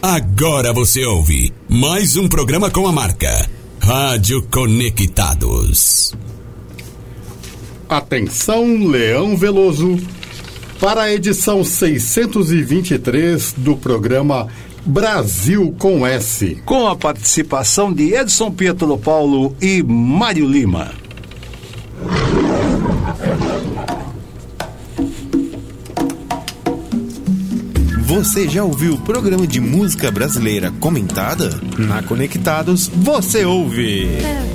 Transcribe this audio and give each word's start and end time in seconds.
Agora 0.00 0.72
você 0.72 1.04
ouve 1.04 1.52
mais 1.68 2.16
um 2.16 2.28
programa 2.28 2.70
com 2.70 2.86
a 2.86 2.92
marca 2.92 3.50
Rádio 3.80 4.46
Conectados. 4.48 6.14
Atenção, 7.88 8.86
Leão 8.86 9.36
Veloso, 9.36 9.98
para 10.78 11.02
a 11.02 11.12
edição 11.12 11.64
623 11.64 13.54
do 13.56 13.76
programa 13.76 14.46
Brasil 14.86 15.74
com 15.76 16.06
S. 16.06 16.62
Com 16.64 16.86
a 16.86 16.94
participação 16.94 17.92
de 17.92 18.14
Edson 18.14 18.52
Pietro 18.52 18.96
Paulo 18.98 19.56
e 19.60 19.82
Mário 19.82 20.48
Lima. 20.48 20.92
Você 28.08 28.48
já 28.48 28.64
ouviu 28.64 28.94
o 28.94 28.98
programa 28.98 29.46
de 29.46 29.60
música 29.60 30.10
brasileira 30.10 30.72
comentada? 30.80 31.50
Na 31.76 32.02
Conectados, 32.02 32.88
você 32.88 33.44
ouve. 33.44 34.06
É 34.06 34.54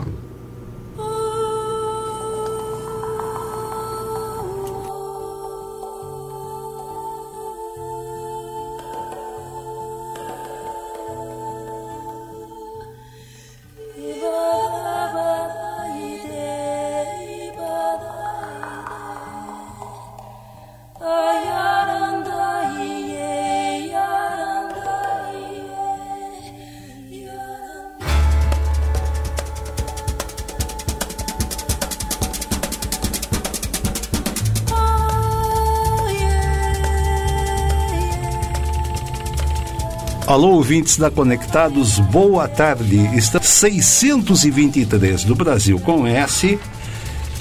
Alô, 40.31 40.51
ouvintes 40.51 40.95
da 40.95 41.11
Conectados, 41.11 41.99
boa 41.99 42.47
tarde. 42.47 42.95
Está 43.17 43.41
623 43.41 45.25
do 45.25 45.35
Brasil 45.35 45.77
com 45.77 46.07
S, 46.07 46.57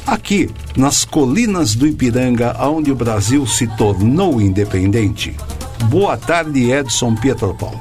aqui 0.04 0.50
nas 0.76 1.04
colinas 1.04 1.76
do 1.76 1.86
Ipiranga, 1.86 2.56
onde 2.58 2.90
o 2.90 2.96
Brasil 2.96 3.46
se 3.46 3.68
tornou 3.76 4.40
independente. 4.40 5.36
Boa 5.84 6.16
tarde, 6.16 6.72
Edson 6.72 7.14
Pietro 7.14 7.54
Paulo. 7.54 7.80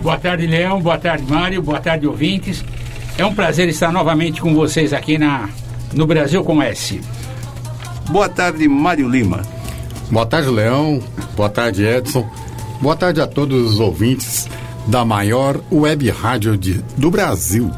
Boa 0.00 0.18
tarde, 0.18 0.46
Leão. 0.46 0.80
Boa 0.80 0.98
tarde, 0.98 1.24
Mário. 1.28 1.60
Boa 1.60 1.80
tarde, 1.80 2.06
ouvintes. 2.06 2.64
É 3.18 3.26
um 3.26 3.34
prazer 3.34 3.68
estar 3.68 3.90
novamente 3.90 4.40
com 4.40 4.54
vocês 4.54 4.92
aqui 4.92 5.18
na, 5.18 5.48
no 5.92 6.06
Brasil 6.06 6.44
com 6.44 6.62
S. 6.62 7.00
Boa 8.08 8.28
tarde, 8.28 8.68
Mário 8.68 9.08
Lima. 9.08 9.42
Boa 10.12 10.24
tarde, 10.24 10.48
Leão. 10.48 11.02
Boa 11.34 11.48
tarde, 11.48 11.84
Edson. 11.84 12.24
Boa 12.80 12.96
tarde 12.96 13.20
a 13.20 13.26
todos 13.26 13.72
os 13.72 13.80
ouvintes 13.80 14.46
da 14.86 15.04
maior 15.04 15.60
web 15.70 16.10
rádio 16.10 16.56
de, 16.56 16.84
do 16.96 17.10
Brasil. 17.10 17.70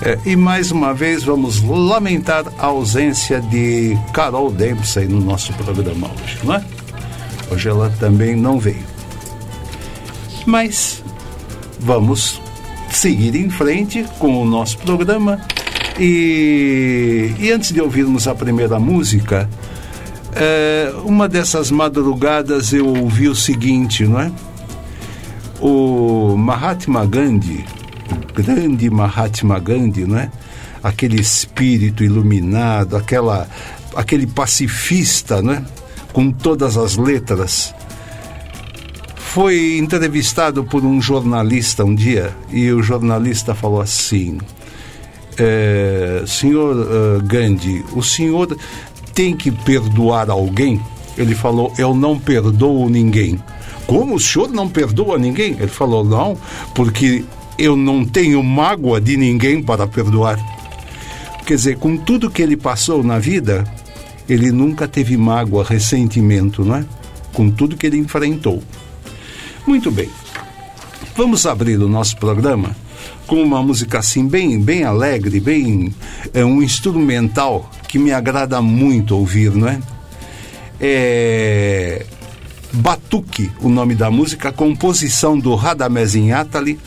É, 0.00 0.16
e 0.24 0.36
mais 0.36 0.70
uma 0.70 0.94
vez 0.94 1.24
vamos 1.24 1.60
lamentar 1.62 2.44
a 2.58 2.66
ausência 2.66 3.40
de 3.40 3.98
Carol 4.12 4.50
Dempsey 4.50 5.06
no 5.06 5.20
nosso 5.20 5.52
programa 5.54 6.08
hoje, 6.22 6.38
não 6.44 6.54
é? 6.54 6.64
Hoje 7.50 7.68
ela 7.68 7.92
também 7.98 8.36
não 8.36 8.60
veio. 8.60 8.86
Mas 10.46 11.02
vamos 11.80 12.40
seguir 12.90 13.34
em 13.34 13.50
frente 13.50 14.04
com 14.18 14.40
o 14.40 14.44
nosso 14.44 14.78
programa. 14.78 15.40
E, 15.98 17.34
e 17.38 17.50
antes 17.50 17.72
de 17.72 17.80
ouvirmos 17.80 18.28
a 18.28 18.34
primeira 18.34 18.78
música, 18.78 19.48
é, 20.34 20.92
uma 21.04 21.28
dessas 21.28 21.70
madrugadas 21.70 22.72
eu 22.72 22.86
ouvi 22.86 23.28
o 23.28 23.34
seguinte, 23.34 24.04
não 24.04 24.20
é? 24.20 24.30
O 25.60 26.36
Mahatma 26.36 27.04
Gandhi, 27.04 27.64
o 28.12 28.32
grande 28.32 28.88
Mahatma 28.88 29.58
Gandhi, 29.58 30.04
não 30.04 30.18
é? 30.18 30.30
Aquele 30.82 31.20
espírito 31.20 32.04
iluminado, 32.04 32.96
aquela, 32.96 33.48
aquele 33.94 34.26
pacifista, 34.26 35.42
não 35.42 35.54
é? 35.54 35.62
Com 36.12 36.30
todas 36.30 36.76
as 36.76 36.96
letras. 36.96 37.74
Foi 39.16 39.78
entrevistado 39.78 40.64
por 40.64 40.84
um 40.84 41.00
jornalista 41.02 41.84
um 41.84 41.94
dia 41.94 42.34
e 42.50 42.70
o 42.72 42.82
jornalista 42.82 43.54
falou 43.54 43.80
assim: 43.80 44.38
é, 45.38 46.24
Senhor 46.26 46.76
uh, 46.76 47.22
Gandhi, 47.22 47.84
o 47.94 48.02
senhor 48.02 48.56
tem 49.14 49.36
que 49.36 49.50
perdoar 49.50 50.30
alguém? 50.30 50.80
Ele 51.16 51.34
falou: 51.34 51.72
Eu 51.78 51.94
não 51.94 52.18
perdoo 52.18 52.88
ninguém. 52.88 53.38
Como 53.88 54.16
o 54.16 54.20
senhor 54.20 54.50
não 54.50 54.68
perdoa 54.68 55.18
ninguém? 55.18 55.52
Ele 55.52 55.66
falou: 55.66 56.04
Não, 56.04 56.36
porque 56.74 57.24
eu 57.58 57.74
não 57.74 58.04
tenho 58.04 58.42
mágoa 58.42 59.00
de 59.00 59.16
ninguém 59.16 59.62
para 59.62 59.86
perdoar. 59.86 60.38
Quer 61.46 61.54
dizer, 61.54 61.78
com 61.78 61.96
tudo 61.96 62.30
que 62.30 62.42
ele 62.42 62.54
passou 62.54 63.02
na 63.02 63.18
vida, 63.18 63.64
ele 64.28 64.52
nunca 64.52 64.86
teve 64.86 65.16
mágoa, 65.16 65.64
ressentimento, 65.64 66.62
não 66.62 66.76
é? 66.76 66.84
Com 67.32 67.50
tudo 67.50 67.78
que 67.78 67.86
ele 67.86 67.96
enfrentou. 67.96 68.62
Muito 69.66 69.90
bem. 69.90 70.10
Vamos 71.16 71.46
abrir 71.46 71.78
o 71.78 71.88
nosso 71.88 72.18
programa 72.18 72.76
com 73.26 73.42
uma 73.42 73.62
música 73.62 74.00
assim 74.00 74.28
bem, 74.28 74.60
bem 74.60 74.84
alegre, 74.84 75.40
bem 75.40 75.94
é 76.34 76.44
um 76.44 76.62
instrumental 76.62 77.70
que 77.88 77.98
me 77.98 78.12
agrada 78.12 78.60
muito 78.60 79.16
ouvir, 79.16 79.50
não 79.54 79.66
é? 79.66 79.80
É 80.78 82.06
Batuque, 82.72 83.50
o 83.60 83.68
nome 83.68 83.94
da 83.94 84.10
música, 84.10 84.52
composição 84.52 85.38
do 85.38 85.54
Radamés 85.54 86.14
Atali, 86.32 86.78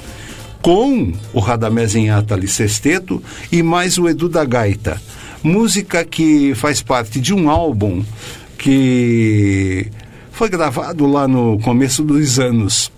com 0.62 1.12
o 1.34 1.40
Radamés 1.40 1.96
Atali 1.96 2.48
sexteto 2.48 3.22
e 3.52 3.64
mais 3.64 3.98
o 3.98 4.08
Edu 4.08 4.30
da 4.30 4.46
Gaita. 4.46 5.02
Música 5.44 6.06
que 6.06 6.54
faz 6.54 6.82
parte 6.82 7.20
de 7.20 7.34
um 7.34 7.50
álbum 7.50 8.04
que 8.58 9.88
foi 10.32 10.50
gravado 10.50 11.08
lá 11.08 11.28
no 11.28 11.60
começo 11.60 12.04
dos 12.04 12.40
anos 12.40 12.92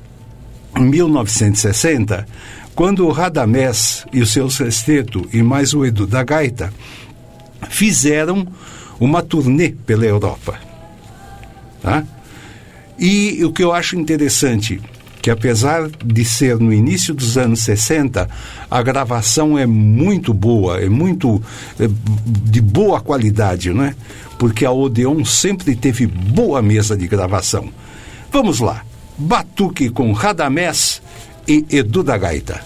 1960, 0.78 2.28
quando 2.76 3.06
o 3.06 3.12
Radamés 3.12 4.06
e 4.12 4.22
o 4.22 4.28
seu 4.28 4.50
sexteto 4.50 5.28
e 5.32 5.42
mais 5.42 5.74
o 5.74 5.86
Edu 5.86 6.06
da 6.06 6.24
Gaita 6.24 6.74
fizeram 7.70 8.46
uma 9.00 9.22
turnê 9.22 9.70
pela 9.70 10.06
Europa. 10.06 10.60
Tá? 11.82 12.04
E 13.06 13.44
o 13.44 13.52
que 13.52 13.62
eu 13.62 13.74
acho 13.74 13.98
interessante, 14.00 14.82
que 15.22 15.30
apesar 15.30 15.90
de 15.90 16.24
ser 16.24 16.58
no 16.58 16.72
início 16.72 17.14
dos 17.14 17.38
anos 17.38 17.60
60, 17.60 18.30
a 18.72 18.82
gravação 18.82 19.60
é 19.60 19.66
muito 19.66 20.34
boa, 20.34 20.80
é 20.80 20.88
muito 20.88 21.44
é, 21.78 21.90
de 22.46 22.62
boa 22.62 23.02
qualidade, 23.02 23.74
não 23.74 23.84
é? 23.84 23.94
Porque 24.40 24.64
a 24.64 24.72
Odeon 24.72 25.26
sempre 25.26 25.76
teve 25.76 26.08
boa 26.08 26.62
mesa 26.62 26.96
de 26.96 27.06
gravação. 27.06 27.68
Vamos 28.32 28.62
lá. 28.62 28.86
Batuque 29.18 29.90
com 29.90 30.14
Radamés 30.14 31.02
e 31.46 31.66
Edu 31.70 32.04
da 32.04 32.18
Gaita. 32.18 32.64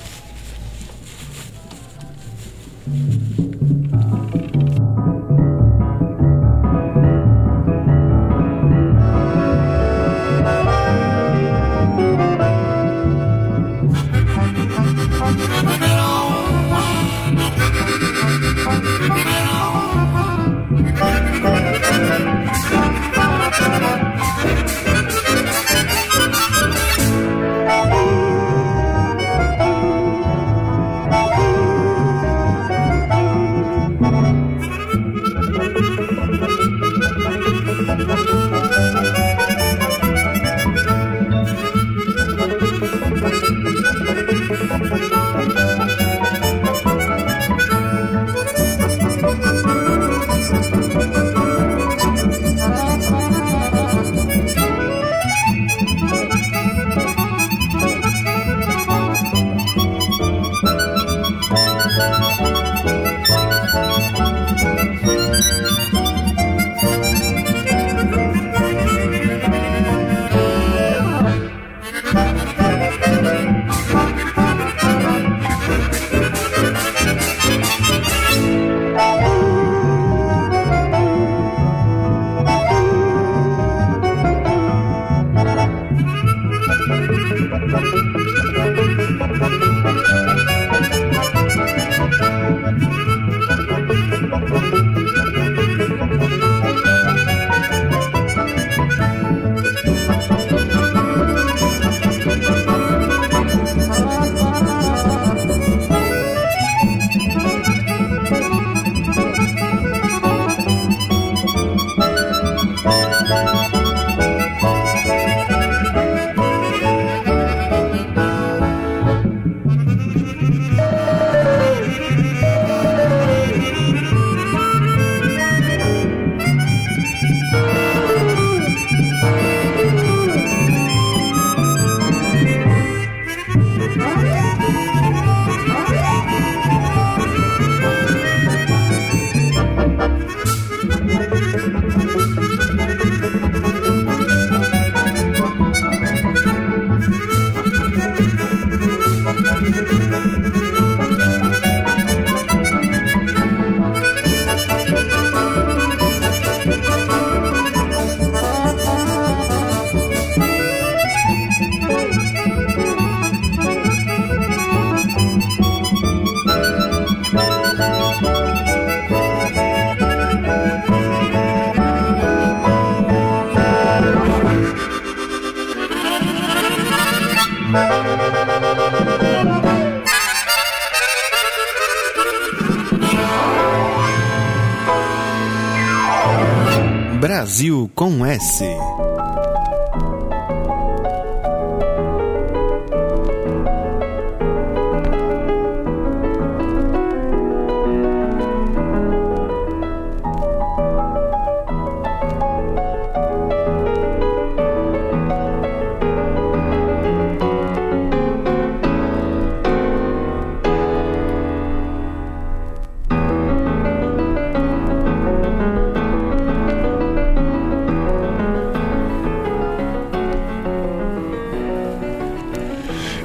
Brasil 187.57 187.89
com 187.95 188.24
S. 188.24 188.63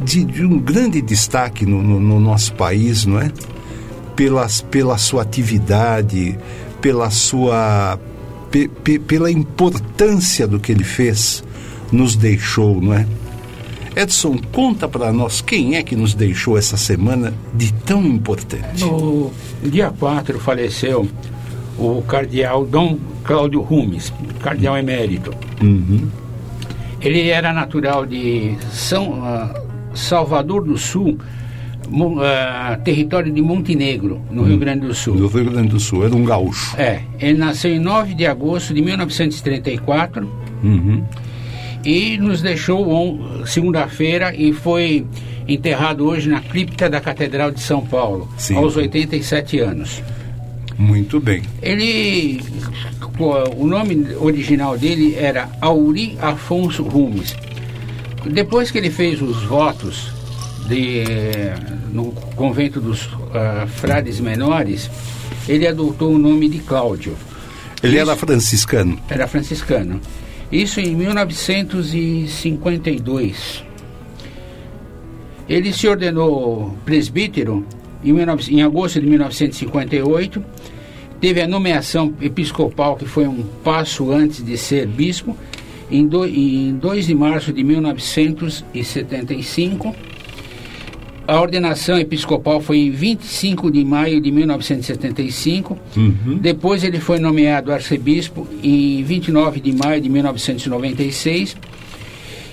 de, 0.00 0.24
de 0.24 0.44
um 0.44 0.58
grande 0.58 1.00
destaque 1.00 1.64
no, 1.64 1.82
no, 1.82 1.98
no 1.98 2.20
nosso 2.20 2.52
país, 2.54 3.04
não 3.06 3.18
é? 3.20 3.30
pelas, 4.16 4.60
pela 4.60 4.98
sua 4.98 5.22
atividade, 5.22 6.38
pela 6.82 7.08
sua 7.10 7.98
pe- 8.50 8.68
pe- 8.68 8.98
pela 8.98 9.30
importância 9.30 10.46
do 10.46 10.60
que 10.60 10.70
ele 10.72 10.84
fez, 10.84 11.42
nos 11.92 12.16
deixou, 12.16 12.80
não 12.80 12.94
é? 12.94 13.06
Edson, 13.96 14.38
conta 14.52 14.88
para 14.88 15.12
nós 15.12 15.40
quem 15.40 15.74
é 15.76 15.82
que 15.82 15.96
nos 15.96 16.14
deixou 16.14 16.56
essa 16.56 16.76
semana 16.76 17.34
de 17.54 17.72
tão 17.72 18.04
importante. 18.04 18.84
No 18.84 19.32
dia 19.64 19.90
4 19.98 20.38
faleceu 20.38 21.08
o 21.76 22.00
cardeal 22.02 22.64
Dom 22.64 22.98
Cláudio 23.24 23.60
Rumes, 23.62 24.12
cardeal 24.40 24.78
emérito. 24.78 25.34
Ele 27.00 27.28
era 27.30 27.52
natural 27.52 28.06
de 28.06 28.54
São 28.70 29.24
ah, 29.24 29.54
Salvador 29.94 30.62
do 30.64 30.76
Sul, 30.78 31.18
Mo- 31.88 32.20
ah, 32.20 32.78
território 32.84 33.32
de 33.32 33.42
Montenegro, 33.42 34.20
no 34.30 34.44
Rio 34.44 34.58
Grande 34.58 34.86
do 34.86 34.94
Sul. 34.94 35.16
Do 35.16 35.26
Rio 35.26 35.50
Grande 35.50 35.68
do 35.70 35.80
Sul, 35.80 36.04
era 36.04 36.14
um 36.14 36.24
gaúcho. 36.24 36.76
É, 36.78 37.00
ele 37.18 37.38
nasceu 37.38 37.74
em 37.74 37.78
9 37.80 38.14
de 38.14 38.26
agosto 38.26 38.72
de 38.72 38.80
1934 38.82 40.30
e 41.84 42.18
nos 42.18 42.42
deixou 42.42 43.44
segunda-feira 43.46 44.34
e 44.34 44.52
foi 44.52 45.06
enterrado 45.48 46.06
hoje 46.06 46.28
na 46.28 46.40
cripta 46.40 46.88
da 46.88 47.00
Catedral 47.00 47.50
de 47.50 47.60
São 47.60 47.84
Paulo, 47.84 48.28
Sim. 48.36 48.54
aos 48.54 48.76
87 48.76 49.58
anos. 49.58 50.02
Muito 50.78 51.20
bem. 51.20 51.42
Ele, 51.60 52.40
o 53.56 53.66
nome 53.66 54.14
original 54.18 54.78
dele 54.78 55.14
era 55.14 55.50
Auri 55.60 56.16
Afonso 56.20 56.82
Rumes. 56.82 57.36
Depois 58.24 58.70
que 58.70 58.78
ele 58.78 58.90
fez 58.90 59.20
os 59.20 59.42
votos 59.42 60.10
de, 60.66 61.04
no 61.92 62.12
convento 62.34 62.80
dos 62.80 63.08
ah, 63.34 63.66
frades 63.66 64.20
menores, 64.20 64.90
ele 65.48 65.66
adotou 65.66 66.14
o 66.14 66.18
nome 66.18 66.48
de 66.48 66.60
Cláudio. 66.60 67.16
Ele 67.82 67.98
Isso. 67.98 68.02
era 68.10 68.16
franciscano. 68.16 68.98
Era 69.08 69.26
franciscano. 69.26 70.00
Isso 70.50 70.80
em 70.80 70.96
1952. 70.96 73.64
Ele 75.48 75.72
se 75.72 75.86
ordenou 75.88 76.76
presbítero 76.84 77.64
em, 78.04 78.12
19 78.14 78.54
em 78.54 78.62
agosto 78.62 79.00
de 79.00 79.06
1958. 79.06 80.44
Teve 81.20 81.40
a 81.42 81.46
nomeação 81.46 82.12
episcopal, 82.20 82.96
que 82.96 83.04
foi 83.04 83.28
um 83.28 83.44
passo 83.62 84.10
antes 84.10 84.44
de 84.44 84.56
ser 84.56 84.86
bispo, 84.86 85.36
em, 85.90 86.06
do, 86.06 86.24
em 86.24 86.74
2 86.76 87.06
de 87.06 87.14
março 87.14 87.52
de 87.52 87.62
1975. 87.62 89.94
A 91.30 91.40
ordenação 91.40 91.96
episcopal 91.96 92.60
foi 92.60 92.78
em 92.78 92.90
25 92.90 93.70
de 93.70 93.84
maio 93.84 94.20
de 94.20 94.32
1975. 94.32 95.78
Depois 96.40 96.82
ele 96.82 96.98
foi 96.98 97.20
nomeado 97.20 97.70
arcebispo 97.72 98.48
em 98.64 99.00
29 99.04 99.60
de 99.60 99.70
maio 99.70 100.00
de 100.00 100.08
1996 100.08 101.56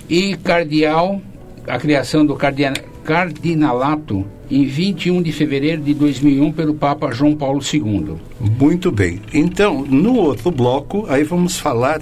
e 0.07 0.35
cardeal, 0.43 1.19
a 1.67 1.79
criação 1.79 2.23
do 2.23 2.35
cardia- 2.35 2.71
cardinalato 3.03 4.23
em 4.51 4.63
21 4.67 5.23
de 5.23 5.31
fevereiro 5.31 5.81
de 5.81 5.95
2001 5.95 6.51
pelo 6.51 6.75
Papa 6.75 7.09
João 7.11 7.35
Paulo 7.35 7.59
II. 7.73 8.13
Muito 8.59 8.91
bem. 8.91 9.19
Então, 9.33 9.81
no 9.89 10.13
outro 10.17 10.51
bloco, 10.51 11.03
aí 11.09 11.23
vamos 11.23 11.57
falar 11.57 11.99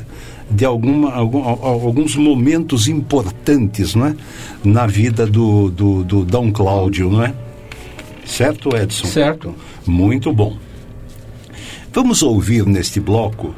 de 0.50 0.64
alguma, 0.66 1.12
algum- 1.14 1.44
al- 1.44 1.60
alguns 1.66 2.16
momentos 2.16 2.88
importantes 2.88 3.96
não 3.96 4.08
é? 4.08 4.16
na 4.64 4.86
vida 4.86 5.26
do, 5.26 5.70
do, 5.72 6.04
do 6.04 6.24
Dom 6.26 6.52
Cláudio, 6.52 7.10
não 7.10 7.24
é? 7.24 7.34
Certo, 8.26 8.76
Edson? 8.76 9.08
Certo? 9.08 9.56
Muito 9.86 10.32
bom. 10.34 10.58
Vamos 11.94 12.22
ouvir 12.24 12.66
neste 12.66 13.00
bloco 13.00 13.54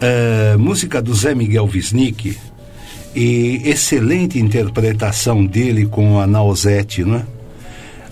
eh, 0.00 0.56
música 0.58 1.00
do 1.02 1.14
Zé 1.14 1.34
Miguel 1.34 1.68
Wisnik 1.72 2.36
e 3.14 3.62
excelente 3.64 4.38
interpretação 4.38 5.44
dele 5.44 5.86
com 5.86 6.20
a 6.20 6.26
Nausete, 6.26 7.02
não 7.04 7.16
é? 7.16 7.22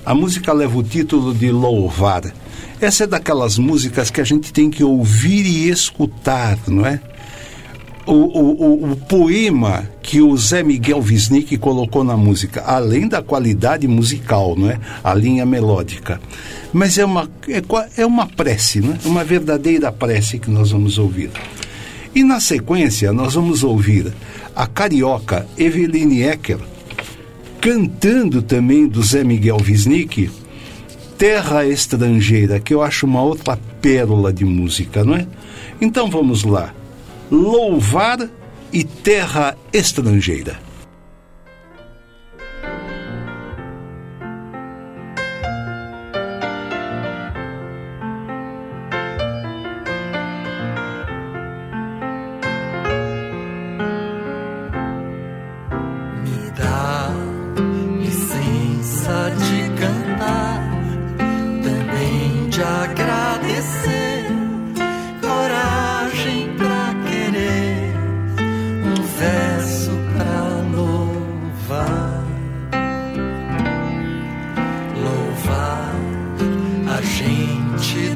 A 0.05 0.15
música 0.15 0.53
leva 0.53 0.79
o 0.79 0.83
título 0.83 1.35
de 1.35 1.51
Louvar. 1.51 2.23
Essa 2.81 3.05
é 3.05 3.07
daquelas 3.07 3.59
músicas 3.59 4.11
que 4.11 4.21
a 4.21 4.25
gente 4.25 4.53
tem 4.53 4.71
que 4.71 4.85
ouvir 4.85 5.45
e 5.47 5.69
escutar, 5.69 6.59
não 6.69 6.87
é? 6.87 7.01
O, 8.07 8.13
o, 8.13 8.93
o, 8.93 8.97
poema 8.97 9.89
que 10.01 10.23
o 10.23 10.37
Zé 10.37 10.63
Miguel 10.63 11.01
Wisnik 11.01 11.59
colocou 11.59 12.05
na 12.05 12.17
música, 12.17 12.63
além 12.65 13.09
da 13.09 13.21
qualidade 13.21 13.89
musical, 13.89 14.55
não 14.57 14.71
é? 14.71 14.79
A 15.03 15.13
linha 15.13 15.45
melódica. 15.45 16.21
Mas 16.73 16.99
é 16.99 17.05
uma, 17.05 17.29
é, 17.49 17.61
é 18.01 18.07
uma 18.07 18.27
prece, 18.27 18.81
não 18.81 18.93
é? 18.93 18.99
Uma 19.05 19.25
verdadeira 19.25 19.91
prece 19.91 20.39
que 20.39 20.49
nós 20.49 20.71
vamos 20.71 20.99
ouvir. 20.99 21.31
E 22.15 22.23
na 22.23 22.39
sequência, 22.39 23.13
nós 23.13 23.35
vamos 23.35 23.65
ouvir 23.65 24.15
a 24.55 24.69
carioca 24.69 25.45
Eveline 25.59 26.23
Ecker 26.23 26.59
cantando 27.61 28.43
também 28.43 28.87
do 28.87 29.03
Zé 29.03 29.25
Miguel 29.25 29.57
Wisnik, 29.57 30.31
Terra 31.19 31.67
Estrangeira, 31.67 32.61
que 32.61 32.73
eu 32.73 32.81
acho 32.81 33.07
uma 33.07 33.21
outra 33.21 33.59
pérola 33.81 34.33
de 34.33 34.45
música, 34.45 35.03
não 35.03 35.17
é? 35.17 35.27
Então 35.81 36.09
vamos 36.09 36.45
lá. 36.45 36.73
Louvar 37.31 38.29
e 38.73 38.85
Terra 38.85 39.57
Estrangeira. 39.73 40.66
Gente 77.79 78.16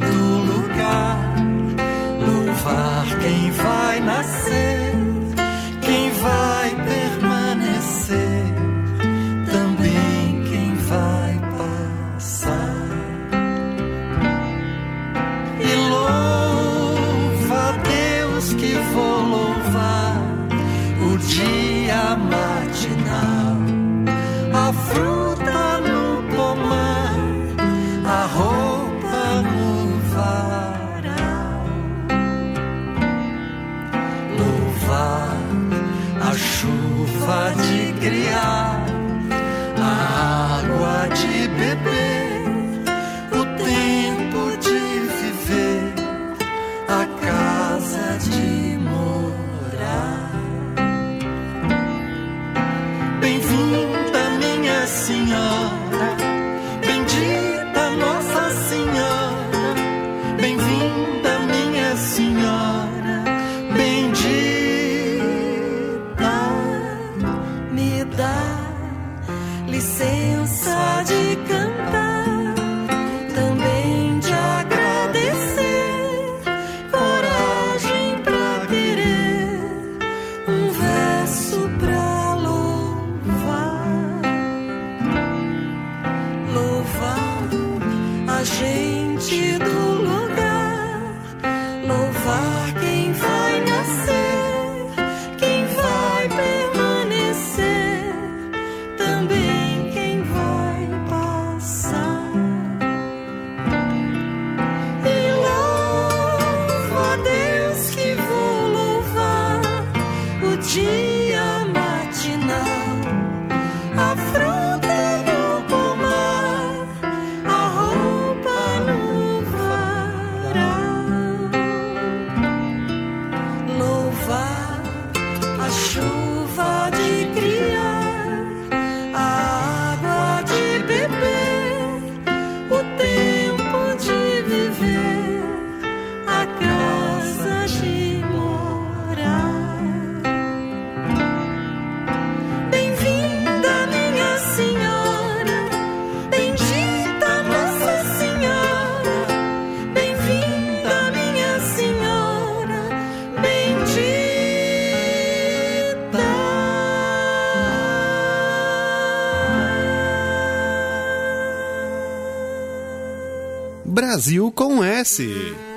Brasil 163.84 164.52
com 164.52 164.82
S. 164.84 165.69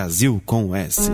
Brasil 0.00 0.40
com 0.46 0.74
S. 0.74 1.10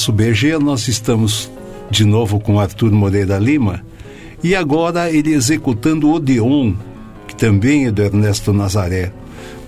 E 0.00 0.02
nosso 0.02 0.12
BG 0.12 0.58
nós 0.58 0.88
estamos 0.88 1.50
de 1.90 2.06
novo 2.06 2.40
com 2.40 2.58
Arthur 2.58 2.90
Moreira 2.90 3.38
Lima 3.38 3.84
e 4.42 4.56
agora 4.56 5.10
ele 5.10 5.34
executando 5.34 6.10
Odeon, 6.10 6.72
que 7.28 7.36
também 7.36 7.84
é 7.84 7.90
do 7.92 8.00
Ernesto 8.00 8.50
Nazaré. 8.50 9.12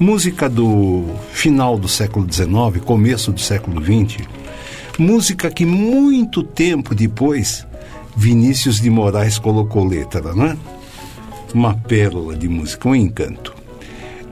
Música 0.01 0.49
do 0.49 1.05
final 1.33 1.77
do 1.77 1.87
século 1.87 2.27
XIX, 2.33 2.83
começo 2.83 3.31
do 3.31 3.38
século 3.38 3.83
XX. 3.85 4.27
Música 4.99 5.51
que 5.51 5.66
muito 5.66 6.42
tempo 6.42 6.95
depois 6.95 7.66
Vinícius 8.16 8.81
de 8.81 8.88
Moraes 8.88 9.38
colocou 9.38 9.87
letra, 9.87 10.33
né? 10.35 10.57
Uma 11.53 11.75
pérola 11.75 12.35
de 12.35 12.49
música, 12.49 12.88
um 12.88 12.95
encanto. 12.95 13.55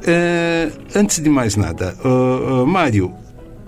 É, 0.07 0.73
antes 0.95 1.23
de 1.23 1.29
mais 1.29 1.57
nada, 1.57 1.95
uh, 2.03 2.63
uh, 2.63 2.67
Mário, 2.67 3.13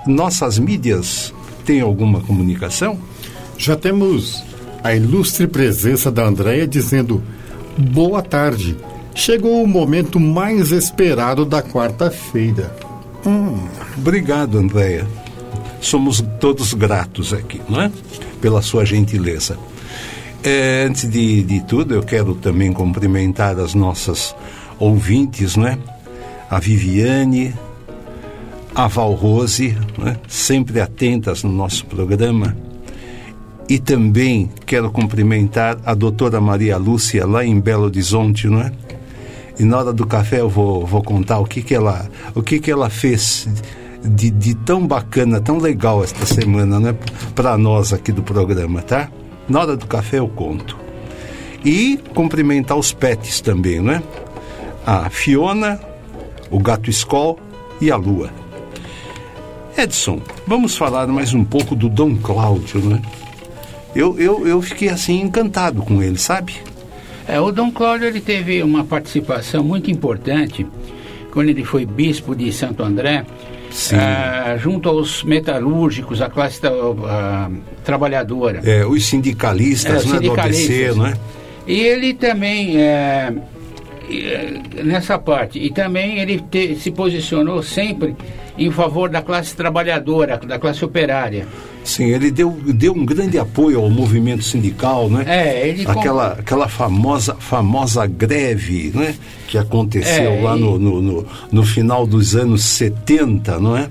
nossas 0.07 0.59
mídias 0.59 1.32
têm 1.63 1.81
alguma 1.81 2.21
comunicação? 2.21 2.99
Já 3.57 3.77
temos 3.77 4.43
a 4.83 4.95
ilustre 4.95 5.47
presença 5.47 6.11
da 6.11 6.25
Andréia 6.25 6.67
dizendo 6.67 7.23
boa 7.79 8.23
tarde. 8.23 8.77
Chegou 9.15 9.63
o 9.63 9.67
momento 9.67 10.19
mais 10.19 10.73
esperado 10.73 11.45
da 11.45 11.63
quarta-feira. 11.63 12.75
Obrigado, 13.97 14.59
Andréia. 14.59 15.07
Somos 15.81 16.25
todos 16.41 16.75
gratos 16.75 17.33
aqui, 17.33 17.61
não 17.69 17.83
é? 17.83 17.93
Pela 18.41 18.63
sua 18.63 18.85
gentileza. 18.85 19.59
É, 20.43 20.87
antes 20.89 21.09
de, 21.09 21.43
de 21.43 21.61
tudo, 21.65 21.95
eu 21.95 22.03
quero 22.03 22.35
também 22.35 22.73
cumprimentar 22.73 23.59
as 23.61 23.75
nossas 23.75 24.35
ouvintes, 24.79 25.57
não 25.57 25.67
é? 25.67 25.79
A 26.51 26.59
Viviane, 26.59 27.55
a 28.75 28.87
Valrose, 28.87 29.77
não 29.99 30.09
é? 30.09 30.17
sempre 30.27 30.81
atentas 30.81 31.43
no 31.43 31.53
nosso 31.53 31.85
programa. 31.87 32.57
E 33.69 33.79
também 33.79 34.51
quero 34.67 34.91
cumprimentar 34.91 35.79
a 35.85 35.95
doutora 35.95 36.41
Maria 36.41 36.77
Lúcia, 36.77 37.27
lá 37.27 37.45
em 37.45 37.59
Belo 37.61 37.85
Horizonte, 37.85 38.47
não 38.49 38.61
é? 38.61 38.73
E 39.59 39.65
na 39.65 39.79
hora 39.79 39.93
do 39.93 40.07
café 40.07 40.41
eu 40.41 40.49
vou, 40.49 40.85
vou 40.85 41.03
contar 41.03 41.39
o 41.39 41.45
que, 41.45 41.63
que 41.63 41.75
ela 41.75 42.09
o 42.35 42.43
que, 42.43 42.59
que 42.59 42.71
ela 42.71 42.91
fez 42.91 43.49
de, 44.03 44.31
de 44.31 44.55
tão 44.55 44.87
bacana, 44.87 45.41
tão 45.41 45.59
legal 45.59 46.03
esta 46.03 46.27
semana, 46.27 46.81
né? 46.81 46.95
Para 47.35 47.57
nós 47.57 47.93
aqui 47.93 48.11
do 48.11 48.23
programa, 48.23 48.83
tá? 48.83 49.09
Na 49.49 49.61
hora 49.61 49.77
do 49.77 49.87
café 49.87 50.19
eu 50.19 50.29
conto. 50.29 50.77
E 51.65 51.99
cumprimentar 52.15 52.77
os 52.77 52.93
pets 52.93 53.41
também, 53.41 53.81
né? 53.81 54.03
A 54.85 55.09
Fiona, 55.09 55.79
o 56.51 56.59
gato 56.59 56.91
Skoll 56.91 57.39
e 57.81 57.91
a 57.91 57.97
Lua. 57.97 58.42
Edson, 59.77 60.21
vamos 60.47 60.77
falar 60.77 61.07
mais 61.09 61.33
um 61.35 61.45
pouco 61.45 61.75
do 61.75 61.89
Dom 61.89 62.17
Cláudio, 62.17 62.81
né? 62.81 63.01
Eu, 63.95 64.19
eu, 64.19 64.47
eu 64.47 64.63
fiquei 64.63 64.89
assim 64.89 65.21
encantado 65.21 65.83
com 65.83 66.03
ele, 66.03 66.19
sabe? 66.19 66.55
É, 67.27 67.41
o 67.41 67.51
Dom 67.51 67.71
Cláudio 67.71 68.07
ele 68.09 68.21
teve 68.21 68.63
uma 68.63 68.85
participação 68.85 69.63
muito 69.63 69.91
importante 69.91 70.67
quando 71.33 71.49
ele 71.49 71.65
foi 71.65 71.87
bispo 71.87 72.35
de 72.35 72.53
Santo 72.53 72.83
André, 72.83 73.25
ah, 73.95 74.57
junto 74.59 74.89
aos 74.89 75.23
metalúrgicos, 75.25 76.21
a 76.21 76.29
classe 76.29 76.61
da- 76.61 76.71
ah, 77.07 77.51
trabalhadora. 77.85 78.61
É, 78.65 78.85
os 78.85 79.07
sindicalistas, 79.07 80.05
É, 80.05 80.09
né, 80.09 80.21
do 80.21 80.33
ABC, 80.33 80.63
sindicalistas. 80.63 80.97
não 80.97 81.07
é? 81.07 81.15
E 81.67 81.81
ele 81.81 82.13
também, 82.15 82.77
é, 82.79 83.33
nessa 84.85 85.19
parte, 85.19 85.59
e 85.59 85.71
também 85.71 86.19
ele 86.19 86.41
te- 86.51 86.75
se 86.77 86.91
posicionou 86.91 87.63
sempre 87.63 88.15
em 88.59 88.71
favor 88.71 89.09
da 89.09 89.23
classe 89.23 89.55
trabalhadora, 89.57 90.37
da 90.39 90.59
classe 90.59 90.85
operária. 90.85 91.47
Sim, 91.85 92.05
ele 92.11 92.31
deu, 92.31 92.51
deu 92.67 92.93
um 92.93 93.05
grande 93.05 93.39
apoio 93.39 93.81
ao 93.81 93.89
movimento 93.91 94.43
sindical, 94.45 95.09
né? 95.09 95.25
É, 95.27 95.69
ele 95.69 95.85
com- 95.85 95.93
aquela, 95.93 96.33
aquela 96.33 96.69
famosa, 96.69 97.35
famosa 97.37 98.07
greve, 98.07 98.93
né? 98.95 99.15
Que 99.49 99.57
aconteceu 99.59 100.33
É, 100.33 100.41
lá 100.43 100.57
e- 100.57 100.61
no, 100.61 100.79
no, 100.79 101.03
no, 101.03 101.27
no 101.51 101.63
final 101.65 102.07
dos 102.07 102.37
anos 102.37 102.63
70, 102.65 103.59
não 103.59 103.77
é? 103.77 103.89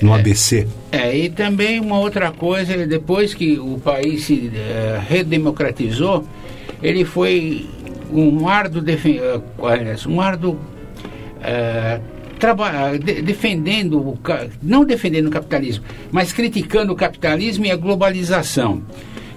No 0.00 0.12
ABC. 0.12 0.68
É, 0.92 1.16
e 1.16 1.30
também 1.30 1.80
uma 1.80 1.98
outra 1.98 2.30
coisa, 2.30 2.86
depois 2.86 3.32
que 3.32 3.58
o 3.58 3.78
país 3.82 4.24
se 4.24 4.52
eh, 4.54 5.00
redemocratizou, 5.08 6.22
ele 6.82 7.02
foi 7.04 7.64
um 8.12 8.46
árduo, 8.46 8.82
defen- 8.82 9.18
eh, 9.18 9.40
um 10.06 10.20
árduo 10.20 10.58
traba- 11.42 12.00
de- 13.02 13.22
defendendo, 13.22 13.98
o 13.98 14.18
não 14.62 14.84
defendendo 14.84 15.26
o 15.26 15.30
capitalismo, 15.30 15.84
mas 16.12 16.32
criticando 16.32 16.92
o 16.92 16.96
capitalismo 16.96 17.66
e 17.66 17.70
a 17.70 17.76
globalização. 17.76 18.82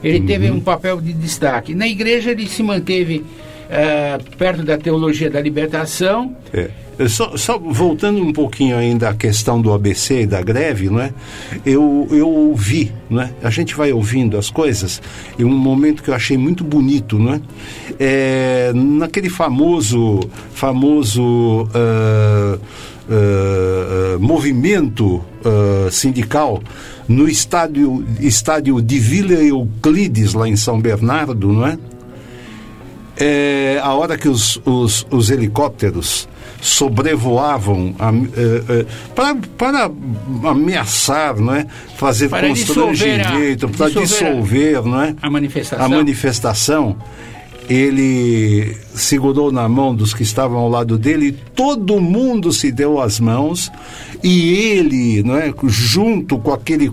Ele 0.03 0.21
teve 0.21 0.49
um 0.49 0.59
papel 0.61 1.01
de 1.01 1.11
destaque. 1.13 1.75
Na 1.75 1.87
igreja 1.87 2.31
ele 2.31 2.47
se 2.47 2.63
manteve 2.63 3.25
eh, 3.69 4.17
perto 4.37 4.63
da 4.63 4.77
teologia 4.77 5.29
da 5.29 5.41
libertação, 5.41 6.35
É. 6.53 6.69
Só, 7.07 7.37
só 7.37 7.57
voltando 7.57 8.21
um 8.21 8.33
pouquinho 8.33 8.75
ainda 8.75 9.07
à 9.07 9.13
questão 9.13 9.61
do 9.61 9.71
ABC 9.71 10.23
e 10.23 10.25
da 10.25 10.41
greve, 10.41 10.89
não 10.89 10.99
é? 10.99 11.13
Eu, 11.65 12.05
eu 12.11 12.27
ouvi, 12.27 12.91
não 13.09 13.21
é? 13.21 13.31
A 13.41 13.49
gente 13.49 13.73
vai 13.73 13.93
ouvindo 13.93 14.37
as 14.37 14.49
coisas 14.49 15.01
e 15.37 15.45
um 15.45 15.49
momento 15.57 16.03
que 16.03 16.09
eu 16.09 16.13
achei 16.13 16.37
muito 16.37 16.61
bonito, 16.61 17.17
não 17.17 17.35
é? 17.35 17.41
É, 17.97 18.71
naquele 18.75 19.29
famoso, 19.29 20.19
famoso 20.53 21.69
ah, 21.73 22.57
ah, 23.09 24.17
movimento 24.19 25.23
ah, 25.43 25.89
sindical 25.91 26.61
no 27.07 27.27
estádio, 27.27 28.05
estádio 28.19 28.81
de 28.81 28.99
Vila 28.99 29.33
Euclides, 29.33 30.33
lá 30.33 30.47
em 30.47 30.55
São 30.55 30.79
Bernardo, 30.79 31.51
não 31.51 31.65
é? 31.67 31.77
é, 33.17 33.79
a 33.83 33.93
hora 33.93 34.17
que 34.17 34.29
os, 34.29 34.61
os, 34.65 35.05
os 35.11 35.29
helicópteros 35.29 36.27
sobrevoavam 36.61 37.95
a- 37.99 38.11
para, 39.15 39.35
para 39.57 39.91
ameaçar, 40.49 41.35
não 41.37 41.53
é? 41.55 41.65
fazer 41.97 42.29
Para 42.29 42.49
dissolver 42.49 42.83
a- 42.83 42.87
constrangimento, 42.87 43.69
para 43.69 43.87
dissolver 43.87 43.99
a- 43.99 44.05
dissolver 44.35 44.81
não 44.85 45.01
é? 45.01 45.15
a 45.21 45.29
manifestação. 45.29 45.85
a 45.85 45.89
manifestação, 45.89 46.97
ele 47.69 48.75
segurou 48.95 49.51
na 49.51 49.69
mão 49.69 49.93
dos 49.93 50.13
que 50.13 50.23
estavam 50.23 50.57
ao 50.57 50.67
lado 50.67 50.97
dele, 50.97 51.37
todo 51.55 52.01
mundo 52.01 52.51
se 52.51 52.71
deu 52.71 52.99
as 52.99 53.19
mãos 53.19 53.71
e 54.23 54.55
ele, 54.55 55.21
não 55.21 55.37
é, 55.37 55.53
junto 55.67 56.39
com 56.39 56.51
aquele 56.51 56.91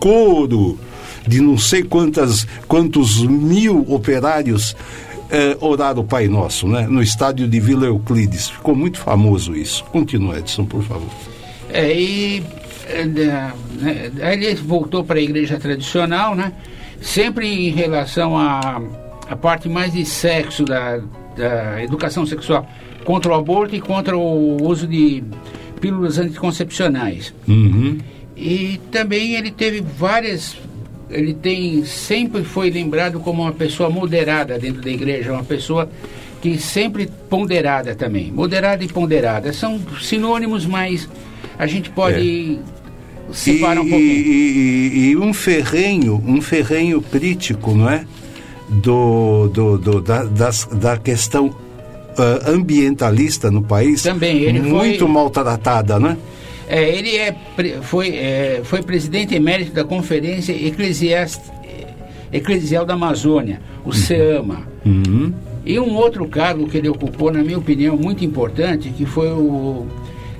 coro 0.00 0.76
de 1.26 1.40
não 1.40 1.56
sei 1.56 1.84
quantas, 1.84 2.46
quantos 2.66 3.22
mil 3.22 3.84
operários 3.88 4.76
eh, 5.30 5.56
oraram 5.60 6.02
o 6.02 6.04
Pai 6.04 6.28
Nosso, 6.28 6.68
né, 6.68 6.86
no 6.88 7.02
estádio 7.02 7.48
de 7.48 7.58
Vila 7.58 7.86
Euclides. 7.86 8.48
Ficou 8.48 8.74
muito 8.74 8.98
famoso 8.98 9.54
isso. 9.56 9.84
Continua, 9.86 10.38
Edson, 10.38 10.64
por 10.64 10.82
favor. 10.82 11.10
É, 11.68 11.92
e 11.92 12.44
é, 12.88 13.04
né, 13.04 13.52
ele 14.32 14.54
voltou 14.54 15.02
para 15.02 15.18
a 15.18 15.22
igreja 15.22 15.58
tradicional, 15.58 16.34
né? 16.34 16.52
Sempre 17.00 17.68
em 17.68 17.70
relação 17.70 18.38
à 18.38 18.80
a, 19.28 19.36
parte 19.36 19.68
mais 19.68 19.92
de 19.92 20.04
sexo 20.04 20.64
da, 20.64 21.00
da 21.36 21.82
educação 21.82 22.24
sexual, 22.26 22.68
contra 23.04 23.30
o 23.32 23.34
aborto 23.34 23.74
e 23.74 23.80
contra 23.80 24.16
o 24.16 24.62
uso 24.62 24.86
de 24.86 25.22
pílulas 25.80 26.18
anticoncepcionais. 26.18 27.34
Uhum. 27.46 27.98
E 28.36 28.80
também 28.90 29.34
ele 29.34 29.50
teve 29.50 29.80
várias. 29.80 30.56
Ele 31.08 31.32
tem 31.34 31.84
sempre 31.84 32.42
foi 32.42 32.68
lembrado 32.70 33.20
como 33.20 33.42
uma 33.42 33.52
pessoa 33.52 33.88
moderada 33.88 34.58
dentro 34.58 34.82
da 34.82 34.90
igreja, 34.90 35.32
uma 35.32 35.44
pessoa 35.44 35.88
que 36.42 36.58
sempre 36.58 37.08
ponderada 37.30 37.94
também. 37.94 38.30
Moderada 38.32 38.84
e 38.84 38.88
ponderada 38.88 39.52
são 39.52 39.80
sinônimos, 40.00 40.66
mas 40.66 41.08
a 41.58 41.66
gente 41.66 41.90
pode 41.90 42.58
separar 43.32 43.80
um 43.80 43.86
e, 43.86 43.90
pouquinho. 43.90 44.10
e- 44.10 44.88
e- 45.06 45.10
e 45.10 45.16
um 45.16 45.32
ferrenho, 45.32 46.22
um 46.26 46.40
ferrenho 46.42 47.00
crítico, 47.00 47.72
não 47.74 47.88
é? 47.88 48.04
Do, 48.68 49.48
do, 49.48 49.78
do- 49.78 50.00
da, 50.00 50.24
das- 50.24 50.64
da 50.72 50.96
questão 50.96 51.54
ah, 52.18 52.50
ambientalista 52.50 53.50
no 53.50 53.62
país. 53.62 54.02
Também, 54.02 54.38
ele 54.42 54.60
foi- 54.60 54.70
muito 54.70 55.08
maltratada, 55.08 56.00
né? 56.00 56.16
É, 56.68 56.88
ele 56.90 57.16
é, 57.16 57.32
foi, 57.82 58.08
é, 58.16 58.60
foi 58.64 58.82
presidente 58.82 59.34
emérito 59.36 59.72
da 59.72 59.84
Conferência 59.84 60.52
Eclesiast, 60.52 61.40
Eclesial 62.32 62.84
da 62.84 62.94
Amazônia, 62.94 63.60
o 63.84 63.92
CEAMA. 63.92 64.62
Uhum. 64.84 65.32
E 65.64 65.78
um 65.78 65.94
outro 65.94 66.26
cargo 66.26 66.66
que 66.68 66.76
ele 66.76 66.88
ocupou, 66.88 67.30
na 67.30 67.42
minha 67.44 67.58
opinião, 67.58 67.96
muito 67.96 68.24
importante, 68.24 68.90
que 68.90 69.06
foi 69.06 69.28
o 69.30 69.86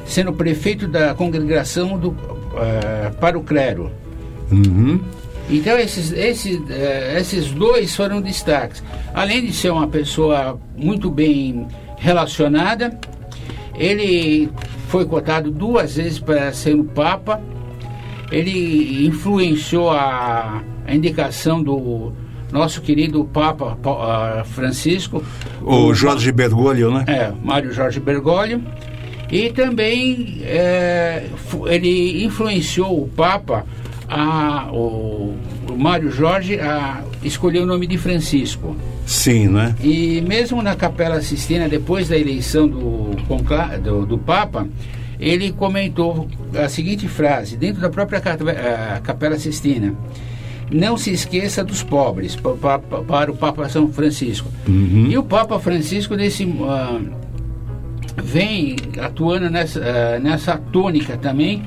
sendo 0.04 0.32
prefeito 0.32 0.88
da 0.88 1.14
congregação 1.14 1.96
do, 1.98 2.16
eh, 2.56 3.10
para 3.20 3.38
o 3.38 3.42
clero. 3.42 3.90
Uhum. 4.50 5.00
Então 5.48 5.78
esses, 5.78 6.10
esses, 6.12 6.60
eh, 6.68 7.16
esses 7.20 7.50
dois 7.52 7.94
foram 7.94 8.20
destaques. 8.20 8.82
Além 9.14 9.44
de 9.46 9.52
ser 9.52 9.70
uma 9.70 9.86
pessoa 9.86 10.58
muito 10.76 11.10
bem 11.10 11.66
relacionada, 11.98 12.98
ele 13.78 14.48
foi 14.88 15.04
cotado 15.04 15.50
duas 15.50 15.96
vezes 15.96 16.18
para 16.18 16.52
ser 16.52 16.74
o 16.74 16.84
Papa. 16.84 17.40
Ele 18.32 19.06
influenciou 19.06 19.90
a, 19.90 20.62
a 20.84 20.94
indicação 20.94 21.62
do 21.62 22.12
nosso 22.50 22.80
querido 22.80 23.24
Papa 23.24 23.76
Pa- 23.80 24.40
ah, 24.40 24.44
Francisco. 24.44 25.22
O 25.62 25.94
Jorge 25.94 26.32
Bergoglio, 26.32 26.90
né? 26.90 27.04
É, 27.06 27.32
Mário 27.42 27.72
Jorge 27.72 28.00
Bergoglio. 28.00 28.60
E 29.30 29.50
também 29.50 30.40
é, 30.42 31.24
ele 31.66 32.24
influenciou 32.24 33.02
o 33.02 33.08
Papa, 33.08 33.64
a, 34.08 34.68
o, 34.72 35.34
o 35.70 35.76
Mário 35.76 36.10
Jorge, 36.10 36.58
a 36.60 37.02
escolher 37.22 37.60
o 37.60 37.66
nome 37.66 37.86
de 37.86 37.98
Francisco. 37.98 38.76
Sim, 39.06 39.48
né? 39.48 39.74
E 39.82 40.20
mesmo 40.26 40.62
na 40.62 40.74
Capela 40.76 41.20
Sistina, 41.20 41.68
depois 41.68 42.08
da 42.08 42.16
eleição 42.18 42.66
do, 42.68 43.10
do, 43.82 44.06
do 44.06 44.18
Papa, 44.18 44.66
ele 45.18 45.50
comentou 45.52 46.28
a 46.54 46.68
seguinte 46.68 47.08
frase, 47.08 47.56
dentro 47.56 47.80
da 47.80 47.88
própria 47.88 48.18
eh, 48.18 49.00
Capela 49.02 49.38
Sistina. 49.38 49.94
Não 50.70 50.96
se 50.96 51.10
esqueça 51.12 51.62
dos 51.62 51.82
pobres, 51.82 52.34
pa- 52.34 52.54
pa- 52.54 52.78
pa- 52.80 52.98
para 53.02 53.30
o 53.30 53.36
Papa 53.36 53.68
São 53.68 53.88
Francisco. 53.92 54.48
E 55.08 55.16
o 55.16 55.22
Papa 55.22 55.60
Francisco, 55.60 56.16
nesse, 56.16 56.42
ah, 56.64 57.00
vem 58.22 58.76
atuando 59.00 59.48
nessa, 59.50 59.80
ah, 59.80 60.18
nessa 60.18 60.56
tônica 60.58 61.16
também, 61.16 61.62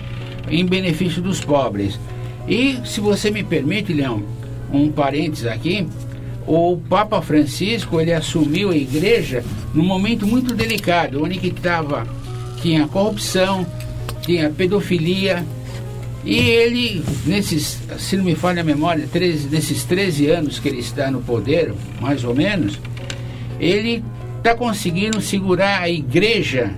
em 0.50 0.66
benefício 0.66 1.22
dos 1.22 1.40
pobres. 1.40 2.00
E, 2.50 2.80
se 2.86 3.00
você 3.00 3.30
me 3.30 3.44
permite, 3.44 3.94
Leão, 3.94 4.24
um 4.74 4.92
parênteses 4.92 5.46
aqui, 5.46 5.88
o 6.48 6.78
Papa 6.90 7.22
Francisco, 7.22 8.02
ele 8.02 8.12
assumiu 8.12 8.72
a 8.72 8.76
igreja 8.76 9.44
num 9.74 9.84
momento 9.84 10.26
muito 10.26 10.56
delicado, 10.56 11.24
onde 11.24 11.38
que 11.38 11.48
estava, 11.48 12.08
tinha 12.62 12.88
corrupção, 12.88 13.66
tinha 14.24 14.50
pedofilia, 14.50 15.46
e 16.26 16.38
ele, 16.38 17.04
nesses, 17.26 17.80
se 18.00 18.18
não 18.18 18.24
me 18.26 18.36
falha 18.36 18.62
a 18.62 18.66
memória, 18.66 19.08
13, 19.12 19.48
nesses 19.50 19.84
13 19.84 20.28
anos 20.30 20.60
que 20.60 20.68
ele 20.68 20.80
está 20.80 21.10
no 21.12 21.22
poder, 21.22 21.72
mais 22.02 22.24
ou 22.24 22.34
menos, 22.36 22.80
ele 23.60 24.04
está 24.40 24.56
conseguindo 24.56 25.22
segurar 25.22 25.82
a 25.82 25.90
igreja 25.90 26.72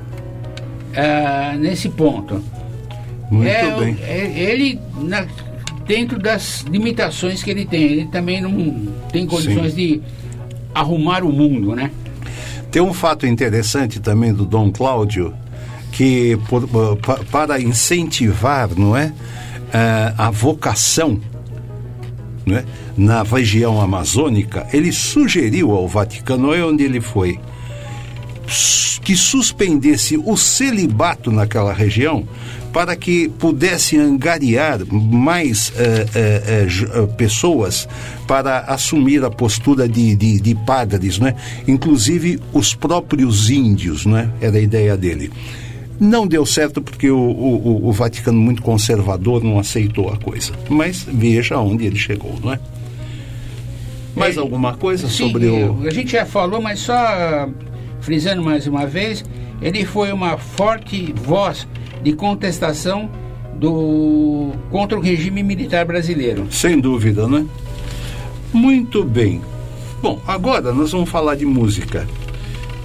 ah, 0.95 1.55
nesse 1.57 1.87
ponto. 1.89 2.43
Muito 3.31 3.47
É, 3.47 3.79
bem. 3.79 3.97
é- 4.01 4.33
ele, 4.51 4.79
na- 4.99 5.25
dentro 5.85 6.17
das 6.19 6.61
limitações 6.69 7.43
que 7.43 7.49
ele 7.49 7.65
tem, 7.65 7.83
ele 7.83 8.05
também 8.05 8.41
não 8.41 8.87
tem 9.11 9.25
condições 9.25 9.75
de 9.75 10.01
arrumar 10.73 11.23
o 11.23 11.31
mundo, 11.31 11.75
né? 11.75 11.91
Tem 12.71 12.81
um 12.81 12.93
fato 12.93 13.25
interessante 13.27 13.99
também 13.99 14.33
do 14.33 14.45
Dom 14.45 14.71
Cláudio, 14.71 15.33
que 15.91 16.37
por- 16.47 16.67
pa- 16.97 17.19
para 17.29 17.59
incentivar, 17.61 18.69
não 18.77 18.95
é, 18.95 19.11
eh, 19.73 20.13
a 20.17 20.29
vocação 20.31 21.19
é, 22.47 22.63
na 22.97 23.21
região 23.23 23.79
amazônica, 23.79 24.65
ele 24.73 24.91
sugeriu 24.91 25.71
ao 25.71 25.87
Vaticano, 25.87 26.53
é 26.53 26.63
onde 26.65 26.83
ele 26.83 26.99
foi, 26.99 27.39
que 29.03 29.15
suspendesse 29.15 30.17
o 30.17 30.35
celibato 30.37 31.31
naquela 31.31 31.71
região 31.73 32.23
para 32.73 32.95
que 32.95 33.27
pudesse 33.27 33.97
angariar 33.97 34.79
mais 34.89 35.73
eh, 35.75 36.05
eh, 36.15 36.67
eh, 36.69 37.07
pessoas 37.17 37.87
para 38.27 38.59
assumir 38.59 39.23
a 39.25 39.29
postura 39.29 39.89
de, 39.89 40.15
de, 40.15 40.39
de 40.39 40.55
padres, 40.55 41.19
né? 41.19 41.35
inclusive 41.67 42.39
os 42.53 42.73
próprios 42.73 43.49
índios, 43.49 44.05
né? 44.05 44.29
era 44.39 44.57
a 44.57 44.61
ideia 44.61 44.95
dele. 44.95 45.31
Não 45.99 46.25
deu 46.25 46.45
certo 46.45 46.81
porque 46.81 47.11
o, 47.11 47.17
o, 47.19 47.87
o- 47.89 47.91
Vaticano, 47.91 48.39
muito 48.39 48.61
conservador, 48.63 49.43
não 49.43 49.59
aceitou 49.59 50.09
a 50.09 50.17
coisa. 50.17 50.51
Mas 50.69 51.05
veja 51.07 51.59
onde 51.59 51.85
ele 51.85 51.97
chegou, 51.97 52.39
não 52.41 52.53
é? 52.53 52.59
Mais 54.15 54.35
É, 54.35 54.39
alguma 54.39 54.73
coisa 54.75 55.07
Sim, 55.07 55.27
sobre 55.27 55.45
o. 55.47 55.83
A 55.85 55.91
gente 55.91 56.13
já 56.13 56.25
falou, 56.25 56.61
mas 56.61 56.79
só 56.79 57.47
frisando 57.99 58.41
mais 58.41 58.65
uma 58.65 58.85
vez, 58.85 59.23
ele 59.61 59.85
foi 59.85 60.11
uma 60.11 60.37
forte 60.37 61.13
voz 61.23 61.67
de 62.03 62.13
contestação 62.13 63.09
do 63.55 64.51
contra 64.69 64.97
o 64.97 65.01
regime 65.01 65.43
militar 65.43 65.85
brasileiro. 65.85 66.47
Sem 66.49 66.79
dúvida, 66.79 67.27
né? 67.27 67.45
Muito 68.53 69.03
bem. 69.03 69.41
Bom, 70.01 70.19
agora 70.25 70.73
nós 70.73 70.91
vamos 70.91 71.09
falar 71.09 71.35
de 71.35 71.45
música. 71.45 72.07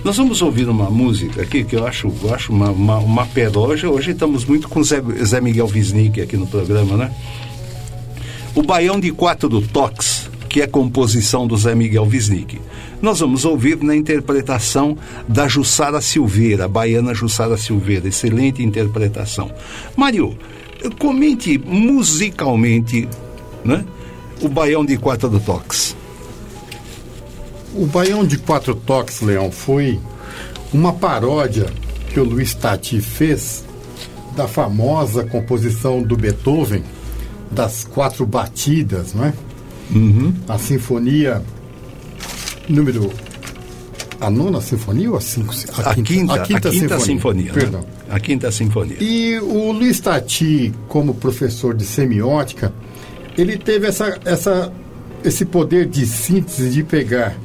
Nós 0.05 0.17
vamos 0.17 0.41
ouvir 0.41 0.69
uma 0.69 0.89
música 0.91 1.43
aqui 1.43 1.65
que 1.65 1.75
eu 1.75 1.87
acho, 1.87 2.13
eu 2.23 2.35
acho 2.35 2.53
uma, 2.53 2.71
uma, 2.71 2.99
uma 2.99 3.27
peroja. 3.27 3.89
Hoje 3.91 4.13
estamos 4.13 4.45
muito 4.45 4.69
com 4.69 4.83
Zé, 4.85 5.03
Zé 5.25 5.41
Miguel 5.41 5.67
Wisnik 5.67 6.21
aqui 6.21 6.37
no 6.37 6.47
programa, 6.47 6.97
né? 6.97 7.11
O 8.55 8.63
Baião 8.63 9.01
de 9.01 9.11
Quatro 9.11 9.49
do 9.49 9.61
Tox, 9.61 10.31
que 10.49 10.63
é 10.63 10.67
composição 10.67 11.47
do 11.47 11.57
Zé 11.57 11.75
Miguel 11.75 12.05
Wisnik. 12.05 12.61
Nós 13.01 13.21
vamos 13.21 13.45
ouvir 13.45 13.83
na 13.83 13.95
interpretação 13.95 14.97
da 15.29 15.47
Jussara 15.47 16.01
Silveira, 16.01 16.67
baiana 16.67 17.15
Jussara 17.15 17.57
Silveira. 17.57 18.09
Excelente 18.09 18.63
interpretação. 18.63 19.51
Mário, 19.97 20.37
comente 20.99 21.59
musicalmente 21.59 23.09
né, 23.65 23.85
o 24.41 24.49
Baião 24.49 24.85
de 24.85 24.97
Quatro 24.97 25.39
Tox. 25.41 25.97
O 27.75 27.87
Baião 27.87 28.25
de 28.25 28.39
Quatro 28.39 28.75
Toques, 28.75 29.21
Leão, 29.21 29.51
foi 29.51 30.01
uma 30.73 30.93
paródia 30.93 31.67
que 32.13 32.19
o 32.19 32.25
Luiz 32.25 32.55
Tati 32.55 33.01
fez 33.01 33.65
da 34.35 34.49
famosa 34.49 35.25
composição 35.25 36.03
do 36.03 36.17
Beethoven, 36.17 36.83
das 37.51 37.85
quatro 37.85 38.27
batidas, 38.27 39.15
não 39.15 39.25
é? 39.25 39.35
A 40.49 40.59
sinfonia 40.59 41.43
número. 42.69 43.11
A 44.19 44.31
nona 44.31 44.61
sinfonia 44.63 45.11
ou 45.11 45.17
a 45.17 45.21
cinco? 45.21 45.53
A 45.85 45.95
quinta, 45.95 46.35
a 46.35 46.39
quinta, 46.41 46.99
sinfonia. 46.99 47.53
né? 47.53 47.61
Perdão. 47.61 47.85
A 48.09 48.19
quinta 48.19 48.51
sinfonia. 48.51 48.97
E 48.99 49.39
o 49.41 49.73
Luiz 49.73 50.01
Tati, 50.01 50.73
como 50.89 51.13
professor 51.15 51.75
de 51.75 51.85
semiótica, 51.85 52.73
ele 53.37 53.59
teve 53.59 53.87
essa, 53.87 54.19
essa, 54.25 54.73
esse 55.23 55.45
poder 55.45 55.87
de 55.87 56.07
síntese 56.07 56.71
de 56.71 56.83
pegar 56.83 57.37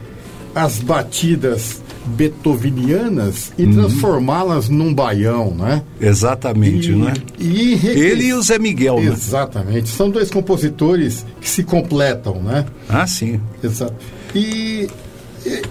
as 0.55 0.79
batidas 0.79 1.81
beethovenianas 2.05 3.51
e 3.57 3.67
transformá-las 3.67 4.69
num 4.69 4.93
baião, 4.93 5.53
né? 5.53 5.83
Exatamente, 5.99 6.91
E, 6.91 6.95
né? 6.95 7.13
e 7.37 7.73
Ele 7.87 8.25
e 8.27 8.33
o 8.33 8.41
Zé 8.41 8.57
Miguel, 8.57 8.95
né? 8.99 9.07
Exatamente. 9.11 9.89
São 9.89 10.09
dois 10.09 10.29
compositores 10.31 11.25
que 11.39 11.49
se 11.49 11.63
completam, 11.63 12.41
né? 12.41 12.65
Ah, 12.89 13.05
sim. 13.05 13.39
Exato. 13.63 13.93
E- 14.33 14.87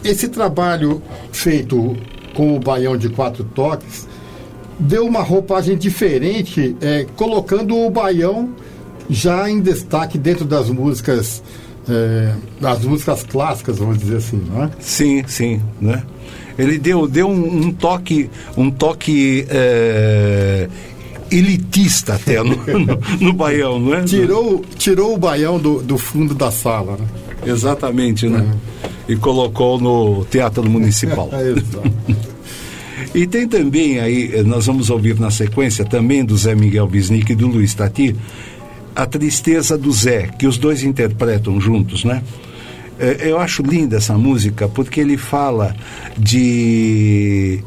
esse 0.05 0.29
trabalho 0.29 1.03
feito 1.33 1.97
com 2.35 2.57
o 2.57 2.61
baião 2.61 2.97
de 2.97 3.09
quatro 3.09 3.45
toques 3.45 4.09
deu 4.81 5.07
uma 5.07 5.23
roupagem 5.23 5.77
diferente, 5.77 6.75
é, 6.81 7.07
colocando 7.17 7.77
o 7.77 7.91
baião 7.91 8.51
já 9.09 9.51
em 9.51 9.61
destaque 9.61 10.17
dentro 10.17 10.45
das 10.45 10.71
músicas, 10.71 11.43
é, 11.89 12.33
das 12.61 12.85
músicas 12.85 13.23
clássicas, 13.23 13.79
vamos 13.79 13.99
dizer 13.99 14.17
assim, 14.17 14.43
não 14.49 14.65
é? 14.65 14.71
Sim, 14.81 15.23
sim, 15.27 15.61
né? 15.81 16.03
Ele 16.59 16.79
deu, 16.79 17.07
deu 17.07 17.29
um, 17.29 17.67
um 17.67 17.73
toque, 17.73 18.31
um 18.57 18.71
toque 18.71 19.47
é, 19.51 20.69
elitista 21.31 22.15
até 22.15 22.43
no, 22.43 22.57
no, 22.79 22.99
no 23.21 23.33
Baião, 23.33 23.79
não 23.79 23.95
é? 23.95 24.05
Tirou, 24.05 24.65
tirou 24.77 25.15
o 25.15 25.19
baião 25.19 25.59
do, 25.59 25.83
do 25.83 25.97
fundo 25.97 26.35
da 26.35 26.51
sala, 26.51 26.97
né? 26.97 27.07
Exatamente, 27.47 28.29
né? 28.29 28.47
E 29.11 29.17
colocou 29.17 29.81
no 29.81 30.25
Teatro 30.25 30.69
Municipal. 30.71 31.29
É. 33.13 33.19
E 33.19 33.27
tem 33.27 33.49
também 33.49 33.99
aí, 33.99 34.31
eh, 34.33 34.43
nós 34.45 34.67
vamos 34.67 34.89
ouvir 34.91 35.19
na 35.19 35.31
sequência 35.31 35.85
também 35.85 36.25
do 36.25 36.37
Zé 36.37 36.55
Miguel 36.55 36.87
Bisnick 36.87 37.33
e 37.33 37.35
do 37.35 37.49
Luiz 37.49 37.75
Tati, 37.75 38.15
a 38.95 39.05
tristeza 39.07 39.77
do 39.77 39.91
Zé, 39.91 40.29
que 40.39 40.47
os 40.47 40.59
dois 40.59 40.85
interpretam 40.85 41.61
juntos, 41.61 42.05
né? 42.05 42.23
Eh, 43.01 43.31
Eu 43.31 43.41
acho 43.41 43.63
linda 43.63 43.97
essa 43.97 44.17
música 44.17 44.69
porque 44.69 45.01
ele 45.01 45.17
fala 45.17 45.75
de 46.17 47.61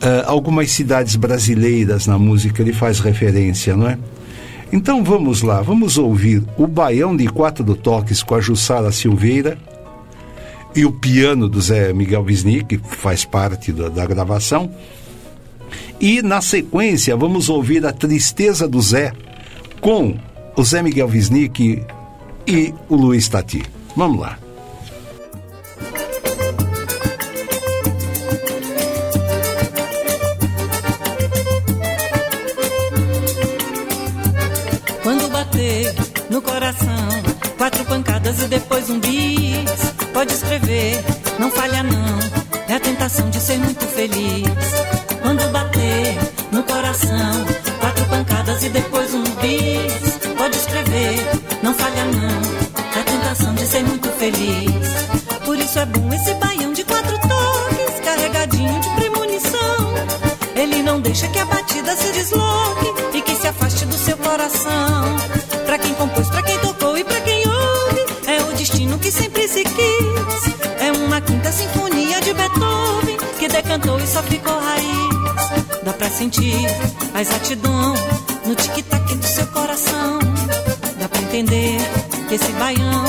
eh, 0.00 0.24
algumas 0.26 0.70
cidades 0.72 1.14
brasileiras 1.14 2.06
na 2.08 2.18
música, 2.18 2.60
ele 2.62 2.72
faz 2.72 2.98
referência, 2.98 3.76
não 3.76 3.86
é? 3.88 3.98
Então 4.72 5.04
vamos 5.04 5.42
lá, 5.42 5.60
vamos 5.60 5.96
ouvir 5.98 6.42
o 6.56 6.66
Baião 6.66 7.14
de 7.14 7.28
Quatro 7.28 7.76
Toques 7.76 8.22
com 8.22 8.34
a 8.34 8.40
Jussara 8.40 8.90
Silveira 8.90 9.58
e 10.74 10.84
o 10.84 10.92
piano 10.92 11.48
do 11.48 11.60
Zé 11.60 11.92
Miguel 11.92 12.22
Wisnik, 12.22 12.78
que 12.78 12.96
faz 12.96 13.24
parte 13.24 13.72
da, 13.72 13.88
da 13.88 14.06
gravação. 14.06 14.70
E 16.00 16.22
na 16.22 16.40
sequência 16.40 17.16
vamos 17.16 17.48
ouvir 17.48 17.86
a 17.86 17.92
Tristeza 17.92 18.66
do 18.66 18.80
Zé 18.80 19.12
com 19.80 20.16
o 20.56 20.64
Zé 20.64 20.82
Miguel 20.82 21.08
Wisnik 21.08 21.82
e 22.46 22.74
o 22.88 22.96
Luiz 22.96 23.28
Tati. 23.28 23.62
Vamos 23.96 24.20
lá. 24.20 24.38
Quando 35.02 35.28
bater 35.30 35.94
no 36.30 36.40
coração, 36.40 37.08
quatro 37.58 37.84
pancadas 37.84 38.42
e 38.42 38.46
depois 38.48 38.88
um 38.90 38.98
bis. 38.98 39.91
Pode 40.22 40.34
escrever, 40.34 41.04
não 41.36 41.50
falha 41.50 41.82
não. 41.82 42.18
É 42.68 42.76
a 42.76 42.78
tentação 42.78 43.28
de 43.28 43.40
ser 43.40 43.58
muito 43.58 43.84
feliz. 43.86 44.46
Quando 45.20 45.50
bater 45.50 46.16
no 46.52 46.62
coração, 46.62 47.44
quatro 47.80 48.04
pancadas 48.04 48.62
e 48.62 48.68
depois 48.68 49.12
um 49.14 49.24
bis. 49.24 50.18
Pode 50.38 50.56
escrever, 50.56 51.18
não 51.60 51.74
falha 51.74 52.04
não. 52.04 52.40
É 52.96 53.00
a 53.00 53.02
tentação 53.02 53.52
de 53.56 53.66
ser 53.66 53.82
muito 53.82 54.08
feliz. 54.10 54.70
Por 55.44 55.58
isso 55.58 55.80
é 55.80 55.86
bom 55.86 56.08
esse 56.14 56.34
baião 56.34 56.72
de 56.72 56.84
quatro 56.84 57.18
toques, 57.18 58.00
carregadinho 58.04 58.80
de 58.80 58.90
premonição. 58.90 59.94
Ele 60.54 60.84
não 60.84 61.00
deixa 61.00 61.26
que 61.26 61.38
a 61.40 61.46
batida 61.46 61.96
se 61.96 62.12
desloque 62.12 63.18
e 63.18 63.22
que 63.22 63.34
se 63.34 63.48
afaste 63.48 63.86
do 63.86 63.98
seu 63.98 64.16
coração. 64.18 65.16
Pra 65.66 65.78
quem 65.78 65.92
compôs, 65.94 66.28
pra 66.28 66.44
quem 66.44 66.60
tocou 66.60 66.96
e 66.96 67.02
pra 67.02 67.20
quem 67.22 67.42
ouve, 67.48 68.06
é 68.28 68.40
o 68.42 68.52
destino 68.52 68.96
que 69.00 69.10
sempre 69.10 69.41
só 74.12 74.22
ficou 74.24 74.58
raiz. 74.58 75.82
Dá 75.84 75.92
pra 75.94 76.10
sentir 76.10 76.54
a 77.14 77.22
exatidão 77.22 77.94
no 78.44 78.54
tic-tac 78.54 79.14
do 79.14 79.26
seu 79.26 79.46
coração. 79.46 80.18
Dá 80.98 81.08
pra 81.08 81.22
entender 81.22 81.78
que 82.28 82.34
esse 82.34 82.52
baião 82.52 83.04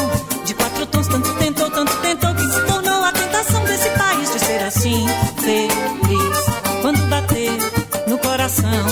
de 0.46 0.54
quatro 0.54 0.86
tons 0.86 1.08
tanto 1.08 1.34
tentou, 1.36 1.70
tanto 1.70 1.94
tentou 1.98 2.34
que 2.34 2.44
se 2.44 2.62
tornou 2.62 3.04
a 3.04 3.12
tentação 3.12 3.64
desse 3.66 3.90
país 3.90 4.32
de 4.32 4.40
ser 4.40 4.64
assim 4.64 5.06
feliz. 5.42 6.38
Quando 6.82 7.10
bater 7.10 7.52
no 8.08 8.18
coração, 8.18 8.86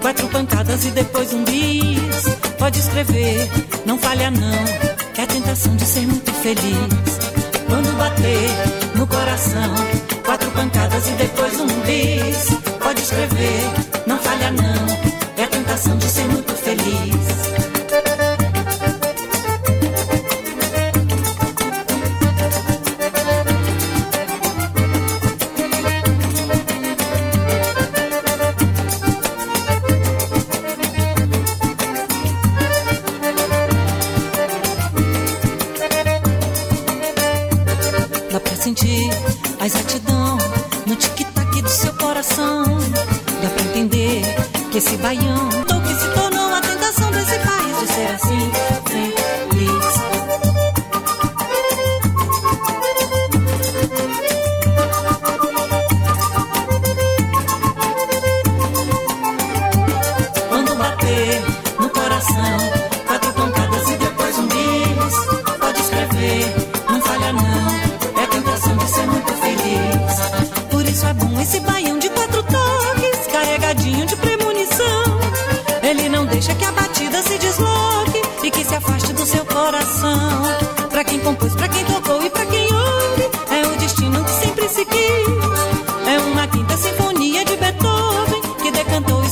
quatro 0.00 0.26
pancadas 0.28 0.86
e 0.86 0.90
depois 0.90 1.34
um 1.34 1.44
bis. 1.44 2.24
Pode 2.58 2.78
escrever, 2.80 3.48
não 3.84 3.98
falha 3.98 4.30
não, 4.30 4.64
é 5.18 5.22
a 5.22 5.26
tentação 5.26 5.76
de 5.76 5.84
ser 5.84 6.06
muito 6.06 6.32
feliz. 6.32 7.18
Quando 7.68 7.94
bater 7.98 8.96
no 8.96 9.06
coração. 9.06 10.17
Pancadas 10.58 11.06
e 11.06 11.12
depois 11.12 11.60
um 11.60 11.68
bis. 11.82 12.48
Pode 12.82 13.00
escrever, 13.00 13.62
não 14.08 14.18
falha 14.18 14.50
não. 14.50 15.40
É 15.40 15.44
a 15.44 15.46
tentação 15.46 15.96
de 15.96 16.04
ser 16.06 16.24
muito 16.24 16.52
feliz. 16.52 17.17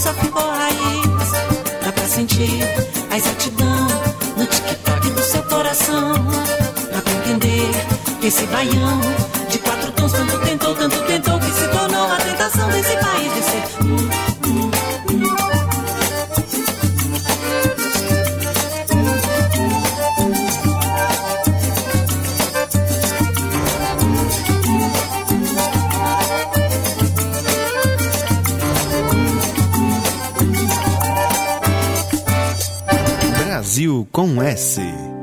Só 0.06 0.14
ficou 0.14 0.42
raiz. 0.42 1.32
Dá 1.84 1.92
pra 1.92 2.04
sentir 2.04 2.62
a 3.10 3.16
exatidão 3.16 3.88
no 4.36 4.46
tic-tac 4.46 5.10
do 5.10 5.22
seu 5.22 5.42
coração. 5.44 6.14
Dá 6.92 7.02
pra 7.02 7.12
entender 7.12 7.70
esse 8.22 8.46
baião 8.46 9.00
com 34.26 34.42
S. 34.42 35.15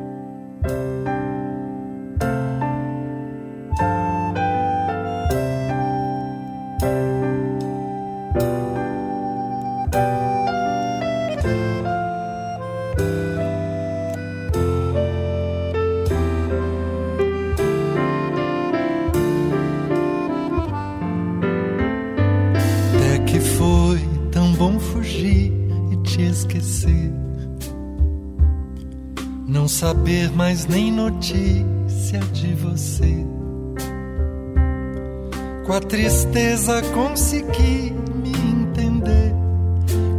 tristeza 35.94 36.82
consegui 36.92 37.94
me 38.16 38.32
entender. 38.32 39.32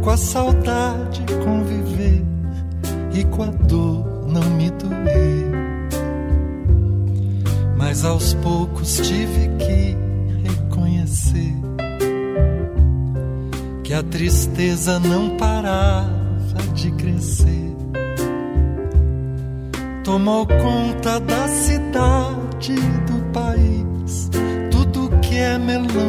Com 0.01 0.09
a 0.09 0.15
saudade 0.15 1.21
conviver. 1.43 2.23
E 3.13 3.25
com 3.25 3.43
a 3.43 3.47
dor 3.47 4.25
não 4.25 4.43
me 4.51 4.69
doer. 4.71 5.51
Mas 7.75 8.05
aos 8.05 8.33
poucos 8.35 8.99
tive 8.99 9.49
que 9.57 9.97
reconhecer 10.47 11.53
que 13.83 13.93
a 13.93 14.01
tristeza 14.01 14.97
não 14.97 15.35
parava 15.35 16.63
de 16.73 16.89
crescer. 16.91 17.75
Tomou 20.05 20.47
conta 20.47 21.19
da 21.19 21.47
cidade 21.49 22.75
que 25.65 26.04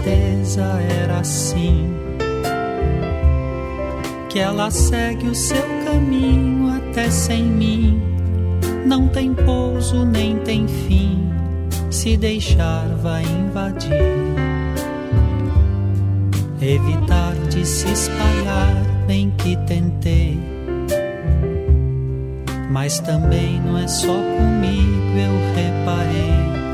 tristeza 0.00 0.62
era 1.02 1.20
assim. 1.20 1.92
Que 4.28 4.38
ela 4.38 4.70
segue 4.70 5.28
o 5.28 5.34
seu 5.34 5.62
caminho 5.84 6.76
até 6.76 7.10
sem 7.10 7.44
mim. 7.44 8.00
Não 8.86 9.08
tem 9.08 9.34
pouso 9.34 10.04
nem 10.04 10.38
tem 10.38 10.66
fim. 10.66 11.28
Se 11.90 12.16
deixar, 12.16 12.86
vai 13.02 13.22
invadir. 13.22 13.92
Evitar 16.60 17.34
de 17.48 17.66
se 17.66 17.90
espalhar, 17.90 18.74
bem 19.06 19.32
que 19.38 19.56
tentei. 19.66 20.38
Mas 22.70 23.00
também 23.00 23.60
não 23.60 23.78
é 23.78 23.88
só 23.88 24.06
comigo, 24.06 25.18
eu 25.18 25.54
reparei. 25.56 26.69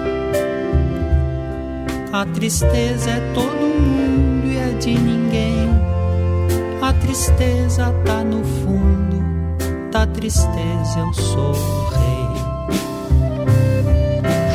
A 2.16 2.24
tristeza 2.24 3.10
é 3.10 3.20
todo 3.34 3.44
mundo 3.44 4.46
e 4.46 4.56
é 4.56 4.72
de 4.78 4.94
ninguém. 4.94 5.68
A 6.80 6.90
tristeza 6.94 7.92
tá 8.06 8.24
no 8.24 8.42
fundo, 8.42 9.22
da 9.92 10.06
tristeza 10.06 10.98
eu 10.98 11.12
sou 11.12 11.52
o 11.52 11.88
rei. 11.90 12.26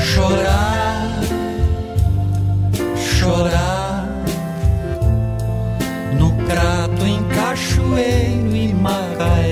chorar, 0.04 1.22
chorar 2.98 4.08
no 6.18 6.32
crato 6.48 7.06
em 7.06 7.24
Cachoeiro 7.26 8.56
e 8.56 8.74
Macaé. 8.74 9.51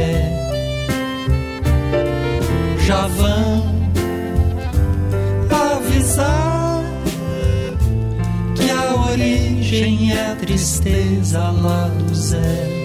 Origem 9.69 10.11
é 10.11 10.31
a 10.31 10.35
tristeza 10.35 11.51
lá 11.51 11.87
do 11.89 12.15
Zé. 12.15 12.78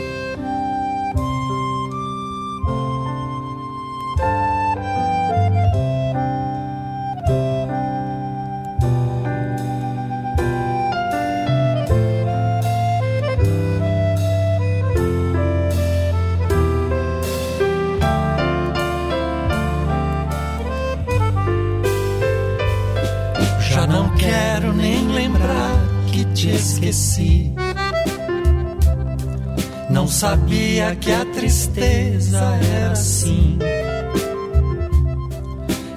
Sabia 30.25 30.97
que 30.97 31.13
a 31.13 31.23
tristeza 31.27 32.41
era 32.79 32.93
assim. 32.93 33.59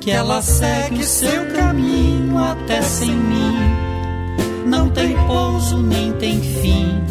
Que 0.01 0.11
ela 0.11 0.41
segue 0.41 1.01
seu 1.01 1.45
caminho 1.55 2.37
até 2.37 2.81
sem 2.81 3.15
mim. 3.15 3.57
Não 4.65 4.89
tem 4.89 5.15
pouso 5.27 5.81
nem 5.81 6.11
tem 6.13 6.41
fim. 6.41 7.01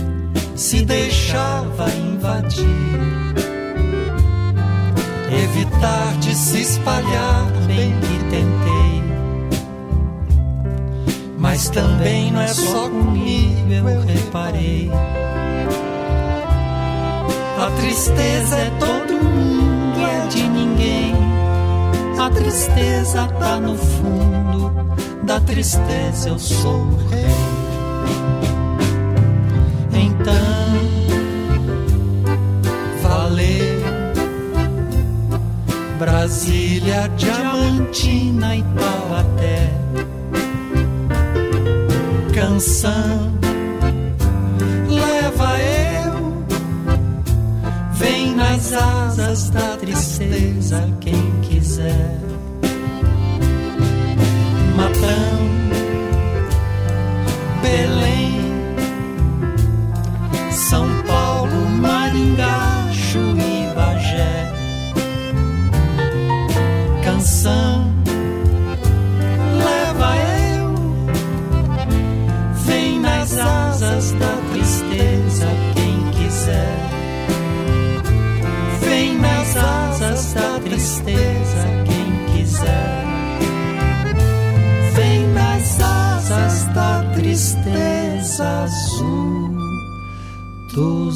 Se 0.54 0.82
deixava 0.82 1.88
invadir. 1.90 2.66
Evitar 5.30 6.18
de 6.20 6.34
se 6.34 6.60
espalhar, 6.60 7.46
bem 7.66 7.94
que 7.98 8.18
tentei. 8.28 9.02
Mas 11.38 11.70
também 11.70 12.30
não 12.30 12.42
é 12.42 12.48
só 12.48 12.90
comigo, 12.90 13.72
eu 13.72 14.02
reparei. 14.02 14.90
A 17.66 17.70
tristeza 17.72 18.56
é 18.58 18.70
todo 18.78 19.24
mundo, 19.24 19.98
é 20.00 20.28
de 20.28 20.48
ninguém. 20.48 21.16
A 22.16 22.30
tristeza 22.30 23.26
tá 23.40 23.58
no 23.58 23.76
fundo, 23.76 24.70
da 25.24 25.40
tristeza 25.40 26.28
eu 26.28 26.38
sou 26.38 26.76
o 26.76 26.96
rei. 27.08 27.26
Então, 29.92 30.32
valeu. 33.02 33.80
Brasília, 35.98 37.10
Diamantina 37.16 38.54
e 38.54 38.62
Taubaté. 38.62 39.72
Canção, 42.32 43.35
asas 49.26 49.50
da 49.50 49.76
tristeza, 49.76 50.88
quem 51.00 51.40
quiser. 51.42 52.18
Matão, 54.76 55.35
do. 90.76 91.06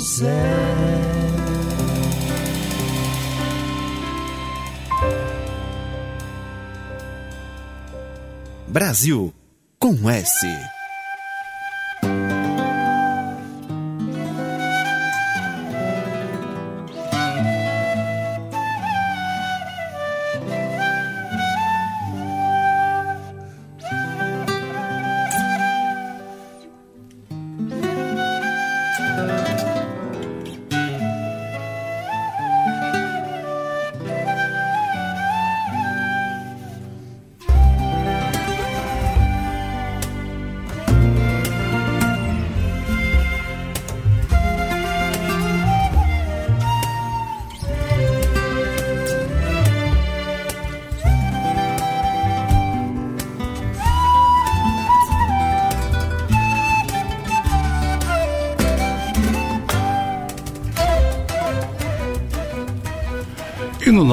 Brasil 8.66 9.34
com 9.78 10.08
S. 10.08 10.79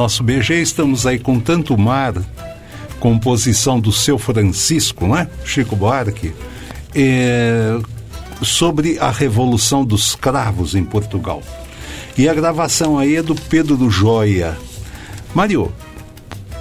nosso 0.07 0.23
BG 0.23 0.61
estamos 0.61 1.05
aí 1.05 1.19
com 1.19 1.37
Tanto 1.37 1.77
Mar, 1.77 2.13
composição 2.97 3.77
do 3.77 3.91
seu 3.91 4.17
Francisco, 4.17 5.05
né? 5.05 5.27
Chico 5.43 5.75
Buarque, 5.75 6.31
é, 6.95 7.77
sobre 8.41 8.97
a 8.99 9.11
Revolução 9.11 9.83
dos 9.83 10.15
Cravos 10.15 10.75
em 10.75 10.83
Portugal. 10.85 11.43
E 12.17 12.29
a 12.29 12.33
gravação 12.33 12.97
aí 12.97 13.17
é 13.17 13.21
do 13.21 13.35
Pedro 13.35 13.89
Joia. 13.89 14.57
Mário, 15.35 15.73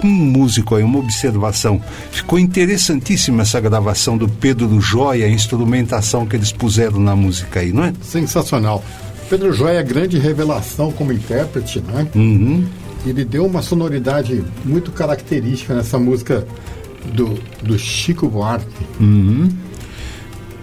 um 0.03 0.09
músico 0.09 0.75
aí, 0.75 0.83
uma 0.83 0.99
observação. 0.99 1.81
Ficou 2.11 2.37
interessantíssima 2.37 3.43
essa 3.43 3.61
gravação 3.61 4.17
do 4.17 4.27
Pedro 4.27 4.81
Joia, 4.81 5.25
a 5.25 5.29
instrumentação 5.29 6.25
que 6.25 6.35
eles 6.35 6.51
puseram 6.51 6.99
na 6.99 7.15
música 7.15 7.61
aí, 7.61 7.71
não 7.71 7.85
é? 7.85 7.93
Sensacional. 8.01 8.83
Pedro 9.29 9.53
Joia 9.53 9.79
é 9.79 9.83
grande 9.83 10.19
revelação 10.19 10.91
como 10.91 11.13
intérprete, 11.13 11.79
né? 11.79 12.05
Uhum. 12.13 12.67
Ele 13.09 13.25
deu 13.25 13.45
uma 13.45 13.61
sonoridade 13.61 14.43
muito 14.63 14.91
característica 14.91 15.73
nessa 15.73 15.97
música 15.97 16.45
do, 17.13 17.39
do 17.61 17.77
Chico 17.77 18.27
Buarque. 18.27 18.85
Uhum. 18.99 19.49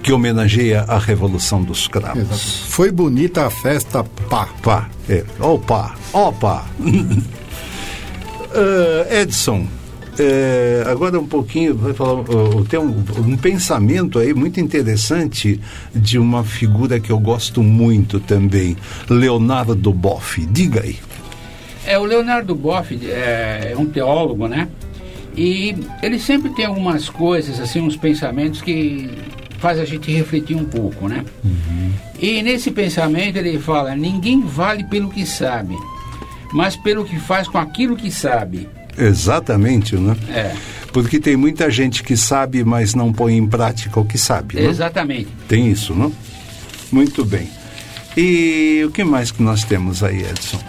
Que 0.02 0.12
homenageia 0.12 0.82
a 0.82 0.98
Revolução 0.98 1.62
dos 1.62 1.88
Cravos. 1.88 2.22
Exato. 2.22 2.70
Foi 2.70 2.90
bonita 2.90 3.46
a 3.46 3.50
festa, 3.50 4.04
pá. 4.28 4.48
Pá, 4.62 4.90
é. 5.08 5.24
Opa, 5.40 5.94
opa. 6.12 6.66
Uh, 8.54 9.10
Edson, 9.10 9.66
é, 10.18 10.84
agora 10.86 11.18
um 11.18 11.26
pouquinho, 11.26 11.74
vai 11.74 11.92
falar, 11.92 12.22
tem 12.68 12.78
um, 12.78 13.02
um, 13.26 13.36
pensamento 13.36 14.18
aí 14.18 14.32
muito 14.32 14.60
interessante 14.60 15.60
de 15.94 16.18
uma 16.18 16.44
figura 16.44 17.00
que 17.00 17.10
eu 17.10 17.18
gosto 17.18 17.62
muito 17.62 18.20
também, 18.20 18.76
Leonardo 19.08 19.92
Boff. 19.92 20.44
Diga 20.46 20.82
aí. 20.82 20.98
É, 21.86 21.98
o 21.98 22.04
Leonardo 22.04 22.54
Boff 22.54 22.98
é, 23.06 23.72
é 23.72 23.76
um 23.76 23.86
teólogo, 23.86 24.48
né? 24.48 24.68
E 25.36 25.76
ele 26.02 26.18
sempre 26.18 26.50
tem 26.50 26.64
algumas 26.64 27.08
coisas, 27.08 27.58
assim, 27.58 27.80
uns 27.80 27.96
pensamentos 27.96 28.62
que 28.62 29.10
faz 29.58 29.78
a 29.78 29.84
gente 29.84 30.10
refletir 30.12 30.56
um 30.56 30.64
pouco, 30.64 31.08
né? 31.08 31.24
Uhum. 31.42 31.92
E 32.20 32.42
nesse 32.42 32.70
pensamento 32.70 33.36
ele 33.36 33.58
fala: 33.58 33.96
ninguém 33.96 34.40
vale 34.40 34.84
pelo 34.84 35.10
que 35.10 35.26
sabe, 35.26 35.74
mas 36.52 36.76
pelo 36.76 37.04
que 37.04 37.18
faz 37.18 37.48
com 37.48 37.58
aquilo 37.58 37.96
que 37.96 38.10
sabe. 38.10 38.68
Exatamente, 38.96 39.96
né? 39.96 40.16
É. 40.28 40.54
Porque 40.92 41.18
tem 41.18 41.36
muita 41.36 41.68
gente 41.70 42.04
que 42.04 42.16
sabe, 42.16 42.62
mas 42.62 42.94
não 42.94 43.12
põe 43.12 43.36
em 43.36 43.46
prática 43.46 43.98
o 43.98 44.04
que 44.04 44.16
sabe. 44.16 44.54
Né? 44.54 44.66
Exatamente. 44.66 45.28
Tem 45.48 45.68
isso, 45.68 45.92
não? 45.92 46.12
Muito 46.92 47.24
bem. 47.24 47.48
E 48.16 48.84
o 48.86 48.90
que 48.92 49.02
mais 49.02 49.32
que 49.32 49.42
nós 49.42 49.64
temos 49.64 50.04
aí, 50.04 50.20
Edson? 50.20 50.60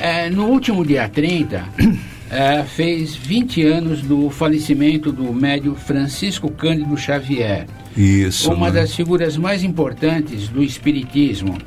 É, 0.00 0.30
no 0.30 0.46
último 0.46 0.82
dia 0.82 1.06
30, 1.06 1.62
é, 2.32 2.62
fez 2.62 3.14
20 3.14 3.66
anos 3.66 4.00
do 4.00 4.30
falecimento 4.30 5.12
do 5.12 5.30
médio 5.30 5.74
Francisco 5.74 6.50
Cândido 6.50 6.96
Xavier. 6.96 7.66
Isso. 7.94 8.50
Uma 8.50 8.68
né? 8.68 8.80
das 8.80 8.94
figuras 8.94 9.36
mais 9.36 9.62
importantes 9.62 10.48
do 10.48 10.62
Espiritismo. 10.62 11.58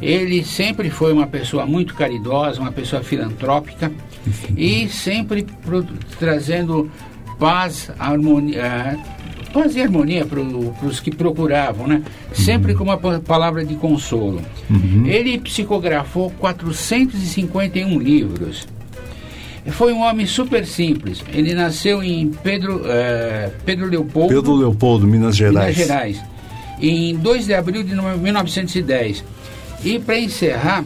Ele 0.00 0.44
sempre 0.44 0.88
foi 0.88 1.12
uma 1.12 1.26
pessoa 1.26 1.66
muito 1.66 1.96
caridosa, 1.96 2.60
uma 2.60 2.70
pessoa 2.70 3.02
filantrópica 3.02 3.90
e 4.56 4.88
sempre 4.88 5.44
trazendo 6.16 6.88
paz, 7.40 7.90
harmonia, 7.98 8.96
uh, 8.96 9.17
paz 9.52 9.74
e 9.76 9.82
harmonia 9.82 10.24
para 10.24 10.40
os 10.40 11.00
que 11.00 11.10
procuravam, 11.10 11.86
né? 11.86 12.02
Sempre 12.32 12.72
uhum. 12.72 12.78
com 12.78 12.84
uma 12.84 12.98
palavra 13.20 13.64
de 13.64 13.74
consolo. 13.74 14.40
Uhum. 14.70 15.06
Ele 15.06 15.38
psicografou 15.38 16.30
451 16.38 17.98
livros. 17.98 18.66
Foi 19.66 19.92
um 19.92 20.00
homem 20.00 20.26
super 20.26 20.64
simples. 20.64 21.22
Ele 21.32 21.54
nasceu 21.54 22.02
em 22.02 22.30
Pedro, 22.42 22.82
eh, 22.86 23.50
Pedro 23.64 23.86
Leopoldo, 23.86 24.34
Pedro 24.34 24.54
Leopoldo, 24.54 25.06
Minas 25.06 25.36
Gerais. 25.36 25.76
Minas 25.76 25.88
Gerais, 25.88 26.22
em 26.80 27.16
2 27.16 27.46
de 27.46 27.54
abril 27.54 27.82
de 27.82 27.94
1910. 27.94 29.24
E 29.84 29.98
para 29.98 30.18
encerrar, 30.18 30.84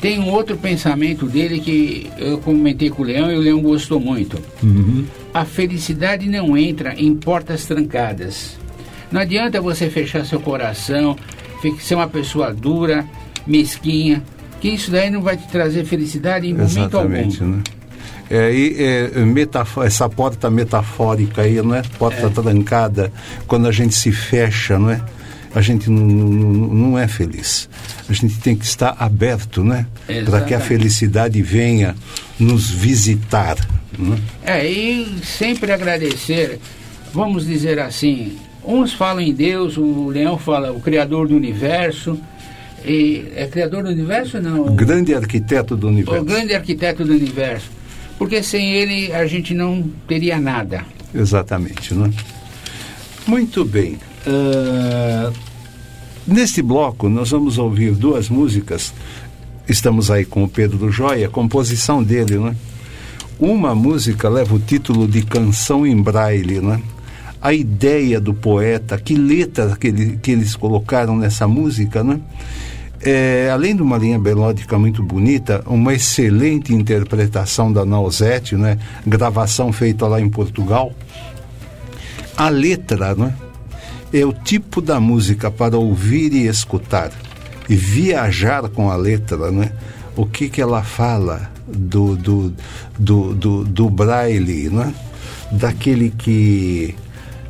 tem 0.00 0.18
um 0.18 0.30
outro 0.30 0.56
pensamento 0.56 1.26
dele 1.26 1.60
que 1.60 2.10
eu 2.18 2.38
comentei 2.38 2.90
com 2.90 3.02
o 3.02 3.06
Leão 3.06 3.32
e 3.32 3.36
o 3.36 3.40
Leão 3.40 3.62
gostou 3.62 3.98
muito. 3.98 4.38
Uhum. 4.62 5.06
A 5.34 5.44
felicidade 5.44 6.28
não 6.28 6.56
entra 6.56 6.94
em 6.94 7.14
portas 7.14 7.66
trancadas. 7.66 8.56
Não 9.10 9.20
adianta 9.20 9.60
você 9.60 9.90
fechar 9.90 10.24
seu 10.24 10.40
coração, 10.40 11.16
ser 11.80 11.96
uma 11.96 12.08
pessoa 12.08 12.54
dura, 12.54 13.04
mesquinha, 13.46 14.22
que 14.60 14.68
isso 14.68 14.90
daí 14.90 15.10
não 15.10 15.20
vai 15.20 15.36
te 15.36 15.46
trazer 15.48 15.84
felicidade 15.84 16.46
em 16.46 16.52
momento 16.52 16.70
Exatamente, 16.70 17.42
algum. 17.42 17.56
né? 17.56 17.62
É, 18.30 18.52
e, 18.54 18.76
é, 18.82 19.10
essa 19.84 20.08
porta 20.08 20.48
metafórica 20.50 21.42
aí, 21.42 21.60
não 21.60 21.74
é? 21.74 21.82
Porta 21.98 22.30
trancada, 22.30 23.12
quando 23.46 23.68
a 23.68 23.72
gente 23.72 23.94
se 23.94 24.10
fecha, 24.10 24.78
não 24.78 24.90
é? 24.90 25.02
A 25.54 25.60
gente 25.60 25.90
não, 25.90 26.04
não, 26.04 26.74
não 26.74 26.98
é 26.98 27.06
feliz. 27.06 27.68
A 28.08 28.12
gente 28.12 28.38
tem 28.38 28.56
que 28.56 28.64
estar 28.64 28.96
aberto, 28.98 29.62
né? 29.62 29.86
Para 30.24 30.40
que 30.40 30.54
a 30.54 30.60
felicidade 30.60 31.40
venha 31.42 31.94
nos 32.38 32.70
visitar. 32.70 33.56
Né? 33.98 34.18
É, 34.44 34.68
e 34.68 35.18
sempre 35.22 35.72
agradecer, 35.72 36.58
vamos 37.12 37.46
dizer 37.46 37.78
assim, 37.78 38.36
uns 38.64 38.92
falam 38.92 39.20
em 39.20 39.32
Deus, 39.32 39.76
o 39.76 40.08
Leão 40.08 40.38
fala 40.38 40.72
o 40.72 40.80
Criador 40.80 41.28
do 41.28 41.36
Universo, 41.36 42.18
e 42.84 43.32
é 43.34 43.46
Criador 43.46 43.82
do 43.84 43.88
Universo 43.88 44.40
não? 44.40 44.66
O 44.66 44.72
grande 44.72 45.14
arquiteto 45.14 45.76
do 45.76 45.88
universo. 45.88 46.20
O 46.20 46.24
grande 46.24 46.54
arquiteto 46.54 47.04
do 47.04 47.12
universo. 47.12 47.70
Porque 48.18 48.42
sem 48.42 48.72
ele 48.72 49.12
a 49.12 49.26
gente 49.26 49.54
não 49.54 49.90
teria 50.06 50.38
nada. 50.38 50.84
Exatamente, 51.14 51.94
né? 51.94 52.12
Muito 53.26 53.64
bem. 53.64 53.98
Ah, 54.26 55.32
neste 56.26 56.62
bloco, 56.62 57.08
nós 57.08 57.30
vamos 57.30 57.58
ouvir 57.58 57.92
duas 57.92 58.28
músicas. 58.28 58.92
Estamos 59.68 60.10
aí 60.10 60.24
com 60.24 60.44
o 60.44 60.48
Pedro 60.48 60.90
Joia, 60.90 61.28
composição 61.28 62.02
dele, 62.02 62.38
né? 62.38 62.54
Uma 63.38 63.74
música 63.74 64.28
leva 64.28 64.54
o 64.54 64.58
título 64.58 65.08
de 65.08 65.22
Canção 65.22 65.86
em 65.86 66.00
Braille, 66.00 66.60
né? 66.60 66.80
A 67.42 67.52
ideia 67.52 68.20
do 68.20 68.32
poeta, 68.32 68.96
que 68.98 69.14
letra 69.16 69.76
que, 69.76 69.88
ele- 69.88 70.16
que 70.22 70.30
eles 70.30 70.56
colocaram 70.56 71.16
nessa 71.16 71.46
música, 71.46 72.02
né? 72.02 72.20
É, 73.02 73.50
além 73.52 73.76
de 73.76 73.82
uma 73.82 73.98
linha 73.98 74.18
melódica 74.18 74.78
muito 74.78 75.02
bonita, 75.02 75.62
uma 75.66 75.92
excelente 75.92 76.72
interpretação 76.72 77.70
da 77.70 77.84
Nausete, 77.84 78.54
né? 78.56 78.78
gravação 79.06 79.70
feita 79.72 80.06
lá 80.06 80.18
em 80.20 80.28
Portugal. 80.30 80.90
A 82.34 82.48
letra 82.48 83.14
né? 83.14 83.34
é 84.10 84.24
o 84.24 84.32
tipo 84.32 84.80
da 84.80 84.98
música 85.00 85.50
para 85.50 85.76
ouvir 85.76 86.32
e 86.32 86.46
escutar, 86.46 87.10
e 87.68 87.76
viajar 87.76 88.70
com 88.70 88.90
a 88.90 88.96
letra. 88.96 89.50
Né? 89.50 89.70
O 90.16 90.24
que, 90.24 90.48
que 90.48 90.62
ela 90.62 90.82
fala 90.82 91.50
do, 91.66 92.16
do, 92.16 92.54
do, 92.98 93.34
do, 93.34 93.64
do 93.64 93.90
braille, 93.90 94.68
né? 94.70 94.94
daquele 95.50 96.10
que 96.10 96.94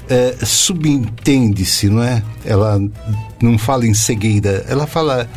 é, 0.08 0.36
subentende-se, 0.44 1.88
não 1.88 2.02
é? 2.02 2.22
Ela 2.44 2.80
não 3.40 3.58
fala 3.58 3.86
em 3.86 3.94
cegueira, 3.94 4.64
ela 4.68 4.86
fala 4.86 5.28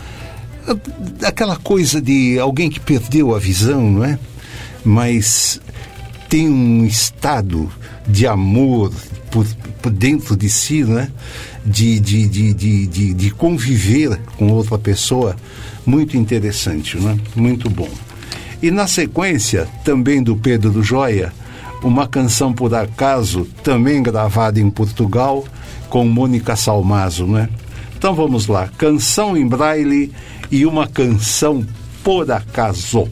aquela 1.24 1.56
coisa 1.56 2.02
de 2.02 2.38
alguém 2.40 2.70
que 2.70 2.80
perdeu 2.80 3.34
a 3.34 3.40
visão, 3.40 3.90
não 3.90 4.04
é? 4.04 4.20
Mas 4.84 5.62
tem 6.30 6.50
um 6.50 6.86
estado 6.86 7.72
de 8.08 8.28
amor 8.28 8.94
por, 9.32 9.46
por 9.82 9.92
dentro 9.92 10.36
de 10.36 10.50
si, 10.50 10.84
né? 10.84 11.10
De, 11.66 12.00
de, 12.00 12.28
de, 12.28 12.54
de, 12.54 12.88
de, 12.88 13.14
de 13.14 13.32
conviver 13.32 14.18
com 14.38 14.52
outra 14.52 14.78
pessoa, 14.78 15.36
muito 15.86 16.16
interessante, 16.18 16.98
né? 16.98 17.18
Muito 17.36 17.70
bom. 17.70 17.90
E 18.62 18.72
na 18.72 18.88
sequência, 18.88 19.68
também 19.84 20.24
do 20.24 20.36
Pedro 20.36 20.72
do 20.72 20.84
Joia, 20.84 21.32
uma 21.84 22.08
canção 22.08 22.52
por 22.52 22.74
acaso, 22.74 23.48
também 23.64 24.02
gravada 24.02 24.60
em 24.60 24.70
Portugal, 24.70 25.46
com 25.90 26.06
Mônica 26.08 26.56
Salmazo, 26.56 27.28
né? 27.28 27.50
Então 27.98 28.14
vamos 28.14 28.48
lá, 28.48 28.70
canção 28.78 29.38
em 29.38 29.48
braille 29.48 30.12
e 30.52 30.66
uma 30.66 30.88
canção 30.88 31.66
por 32.04 32.32
acaso. 32.32 33.08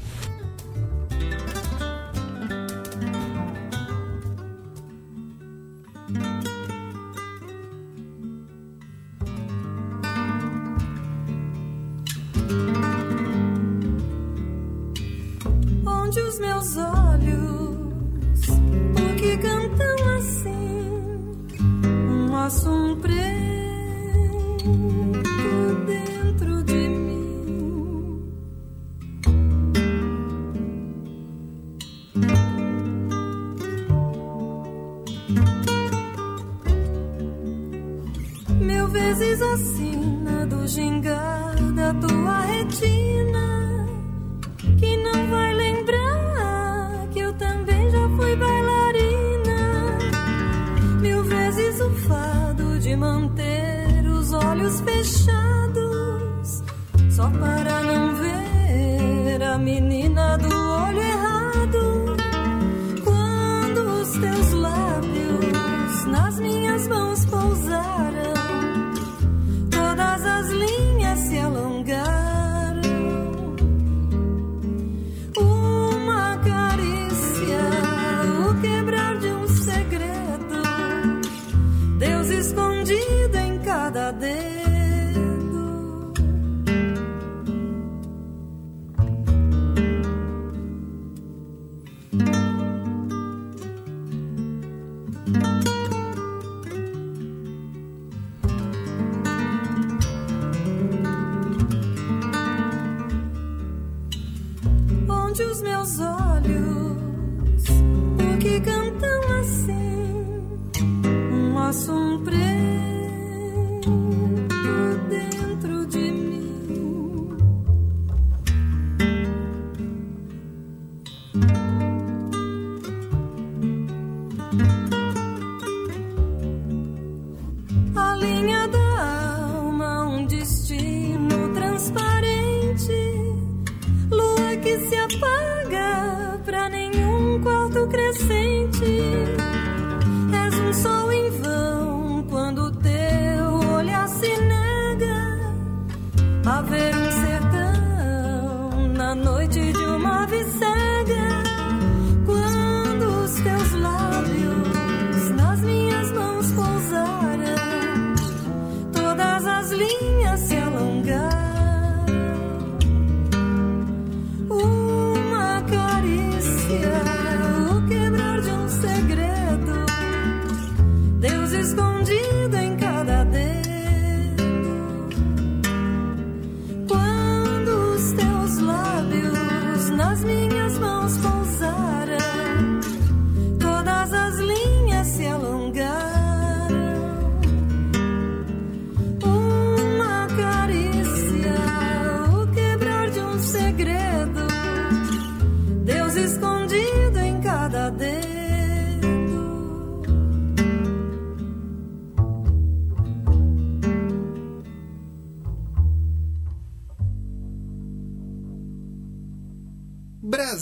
Apaga 135.15 136.39
pra 136.43 136.69
nenhum 136.69 137.41
quarto 137.41 137.87
crescente. 137.87 139.44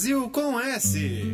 Brasil 0.03 0.29
com 0.31 0.59
S. 0.59 1.32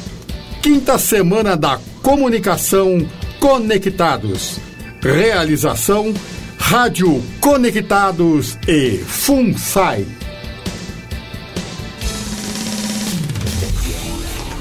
Quinta 0.61 0.97
Semana 0.99 1.57
da 1.57 1.79
Comunicação 2.03 3.05
Conectados. 3.39 4.59
Realização 5.01 6.13
Rádio 6.59 7.21
Conectados 7.39 8.57
e 8.67 8.99
FUNSAI. 8.99 10.05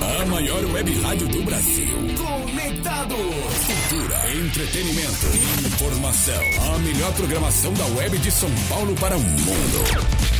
A 0.00 0.26
maior 0.26 0.64
web 0.72 1.00
rádio 1.02 1.28
do 1.28 1.42
Brasil. 1.42 2.09
Entretenimento, 4.60 5.26
informação. 5.66 6.74
A 6.74 6.78
melhor 6.80 7.10
programação 7.14 7.72
da 7.72 7.86
web 7.96 8.18
de 8.18 8.30
São 8.30 8.50
Paulo 8.68 8.94
para 8.96 9.16
o 9.16 9.20
mundo. 9.20 10.39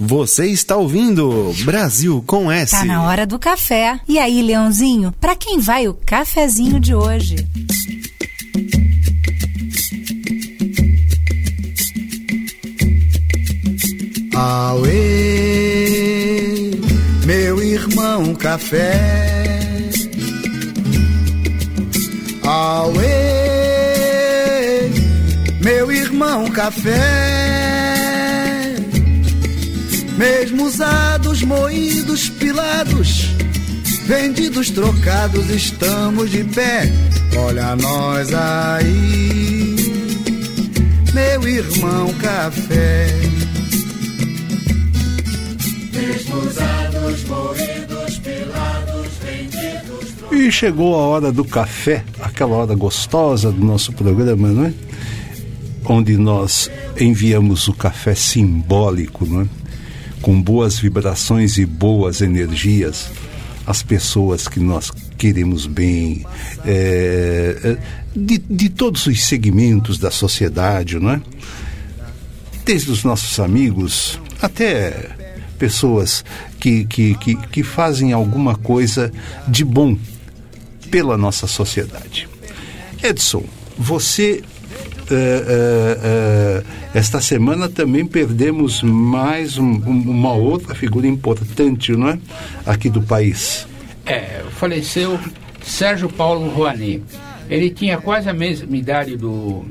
Você 0.00 0.46
está 0.46 0.76
ouvindo 0.76 1.52
Brasil 1.64 2.22
com 2.24 2.52
S. 2.52 2.70
Tá 2.70 2.84
na 2.84 3.02
hora 3.02 3.26
do 3.26 3.36
café. 3.36 3.98
E 4.06 4.16
aí, 4.18 4.40
Leãozinho, 4.42 5.12
pra 5.20 5.34
quem 5.34 5.58
vai 5.58 5.88
o 5.88 5.94
cafezinho 5.94 6.78
de 6.78 6.94
hoje? 6.94 7.36
Auê, 14.34 15.90
meu 17.26 17.60
irmão 17.60 18.36
café. 18.36 19.28
Auê, 22.44 23.02
meu 25.60 25.90
irmão 25.90 26.48
café. 26.50 27.67
Mesmo 30.18 30.64
usados, 30.64 31.44
moídos, 31.44 32.28
pilados, 32.28 33.26
vendidos, 34.04 34.68
trocados, 34.68 35.48
estamos 35.48 36.28
de 36.32 36.42
pé. 36.42 36.92
Olha 37.36 37.76
nós 37.76 38.28
aí, 38.34 39.76
meu 41.14 41.48
irmão 41.48 42.12
café. 42.14 43.06
Mesmo 45.92 46.36
usados, 46.38 47.24
moídos, 47.24 48.18
pilados, 48.18 49.06
vendidos, 49.22 50.32
E 50.32 50.50
chegou 50.50 50.96
a 50.96 50.98
hora 50.98 51.30
do 51.30 51.44
café, 51.44 52.04
aquela 52.20 52.56
hora 52.56 52.74
gostosa 52.74 53.52
do 53.52 53.64
nosso 53.64 53.92
programa, 53.92 54.48
não 54.48 54.64
é? 54.64 54.72
Onde 55.84 56.16
nós 56.16 56.68
enviamos 56.98 57.68
o 57.68 57.72
café 57.72 58.16
simbólico, 58.16 59.24
não 59.24 59.42
é? 59.42 59.67
Com 60.20 60.40
boas 60.40 60.78
vibrações 60.78 61.58
e 61.58 61.64
boas 61.64 62.20
energias 62.20 63.10
às 63.66 63.82
pessoas 63.82 64.48
que 64.48 64.58
nós 64.60 64.90
queremos 65.18 65.66
bem, 65.66 66.24
é, 66.64 67.56
é, 67.62 67.78
de, 68.16 68.38
de 68.38 68.68
todos 68.68 69.06
os 69.06 69.24
segmentos 69.24 69.98
da 69.98 70.10
sociedade, 70.10 70.98
não 70.98 71.10
é? 71.10 71.20
Desde 72.64 72.90
os 72.90 73.04
nossos 73.04 73.38
amigos 73.38 74.18
até 74.40 75.10
pessoas 75.58 76.24
que, 76.60 76.84
que, 76.86 77.14
que, 77.16 77.34
que 77.34 77.62
fazem 77.62 78.12
alguma 78.12 78.54
coisa 78.54 79.12
de 79.46 79.64
bom 79.64 79.98
pela 80.90 81.18
nossa 81.18 81.46
sociedade. 81.46 82.28
Edson, 83.02 83.44
você 83.76 84.42
eh, 85.10 85.44
eh, 85.48 85.98
eh, 86.02 86.62
esta 86.94 87.20
semana 87.20 87.68
também 87.68 88.04
perdemos 88.06 88.82
mais 88.82 89.58
um- 89.58 89.64
um- 89.86 90.10
uma 90.10 90.32
outra 90.32 90.74
figura 90.74 91.06
importante, 91.06 91.92
não 91.92 92.08
é? 92.08 92.18
Aqui 92.66 92.88
do 92.90 93.02
país. 93.02 93.66
É, 94.06 94.42
faleceu 94.50 95.18
Sérgio 95.62 96.08
Paulo 96.08 96.48
Rouanet. 96.50 97.02
Ele 97.50 97.70
tinha 97.70 97.98
quase 97.98 98.28
a 98.28 98.32
mesma 98.32 98.76
idade 98.76 99.16
do 99.16 99.64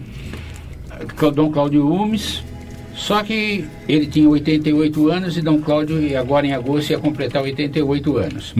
do 1.19 1.31
Dom 1.31 1.51
Cláudio 1.51 1.87
Umes, 1.87 2.43
só 2.95 3.21
que 3.21 3.65
ele 3.87 4.07
tinha 4.07 4.27
88 4.27 5.09
anos 5.11 5.37
e 5.37 5.41
Dom 5.41 5.59
Cláudio, 5.61 6.17
agora 6.19 6.47
em 6.47 6.53
agosto, 6.53 6.89
ia 6.89 6.97
completar 6.97 7.43
88 7.43 8.17
anos. 8.17 8.53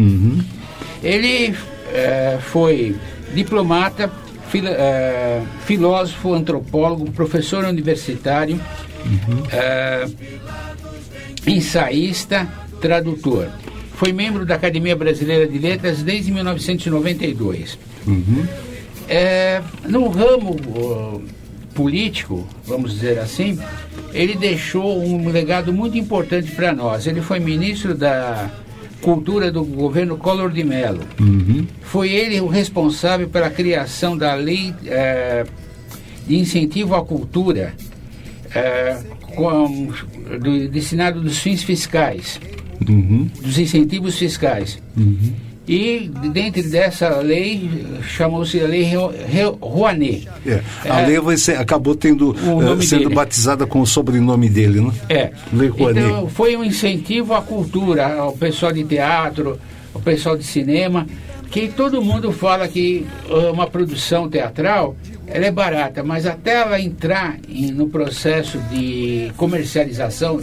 Ele 1.03 1.55
eh, 1.93 2.37
foi 2.41 2.95
diplomata, 3.33 4.11
fila- 4.49 4.69
eh, 4.71 5.41
filósofo, 5.65 6.33
antropólogo, 6.33 7.11
professor 7.11 7.63
universitário, 7.65 8.59
eh, 9.51 10.05
ensaísta, 11.45 12.47
tradutor. 12.81 13.47
Foi 13.95 14.11
membro 14.13 14.45
da 14.45 14.55
Academia 14.55 14.95
Brasileira 14.95 15.47
de 15.47 15.57
Letras 15.57 16.03
desde 16.03 16.31
1992. 16.31 17.77
É, 19.09 19.61
no 19.87 20.07
ramo 20.09 20.55
ó, 20.75 21.19
político, 21.73 22.47
vamos 22.65 22.93
dizer 22.93 23.19
assim, 23.19 23.57
ele 24.13 24.35
deixou 24.35 25.01
um 25.03 25.29
legado 25.29 25.71
muito 25.73 25.97
importante 25.97 26.51
para 26.51 26.73
nós. 26.73 27.07
Ele 27.07 27.21
foi 27.21 27.39
ministro 27.39 27.95
da 27.95 28.49
Cultura 29.01 29.51
do 29.51 29.63
governo 29.63 30.17
Collor 30.17 30.51
de 30.51 30.63
Mello. 30.63 31.01
Foi 31.81 32.11
ele 32.11 32.39
o 32.41 32.47
responsável 32.47 33.29
pela 33.29 33.49
criação 33.49 34.17
da 34.17 34.33
lei 34.33 34.73
eh, 34.85 35.45
de 36.25 36.37
incentivo 36.37 36.95
à 36.95 37.05
cultura, 37.05 37.73
eh, 38.53 38.97
com, 39.35 39.89
do, 40.41 40.67
destinado 40.67 41.21
dos 41.21 41.37
fins 41.39 41.63
fiscais. 41.63 42.39
Uhum. 42.87 43.27
dos 43.41 43.57
incentivos 43.57 44.17
fiscais. 44.17 44.79
E 45.67 46.09
dentro 46.31 46.63
dessa 46.69 47.17
lei, 47.17 47.69
chamou-se 48.07 48.57
a 48.59 48.65
Lei 48.65 48.95
Ro- 48.95 49.11
Ro- 49.11 49.57
Rouanet. 49.59 50.27
É, 50.45 50.61
A 50.89 51.01
É. 51.01 51.07
lei 51.07 51.19
vai 51.19 51.35
ser- 51.35 51.57
acabou 51.57 51.93
tendo, 51.93 52.33
eh, 52.33 52.81
sendo 52.81 53.03
dele. 53.03 53.15
batizada 53.15 53.67
com 53.67 53.81
o 53.81 53.85
sobrenome 53.85 54.47
dele, 54.47 54.79
né? 54.79 54.91
É. 55.09 55.31
Lei 55.51 55.67
Rouanet. 55.67 55.99
Então, 56.07 56.29
foi 56.29 56.55
um 56.55 56.63
incentivo 56.63 57.33
à 57.33 57.41
cultura, 57.41 58.15
ao 58.17 58.31
pessoal 58.31 58.71
de 58.71 58.83
teatro, 58.85 59.59
ao 59.93 59.99
pessoal 59.99 60.37
de 60.37 60.43
cinema, 60.45 61.05
que 61.51 61.67
todo 61.67 62.01
mundo 62.01 62.31
fala 62.31 62.65
que 62.69 63.05
ah, 63.29 63.51
uma 63.51 63.67
produção 63.67 64.29
teatral 64.29 64.95
ela 65.27 65.45
é 65.45 65.51
barata, 65.51 66.03
mas 66.03 66.25
até 66.25 66.61
ela 66.61 66.79
entrar 66.79 67.37
em- 67.49 67.71
no 67.71 67.87
processo 67.87 68.57
de 68.71 69.31
comercialização, 69.37 70.41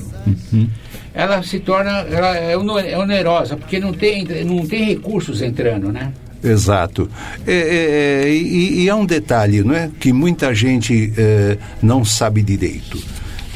ela 1.14 1.43
se 1.43 1.61
torna 1.61 1.91
ela 2.11 2.37
é 2.37 2.53
é 2.53 2.99
onerosa, 2.99 3.57
porque 3.57 3.78
não 3.80 3.93
tem, 3.93 4.24
não 4.45 4.66
tem 4.66 4.85
recursos 4.85 5.41
entrando, 5.43 5.91
né? 5.93 6.12
Exato. 6.43 7.09
É, 7.47 7.53
é, 7.55 8.24
é, 8.26 8.30
e, 8.35 8.82
e 8.82 8.91
há 8.91 8.95
um 8.97 9.07
detalhe, 9.07 9.62
não 9.64 9.74
é? 9.74 9.91
Que 9.99 10.12
muita 10.12 10.55
gente 10.55 11.11
eh, 11.16 11.57
não 11.82 12.05
sabe 12.05 12.43
direito. 12.43 13.03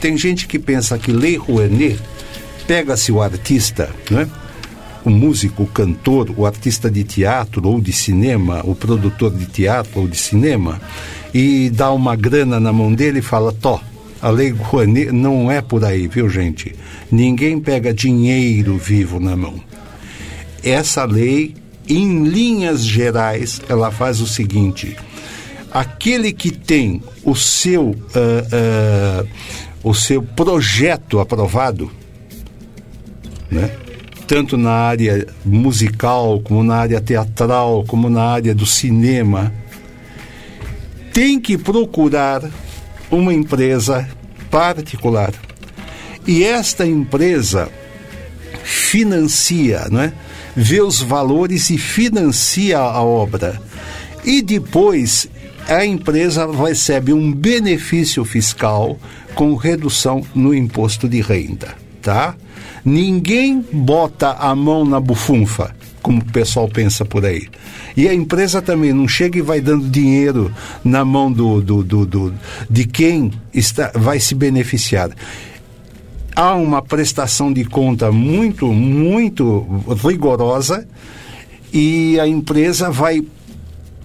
Tem 0.00 0.16
gente 0.16 0.46
que 0.46 0.58
pensa 0.58 0.96
que 0.96 1.12
Lei 1.12 1.36
Rouanet 1.36 1.98
pega-se 2.66 3.12
o 3.12 3.20
artista, 3.20 3.90
não 4.10 4.20
é? 4.20 4.28
o 5.04 5.10
músico, 5.10 5.62
o 5.62 5.66
cantor, 5.66 6.30
o 6.36 6.44
artista 6.44 6.90
de 6.90 7.02
teatro 7.04 7.66
ou 7.66 7.80
de 7.80 7.92
cinema, 7.92 8.60
o 8.64 8.74
produtor 8.74 9.30
de 9.34 9.46
teatro 9.46 10.00
ou 10.00 10.08
de 10.08 10.16
cinema, 10.18 10.80
e 11.32 11.70
dá 11.70 11.92
uma 11.92 12.16
grana 12.16 12.58
na 12.58 12.72
mão 12.72 12.92
dele 12.92 13.18
e 13.18 13.22
fala: 13.22 13.52
Tó, 13.52 13.80
a 14.20 14.30
lei 14.30 14.50
Rouanet 14.50 15.12
não 15.12 15.50
é 15.50 15.60
por 15.60 15.84
aí, 15.84 16.08
viu, 16.08 16.28
gente? 16.28 16.74
Ninguém 17.10 17.60
pega 17.60 17.92
dinheiro 17.92 18.76
vivo 18.76 19.20
na 19.20 19.36
mão. 19.36 19.60
Essa 20.62 21.04
lei, 21.04 21.54
em 21.88 22.24
linhas 22.24 22.84
gerais, 22.84 23.60
ela 23.68 23.90
faz 23.90 24.20
o 24.20 24.26
seguinte: 24.26 24.96
aquele 25.70 26.32
que 26.32 26.50
tem 26.50 27.02
o 27.22 27.34
seu, 27.34 27.94
ah, 28.14 28.46
ah, 28.52 29.24
o 29.82 29.94
seu 29.94 30.22
projeto 30.22 31.20
aprovado, 31.20 31.90
né? 33.50 33.70
tanto 34.28 34.58
na 34.58 34.72
área 34.72 35.26
musical, 35.42 36.38
como 36.40 36.62
na 36.62 36.76
área 36.76 37.00
teatral, 37.00 37.82
como 37.88 38.10
na 38.10 38.24
área 38.24 38.54
do 38.54 38.66
cinema, 38.66 39.50
tem 41.18 41.40
que 41.40 41.58
procurar 41.58 42.48
uma 43.10 43.34
empresa 43.34 44.08
particular. 44.48 45.34
E 46.24 46.44
esta 46.44 46.86
empresa 46.86 47.68
financia, 48.62 49.88
não 49.90 50.02
é? 50.02 50.12
vê 50.54 50.80
os 50.80 51.00
valores 51.02 51.70
e 51.70 51.76
financia 51.76 52.78
a 52.78 53.02
obra. 53.02 53.60
E 54.24 54.40
depois 54.40 55.26
a 55.66 55.84
empresa 55.84 56.46
recebe 56.52 57.12
um 57.12 57.32
benefício 57.32 58.24
fiscal 58.24 58.96
com 59.34 59.56
redução 59.56 60.24
no 60.36 60.54
imposto 60.54 61.08
de 61.08 61.20
renda, 61.20 61.74
tá? 62.00 62.36
Ninguém 62.84 63.66
bota 63.72 64.36
a 64.38 64.54
mão 64.54 64.84
na 64.84 65.00
bufunfa, 65.00 65.74
como 66.08 66.22
o 66.22 66.32
pessoal 66.32 66.66
pensa 66.66 67.04
por 67.04 67.26
aí. 67.26 67.46
E 67.94 68.08
a 68.08 68.14
empresa 68.14 68.62
também 68.62 68.94
não 68.94 69.06
chega 69.06 69.38
e 69.38 69.42
vai 69.42 69.60
dando 69.60 69.86
dinheiro 69.90 70.50
na 70.82 71.04
mão 71.04 71.30
do, 71.30 71.60
do, 71.60 71.84
do, 71.84 72.06
do- 72.06 72.34
de 72.70 72.86
quem 72.86 73.30
está, 73.52 73.92
vai 73.94 74.18
se 74.18 74.34
beneficiar 74.34 75.10
há 76.34 76.54
uma 76.54 76.80
prestação 76.80 77.52
de 77.52 77.64
conta 77.64 78.10
muito, 78.10 78.68
muito 78.72 79.66
rigorosa 80.02 80.86
e 81.72 82.18
a 82.20 82.26
empresa 82.26 82.90
vai 82.90 83.20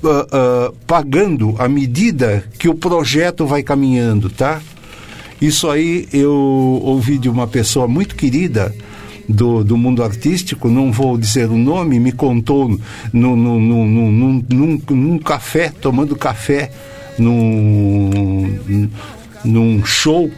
ah, 0.04 0.28
ah, 0.32 0.72
pagando 0.86 1.56
à 1.58 1.70
medida 1.70 2.44
que 2.60 2.68
o 2.68 2.74
projeto 2.76 3.46
vai 3.46 3.64
caminhando, 3.64 4.30
tá? 4.30 4.60
Isso 5.40 5.70
aí 5.70 6.08
eu 6.12 6.34
ouvi 6.84 7.18
de 7.18 7.30
uma 7.30 7.48
pessoa 7.48 7.88
muito 7.88 8.16
querida 8.16 8.74
do, 9.28 9.64
do 9.64 9.78
mundo 9.78 10.04
artístico, 10.04 10.70
não 10.70 10.92
vou 10.92 11.18
dizer 11.18 11.50
o 11.50 11.58
nome, 11.58 12.00
me 12.00 12.12
contou 12.12 12.70
no, 13.12 13.36
no, 13.36 13.60
no, 13.60 13.86
no- 13.86 14.12
num, 14.12 14.46
num, 14.50 14.82
num 14.92 15.18
café, 15.20 15.70
tomando 15.82 16.16
café 16.16 16.72
num, 17.18 18.90
num 19.44 19.86
show 19.86 20.30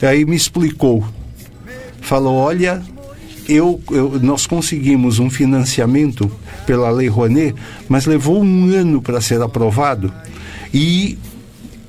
Aí 0.00 0.24
me 0.24 0.34
explicou. 0.34 1.04
Falou: 2.00 2.34
olha, 2.34 2.82
eu, 3.48 3.80
eu- 3.92 4.18
nós 4.20 4.46
conseguimos 4.48 5.20
um 5.20 5.30
financiamento 5.30 6.28
pela 6.66 6.90
Lei 6.90 7.06
Rouanet, 7.06 7.54
mas 7.88 8.04
levou 8.06 8.42
um 8.42 8.64
ano 8.74 9.00
para 9.00 9.20
ser 9.20 9.40
aprovado 9.40 10.12
e 10.74 11.16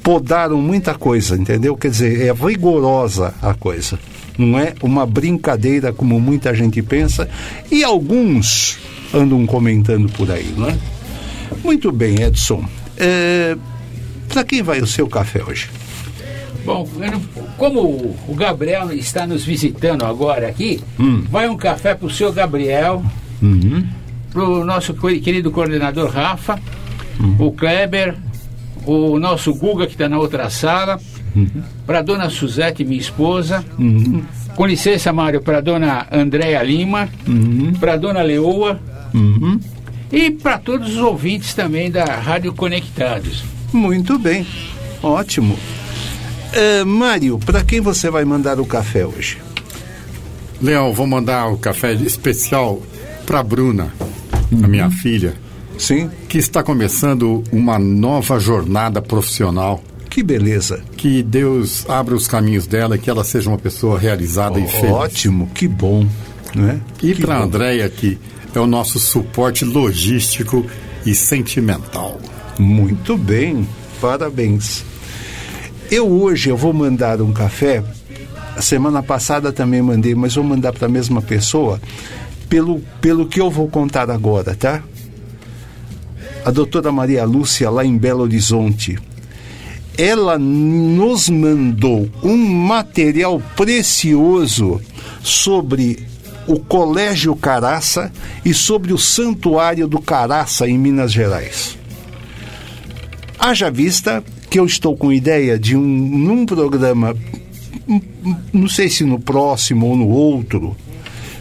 podaram 0.04 0.62
muita 0.62 0.94
coisa, 0.94 1.36
entendeu? 1.36 1.76
Quer 1.76 1.90
dizer, 1.90 2.22
é 2.28 2.32
rigorosa 2.32 3.34
a 3.42 3.56
coisa. 3.56 3.98
Não 4.38 4.58
é 4.58 4.74
uma 4.82 5.06
brincadeira 5.06 5.94
como 5.94 6.20
muita 6.20 6.54
gente 6.56 6.82
pensa 6.82 7.30
e 7.72 7.84
alguns 7.84 8.78
andam 9.14 9.46
comentando 9.46 10.10
por 10.14 10.32
aí, 10.32 10.54
não 10.58 10.70
é? 10.70 10.76
Muito 11.64 11.92
bem, 11.92 12.22
Edson. 12.22 12.66
É, 12.98 13.56
para 14.28 14.44
quem 14.44 14.64
vai 14.64 14.80
o 14.82 14.88
seu 14.88 15.08
café 15.08 15.44
hoje? 15.44 15.70
Bom, 16.66 16.88
como 17.58 17.80
o 18.28 18.34
Gabriel 18.36 18.92
está 18.94 19.28
nos 19.28 19.44
visitando 19.44 20.04
agora 20.06 20.48
aqui, 20.48 20.82
Hum. 21.00 21.24
vai 21.30 21.48
um 21.50 21.58
café 21.58 21.94
para 21.94 22.08
o 22.08 22.10
seu 22.10 22.32
Gabriel, 22.32 23.04
Uhum. 23.42 23.86
para 24.32 24.44
o 24.44 24.64
nosso 24.66 24.94
querido 25.22 25.52
coordenador 25.52 26.10
Rafa, 26.10 26.60
Hum. 27.20 27.36
o 27.38 27.52
Kleber, 27.52 28.16
o 28.86 29.20
nosso 29.20 29.54
Guga 29.54 29.86
que 29.86 29.94
está 29.94 30.08
na 30.10 30.18
outra 30.18 30.50
sala, 30.50 31.00
Uhum. 31.36 31.48
para 31.86 32.00
a 32.00 32.02
dona 32.02 32.30
Suzete, 32.30 32.84
minha 32.86 33.00
esposa, 33.02 33.64
com 34.56 34.66
licença, 34.66 35.12
Mário, 35.12 35.42
para 35.42 35.58
a 35.58 35.62
dona 35.62 36.06
Andréa 36.12 36.62
Lima, 36.62 37.10
Uhum. 37.28 37.74
para 37.80 37.94
a 37.94 37.98
dona 37.98 38.22
Leoa 38.22 38.80
e 40.12 40.30
para 40.32 40.58
todos 40.60 40.94
os 40.94 40.98
ouvintes 41.00 41.54
também 41.54 41.90
da 41.90 42.06
Rádio 42.06 42.54
Conectados. 42.54 43.44
Muito 43.72 44.20
bem, 44.20 44.46
ótimo. 45.02 45.58
É, 46.52 46.84
Mário, 46.84 47.40
para 47.40 47.64
quem 47.64 47.82
você 47.82 48.12
vai 48.12 48.24
mandar 48.24 48.60
o 48.60 48.66
café 48.66 49.06
hoje? 49.06 49.40
Leão, 50.62 50.94
vou 50.94 51.08
mandar 51.08 51.48
o 51.48 51.58
café 51.58 51.94
especial 51.94 52.82
para 53.26 53.42
Bruna, 53.42 53.92
a 54.64 54.68
minha 54.68 54.90
filha. 54.92 55.34
Sim. 55.80 56.10
Que 56.30 56.38
está 56.38 56.62
começando 56.62 57.44
uma 57.52 57.80
nova 57.80 58.40
jornada 58.40 59.02
profissional. 59.02 59.84
Que 60.14 60.22
beleza. 60.22 60.80
Que 60.96 61.24
Deus 61.24 61.90
abra 61.90 62.14
os 62.14 62.28
caminhos 62.28 62.68
dela 62.68 62.96
e 62.96 63.00
que 63.00 63.10
ela 63.10 63.24
seja 63.24 63.50
uma 63.50 63.58
pessoa 63.58 63.98
realizada 63.98 64.60
e 64.60 64.68
feliz. 64.68 64.92
Ótimo, 64.92 65.50
que 65.56 65.68
bom. 65.68 66.06
Né? 66.54 66.80
E 67.02 67.16
para 67.16 67.38
a. 67.38 67.44
Andréia, 67.44 67.90
que 67.90 68.20
é 68.54 68.60
o 68.60 68.68
nosso 68.68 69.00
suporte 69.00 69.66
logístico 69.66 70.64
e 71.04 71.16
sentimental. 71.16 72.20
Muito 72.60 73.18
bem, 73.18 73.68
parabéns. 74.00 74.86
Eu 75.90 76.08
hoje 76.08 76.48
eu 76.48 76.58
vou 76.58 76.74
mandar 76.74 77.20
um 77.20 77.34
café. 77.34 77.84
A 78.56 78.62
semana 78.62 79.02
passada 79.02 79.52
também 79.52 79.82
mandei, 79.82 80.14
mas 80.14 80.36
vou 80.36 80.44
mandar 80.44 80.74
para 80.74 80.86
a 80.86 80.92
mesma 80.92 81.24
pessoa 81.24 81.82
pelo, 82.48 82.82
pelo 83.02 83.26
que 83.26 83.42
eu 83.42 83.50
vou 83.50 83.68
contar 83.68 84.12
agora, 84.12 84.54
tá? 84.54 84.84
A 86.46 86.52
doutora 86.52 86.92
Maria 86.92 87.26
Lúcia, 87.26 87.68
lá 87.72 87.84
em 87.84 87.98
Belo 87.98 88.22
Horizonte, 88.22 89.00
ela 89.98 90.38
nos 90.40 91.30
mandou 91.30 92.10
um 92.24 92.38
material 92.38 93.42
precioso 93.56 94.82
sobre 95.22 96.08
o 96.48 96.60
Colégio 96.60 97.36
Caraça 97.36 98.12
e 98.44 98.54
sobre 98.54 98.92
o 98.92 98.98
Santuário 98.98 99.88
do 99.88 100.02
Caraça 100.02 100.68
em 100.68 100.78
Minas 100.78 101.12
Gerais. 101.12 101.78
Haja 103.40 103.70
vista 103.70 104.24
que 104.50 104.60
eu 104.60 104.66
estou 104.66 104.96
com 104.96 105.12
ideia 105.12 105.58
de 105.58 105.76
um 105.76 105.82
num 105.82 106.46
programa, 106.46 107.16
hum, 107.88 108.02
hum, 108.26 108.36
não 108.52 108.68
sei 108.68 108.90
se 108.90 109.04
no 109.04 109.20
próximo 109.20 109.88
ou 109.88 109.98
no 109.98 110.08
outro, 110.08 110.76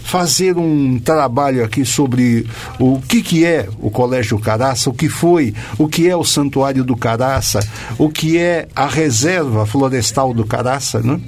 fazer 0.04 0.56
um 0.56 0.98
trabalho 0.98 1.64
aqui 1.64 1.84
sobre 1.84 2.46
o 2.78 3.00
que, 3.00 3.22
que 3.22 3.44
é 3.44 3.68
o 3.80 3.90
Colégio 3.90 4.38
Caraça, 4.38 4.90
o 4.90 4.92
que 4.92 5.08
foi, 5.08 5.54
o 5.78 5.88
que 5.88 6.08
é 6.08 6.16
o 6.16 6.24
Santuário 6.24 6.84
do 6.84 6.96
Caraça, 6.96 7.60
o 7.98 8.08
que 8.08 8.38
é 8.38 8.68
a 8.74 8.86
Reserva 8.86 9.64
Florestal 9.66 10.34
do 10.34 10.44
Caraça, 10.44 11.00
né? 11.00 11.20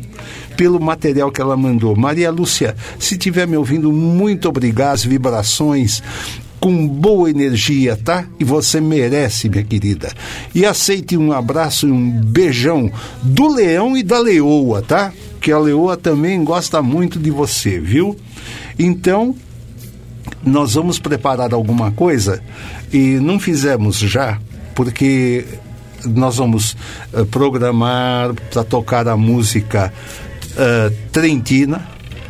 pelo 0.57 0.81
material 0.81 1.33
que 1.33 1.41
ela 1.41 1.57
mandou. 1.57 1.97
Maria 1.97 2.31
Lúcia, 2.31 2.77
se 2.99 3.15
estiver 3.15 3.47
me 3.47 3.57
ouvindo, 3.57 3.93
muito 3.93 4.49
obrigado, 4.49 4.95
as 4.95 5.05
vibrações 5.05 6.03
com 6.61 6.87
boa 6.87 7.29
energia, 7.29 7.97
tá? 7.97 8.25
E 8.39 8.45
você 8.45 8.81
merece, 8.81 9.49
minha 9.49 9.65
querida. 9.65 10.13
E 10.55 10.65
aceite 10.65 11.17
um 11.17 11.33
abraço 11.33 11.87
e 11.89 11.91
um 11.91 12.11
beijão 12.11 12.91
do 13.23 13.49
leão 13.49 13.97
e 13.97 14.03
da 14.03 14.19
leoa, 14.19 14.81
tá? 14.81 15.13
que 15.45 15.53
a 15.53 15.59
Leoa 15.59 15.95
também 15.95 16.43
gosta 16.43 16.81
muito 16.81 17.19
de 17.19 17.31
você, 17.31 17.79
viu? 17.79 18.17
Então, 18.79 19.35
nós 20.45 20.75
vamos 20.75 20.99
preparar 20.99 21.55
alguma 21.55 21.91
coisa 21.91 22.43
e 22.93 23.19
não 23.21 23.39
fizemos 23.39 23.99
já, 23.99 24.39
porque 24.75 25.45
nós 26.05 26.37
vamos 26.37 26.77
uh, 27.13 27.25
programar 27.27 28.35
para 28.35 28.65
tocar 28.65 29.09
a 29.09 29.17
música 29.17 29.93
uh, 30.53 30.95
Trentina, 31.11 31.87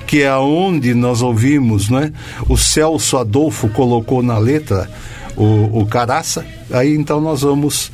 que 0.06 0.22
é 0.22 0.34
onde 0.36 0.94
nós 0.94 1.22
ouvimos, 1.22 1.88
né? 1.88 2.12
O 2.48 2.56
Celso 2.56 3.16
Adolfo 3.16 3.68
colocou 3.68 4.22
na 4.22 4.38
letra 4.38 4.88
o, 5.36 5.80
o 5.80 5.86
Caraça. 5.86 6.46
Aí 6.70 6.94
então 6.94 7.20
nós 7.20 7.42
vamos 7.42 7.90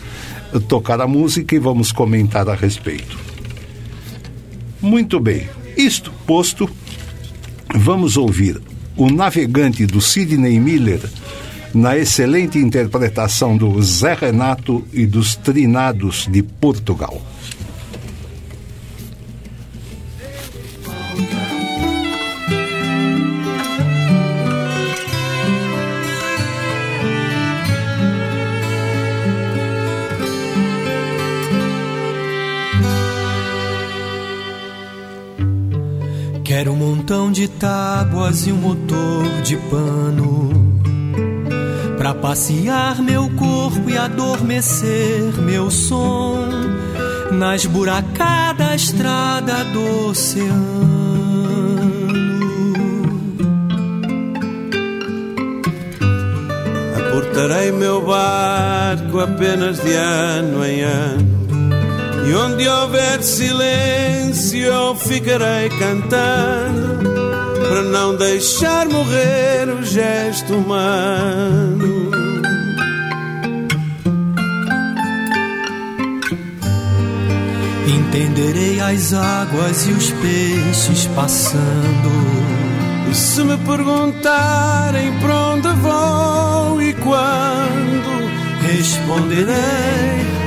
tocar 0.68 1.00
a 1.00 1.06
música 1.06 1.54
e 1.54 1.58
vamos 1.58 1.92
comentar 1.92 2.48
a 2.48 2.54
respeito. 2.54 3.18
Muito 4.80 5.20
bem. 5.20 5.48
Isto 5.76 6.12
posto, 6.26 6.68
vamos 7.74 8.16
ouvir 8.16 8.60
o 8.96 9.10
Navegante 9.10 9.86
do 9.86 10.00
Sidney 10.00 10.58
Miller 10.58 11.00
na 11.72 11.96
excelente 11.96 12.58
interpretação 12.58 13.56
do 13.56 13.80
Zé 13.82 14.14
Renato 14.14 14.84
e 14.92 15.06
dos 15.06 15.36
Trinados 15.36 16.26
de 16.30 16.42
Portugal. 16.42 17.22
Montão 37.10 37.32
de 37.32 37.48
tábuas 37.48 38.46
e 38.46 38.52
um 38.52 38.56
motor 38.56 39.24
de 39.42 39.56
pano. 39.56 40.48
Pra 41.98 42.14
passear 42.14 43.02
meu 43.02 43.28
corpo 43.30 43.90
e 43.90 43.98
adormecer 43.98 45.34
meu 45.42 45.70
som 45.70 46.46
Na 47.32 47.56
esburacada 47.56 48.76
estrada 48.76 49.64
do 49.64 50.08
oceano. 50.08 50.90
Aportarei 56.96 57.72
meu 57.72 58.06
barco 58.06 59.18
apenas 59.18 59.80
de 59.80 59.92
ano 59.94 60.64
em 60.64 60.80
ano 60.82 61.39
e 62.26 62.34
onde 62.34 62.68
houver 62.68 63.22
silêncio 63.22 64.64
eu 64.64 64.94
ficarei 64.96 65.68
cantando. 65.78 67.10
Para 67.68 67.82
não 67.82 68.16
deixar 68.16 68.88
morrer 68.88 69.68
o 69.68 69.82
gesto 69.84 70.54
humano. 70.54 72.10
Entenderei 77.86 78.80
as 78.80 79.12
águas 79.12 79.86
e 79.86 79.92
os 79.92 80.10
peixes 80.10 81.06
passando. 81.14 82.10
E 83.10 83.14
se 83.14 83.42
me 83.44 83.56
perguntarem 83.58 85.18
para 85.20 85.34
onde 85.34 85.68
vou 85.80 86.82
e 86.82 86.92
quando 86.94 88.19
Responderei 88.70 89.56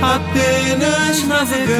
apenas 0.01 1.27
navegando, 1.27 1.73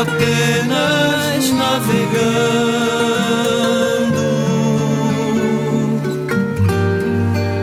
apenas 0.00 1.50
navegando. 1.50 2.54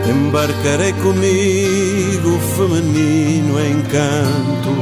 Embarcarei 0.06 0.92
comigo 0.92 2.38
feminino 2.54 3.58
encanto, 3.58 4.76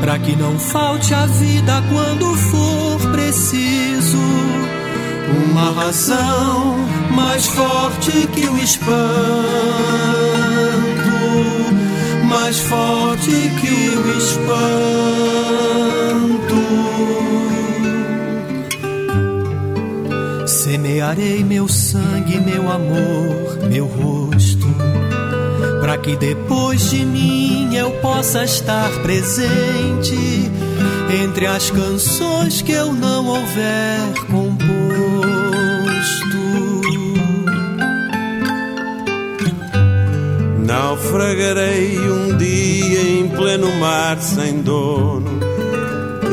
para 0.00 0.18
que 0.18 0.36
não 0.36 0.58
falte 0.58 1.14
a 1.14 1.24
vida 1.24 1.82
quando 1.90 2.34
for 2.34 3.10
preciso 3.10 3.95
uma 5.28 5.70
razão 5.72 6.76
mais 7.14 7.46
forte 7.46 8.26
que 8.28 8.48
o 8.48 8.58
espanto, 8.58 8.96
mais 12.24 12.58
forte 12.60 13.30
que 13.60 13.96
o 13.96 14.18
espanto. 14.18 14.56
Semearei 20.46 21.42
meu 21.42 21.66
sangue, 21.68 22.40
meu 22.40 22.70
amor, 22.70 23.58
meu 23.68 23.86
rosto, 23.86 24.66
para 25.80 25.98
que 25.98 26.16
depois 26.16 26.90
de 26.90 27.04
mim 27.04 27.74
eu 27.74 27.90
possa 28.02 28.44
estar 28.44 28.90
presente 29.02 30.50
entre 31.10 31.46
as 31.46 31.70
canções 31.70 32.62
que 32.62 32.72
eu 32.72 32.92
não 32.92 33.26
houver 33.26 34.00
composto. 34.30 34.66
Naufragarei 40.64 41.98
um 41.98 42.36
dia 42.36 43.02
em 43.20 43.28
pleno 43.28 43.70
mar 43.76 44.20
sem 44.20 44.62
dono 44.62 45.40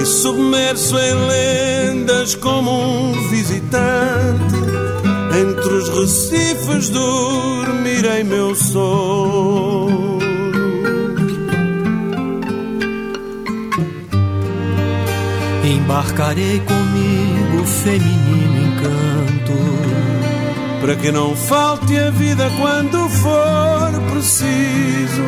e 0.01 0.05
submerso 0.05 0.97
em 0.97 1.13
lendas 1.27 2.35
como 2.35 2.71
um 2.71 3.29
visitante. 3.29 4.55
Entre 5.39 5.73
os 5.73 5.89
recifes 5.89 6.89
dormirei 6.89 8.23
meu 8.23 8.55
sono. 8.55 10.12
Embarcarei 15.93 16.59
comigo 16.61 17.63
feminino 17.67 18.65
encanto 18.65 19.53
para 20.81 20.95
que 20.95 21.11
não 21.11 21.35
falte 21.35 21.95
a 21.99 22.09
vida 22.09 22.49
quando 22.59 23.07
for 23.09 23.91
preciso. 24.11 25.21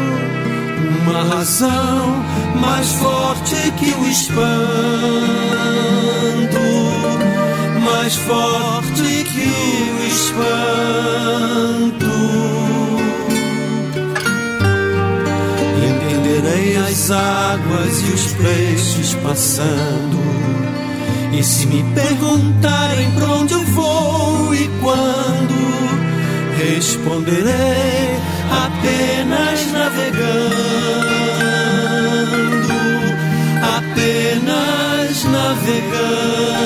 Uma 1.04 1.36
razão 1.36 2.26
mais 2.60 2.92
forte 2.94 3.56
que 3.78 3.92
o 3.92 4.08
espanto, 4.08 4.42
mais 7.86 8.16
forte 8.16 9.24
que 9.24 9.48
o 9.92 10.04
espanto. 10.08 11.46
Entenderei 15.78 16.78
as 16.78 17.12
águas 17.12 18.02
e 18.02 18.14
os 18.14 18.34
peixes 18.34 19.14
passando. 19.22 20.25
E 21.34 21.44
se 21.44 21.66
me 21.68 21.84
perguntarem 21.94 23.12
pra 23.12 23.26
onde 23.26 23.54
eu 23.54 23.64
vou 23.66 24.56
e 24.56 24.70
quando, 24.82 25.56
responderei 26.58 28.20
apenas 28.50 29.72
navegando, 29.72 30.26
apenas 33.78 35.24
navegando. 35.26 36.66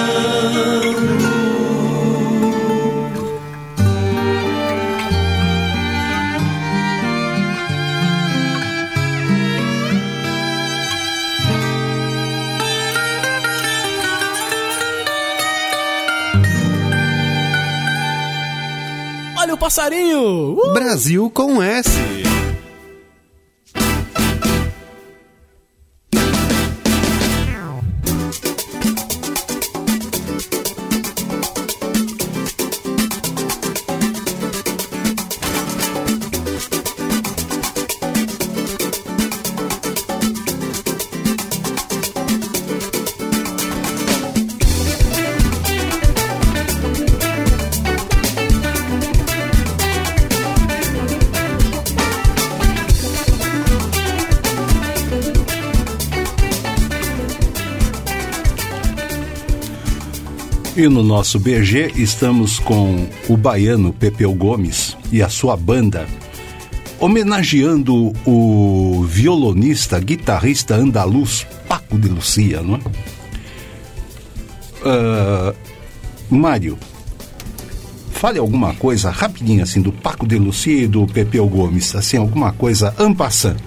Passarinho! 19.59 20.53
Uh! 20.57 20.73
Brasil 20.73 21.29
com 21.29 21.61
S. 21.61 22.18
E 60.79 60.87
no 60.87 61.03
nosso 61.03 61.37
BG 61.37 61.91
estamos 61.97 62.57
com 62.57 63.05
o 63.27 63.35
baiano 63.35 63.91
Pepeu 63.91 64.33
Gomes 64.33 64.95
e 65.11 65.21
a 65.21 65.27
sua 65.27 65.57
banda, 65.57 66.07
homenageando 67.01 68.13
o 68.25 69.03
violonista, 69.03 69.99
guitarrista 69.99 70.75
andaluz 70.75 71.45
Paco 71.67 71.99
de 71.99 72.07
Lucia, 72.07 72.61
não 72.61 72.75
é? 72.75 72.79
Uh, 75.51 75.55
Mário, 76.29 76.79
fale 78.13 78.39
alguma 78.39 78.73
coisa 78.75 79.09
rapidinho 79.09 79.63
assim 79.63 79.81
do 79.81 79.91
Paco 79.91 80.25
de 80.25 80.37
Lucia 80.37 80.83
e 80.83 80.87
do 80.87 81.05
Pepeu 81.05 81.45
Gomes, 81.45 81.93
assim, 81.93 82.15
alguma 82.15 82.53
coisa 82.53 82.95
ampassant. 82.97 83.57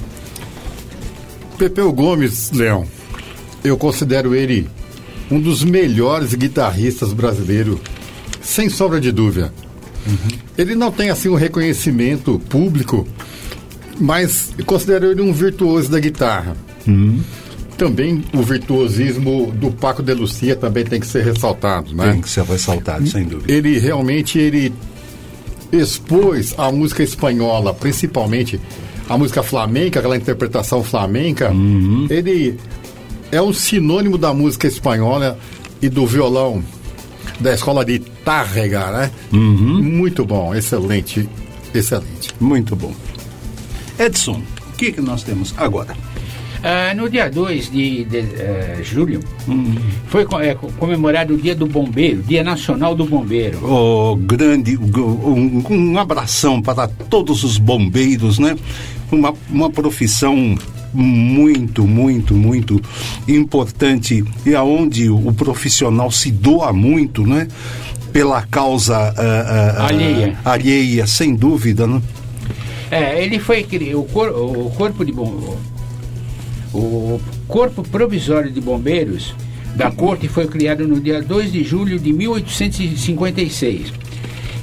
Pepeu 1.59 1.93
Gomes, 1.93 2.51
Leão, 2.53 2.87
eu 3.63 3.77
considero 3.77 4.35
ele 4.35 4.67
um 5.33 5.41
dos 5.41 5.65
melhores 5.65 6.35
guitarristas 6.35 7.13
brasileiros, 7.15 7.79
sem 8.43 8.69
sombra 8.69 9.01
de 9.01 9.11
dúvida. 9.11 9.53
Uhum. 10.07 10.39
Ele 10.59 10.75
não 10.75 10.93
tem 10.93 11.09
assim 11.09 11.31
um 11.31 11.35
reconhecimento 11.35 12.39
público, 12.51 13.07
mas 13.99 14.53
considero 14.67 15.11
ele 15.11 15.23
um 15.23 15.33
virtuoso 15.33 15.91
da 15.91 15.99
guitarra. 15.99 16.55
Uhum. 16.87 17.21
Também 17.79 18.23
o 18.35 18.43
virtuosismo 18.43 19.51
do 19.53 19.71
Paco 19.71 20.03
de 20.03 20.13
Lucia 20.13 20.55
também 20.55 20.85
tem 20.85 21.01
que 21.01 21.07
ser 21.07 21.25
ressaltado, 21.25 21.95
né? 21.95 22.13
Tem 22.13 22.21
que 22.21 22.29
ser 22.29 22.45
ressaltado, 22.45 23.07
sem 23.09 23.25
dúvida. 23.25 23.51
Ele 23.51 23.79
realmente 23.79 24.39
ele 24.39 24.73
expôs 25.73 26.55
a 26.59 26.71
música 26.71 27.03
espanhola, 27.03 27.73
principalmente 27.73 28.61
a 29.09 29.17
música 29.17 29.43
flamenca, 29.43 29.99
aquela 29.99 30.17
interpretação 30.17 30.85
flamenca. 30.85 31.51
Uhum. 31.51 32.07
Ele 32.11 32.59
é 33.33 33.41
um 33.41 33.53
sinônimo 33.53 34.19
da 34.19 34.35
música 34.35 34.69
espanhola 34.69 35.39
e 35.81 35.89
do 35.89 36.07
violão 36.07 36.63
da 37.41 37.55
escola 37.55 37.83
de 37.85 37.99
Tárrega, 37.99 38.91
né? 38.93 39.11
Uhum. 39.33 39.83
Muito 39.83 40.25
bom, 40.25 40.55
excelente, 40.55 41.29
excelente. 41.75 42.29
Muito 42.39 42.77
bom. 42.77 42.95
Edson, 43.99 44.43
o 44.69 44.77
que, 44.77 44.93
que 44.93 45.01
nós 45.01 45.23
temos 45.23 45.55
agora? 45.57 45.97
Ah, 46.63 46.95
no 46.95 47.09
dia 47.11 47.29
2 47.29 47.73
de, 47.73 48.05
de 48.05 48.19
uh, 48.19 48.85
julho, 48.85 49.21
uhum. 49.49 49.75
foi 50.07 50.25
é, 50.43 50.55
comemorado 50.79 51.35
o 51.35 51.37
Dia 51.37 51.57
do 51.57 51.67
Bombeiro, 51.67 52.23
Dia 52.23 52.45
Nacional 52.45 52.95
do 52.95 53.05
Bombeiro. 53.05 53.59
Oh, 53.65 54.15
grande, 54.15 54.77
um, 54.77 55.65
um 55.69 55.99
abração 55.99 56.63
para 56.63 56.87
todos 56.87 57.43
os 57.43 57.59
bombeiros, 57.59 58.39
né? 58.39 58.57
Uma, 59.11 59.35
uma 59.51 59.71
profissão 59.71 60.57
muito, 60.93 61.87
muito, 61.87 62.35
muito 62.35 62.81
importante 63.27 64.25
e 64.45 64.55
aonde 64.55 65.09
o 65.09 65.33
profissional 65.33 66.11
se 66.11 66.31
doa 66.31 66.73
muito, 66.73 67.27
né? 67.27 67.49
Pela 68.13 68.43
causa 68.43 68.99
uh, 68.99 69.83
uh, 69.83 69.87
alheia. 69.87 70.39
alheia, 70.45 71.07
sem 71.07 71.35
dúvida, 71.35 71.87
né? 71.87 72.03
É, 72.91 73.25
ele 73.25 73.39
foi 73.39 73.67
o, 73.95 74.03
cor, 74.05 74.29
o 74.29 74.71
corpo 74.77 75.03
de 75.03 75.13
bom, 75.13 75.57
o 76.75 77.19
corpo 77.49 77.83
provisório 77.83 78.51
de 78.51 78.61
bombeiros 78.61 79.35
da 79.75 79.91
corte 79.91 80.29
foi 80.29 80.47
criado 80.47 80.87
no 80.87 81.01
dia 81.01 81.23
2 81.23 81.53
de 81.53 81.65
julho 81.65 81.99
de 81.99 82.13
1856. 82.13 83.93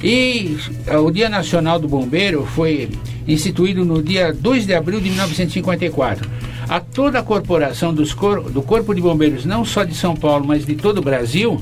E 0.02 0.56
o 1.02 1.10
Dia 1.10 1.28
Nacional 1.28 1.78
do 1.78 1.86
Bombeiro 1.86 2.46
foi 2.46 2.88
instituído 3.28 3.84
no 3.84 4.02
dia 4.02 4.32
2 4.32 4.66
de 4.66 4.74
abril 4.74 5.00
de 5.00 5.10
1954. 5.10 6.28
A 6.68 6.80
toda 6.80 7.18
a 7.18 7.22
corporação 7.22 7.94
cor 8.16 8.50
do 8.50 8.62
Corpo 8.62 8.94
de 8.94 9.00
Bombeiros, 9.00 9.44
não 9.44 9.64
só 9.64 9.84
de 9.84 9.94
São 9.94 10.14
Paulo, 10.14 10.46
mas 10.46 10.64
de 10.64 10.74
todo 10.74 10.98
o 10.98 11.02
Brasil, 11.02 11.60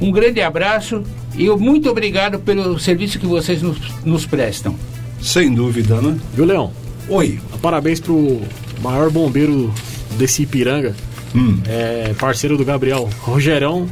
um 0.00 0.10
grande 0.10 0.40
abraço 0.40 1.02
e 1.36 1.48
muito 1.50 1.88
obrigado 1.88 2.38
pelo 2.38 2.78
serviço 2.78 3.18
que 3.18 3.26
vocês 3.26 3.62
nos, 3.62 3.78
nos 4.04 4.26
prestam. 4.26 4.74
Sem 5.22 5.54
dúvida, 5.54 6.00
né? 6.00 6.18
Viu, 6.34 6.44
Leão? 6.44 6.72
Oi. 7.08 7.38
Parabéns 7.62 8.00
pro 8.00 8.40
maior 8.82 9.10
bombeiro 9.10 9.72
desse 10.16 10.42
Ipiranga, 10.42 10.94
hum. 11.34 11.58
é 11.66 12.14
parceiro 12.18 12.56
do 12.56 12.64
Gabriel, 12.64 13.08
Rogerão. 13.20 13.88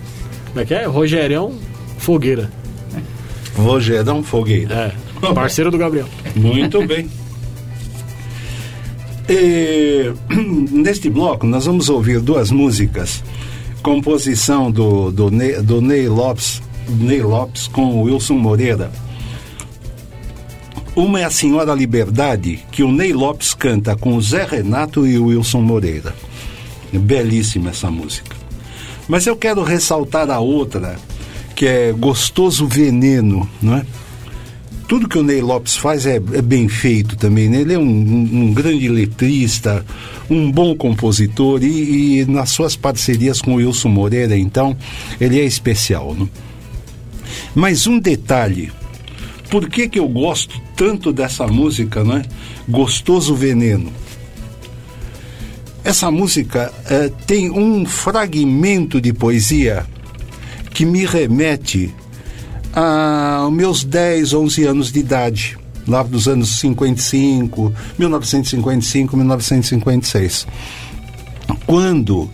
Como 0.49 0.61
é 0.61 0.65
que 0.65 0.75
é? 0.75 0.85
Rogerão 0.87 1.55
Fogueira. 1.99 2.51
Rogerão 3.59 4.23
Fogueira. 4.23 4.95
É. 5.21 5.33
Parceiro 5.35 5.71
do 5.71 5.79
Gabriel. 5.79 6.09
Muito 6.35 6.87
bem. 6.87 7.11
E, 9.29 10.13
neste 10.71 11.11
bloco, 11.11 11.47
nós 11.47 11.67
vamos 11.67 11.89
ouvir 11.89 12.21
duas 12.21 12.51
músicas. 12.51 13.23
Composição 13.83 14.71
do, 14.71 15.11
do, 15.11 15.31
Ney, 15.31 15.61
do 15.61 15.81
Ney, 15.81 16.09
Lopes, 16.09 16.63
Ney 16.89 17.23
Lopes 17.23 17.67
com 17.69 17.97
o 17.97 18.03
Wilson 18.03 18.35
Moreira. 18.35 18.91
Uma 20.97 21.21
é 21.21 21.25
a 21.25 21.31
Senhora 21.31 21.75
Liberdade, 21.75 22.65
que 22.73 22.83
o 22.83 22.91
Ney 22.91 23.13
Lopes 23.13 23.55
canta 23.55 23.95
com 23.95 24.17
o 24.17 24.23
Zé 24.23 24.45
Renato 24.45 25.07
e 25.07 25.19
o 25.19 25.27
Wilson 25.27 25.61
Moreira. 25.61 26.15
Belíssima 26.93 27.71
essa 27.71 27.91
música. 27.91 28.37
Mas 29.07 29.27
eu 29.27 29.37
quero 29.37 29.63
ressaltar 29.63 30.31
a 30.31 30.39
outra, 30.41 30.97
que 31.59 31.67
é 31.67 31.93
Gostoso 31.93 32.69
Veneno, 32.69 33.51
não 33.61 33.79
é? 33.79 33.87
tudo 34.87 35.09
que 35.09 35.19
o 35.19 35.25
Ney 35.25 35.41
Lopes 35.41 35.77
faz 35.77 36.07
é, 36.07 36.15
é 36.15 36.41
bem 36.41 36.69
feito 36.69 37.17
também, 37.17 37.49
né? 37.49 37.63
Ele 37.63 37.75
é 37.75 37.79
um, 37.79 37.83
um, 37.83 38.55
grande 38.55 38.89
letrista, 38.89 39.85
um 40.31 40.53
bom 40.53 40.77
compositor 40.77 41.65
e, 41.65 42.21
e, 42.21 42.27
nas 42.27 42.51
suas 42.51 42.77
parcerias 42.77 43.43
com 43.43 43.55
o 43.55 43.57
Wilson 43.57 43.89
Moreira, 43.89 44.39
então, 44.39 44.77
ele 45.21 45.41
é 45.41 45.45
especial, 45.45 46.15
né? 46.15 46.29
Mas 47.57 47.89
um 47.89 47.99
detalhe, 47.99 48.71
por 49.51 49.69
que 49.69 49.89
que 49.89 49.99
eu 49.99 50.09
gosto 50.09 50.61
tanto 50.77 51.13
dessa 51.13 51.49
música, 51.49 52.05
né? 52.05 52.23
Gostoso 52.69 53.35
Veneno. 53.35 53.93
Essa 55.83 56.09
música 56.09 56.73
é, 56.89 57.11
tem 57.27 57.51
um 57.51 57.85
fragmento 57.85 59.01
de 59.01 59.13
poesia 59.13 59.85
que 60.79 60.87
me 60.87 61.05
remete 61.05 61.93
aos 62.73 63.53
meus 63.53 63.83
10, 63.83 64.33
11 64.33 64.65
anos 64.65 64.93
de 64.93 65.01
idade, 65.01 65.59
lá 65.89 66.05
dos 66.05 66.29
anos 66.29 66.61
55, 66.61 67.73
1955, 67.99 69.17
1956. 69.17 70.47
Quando 71.67 72.31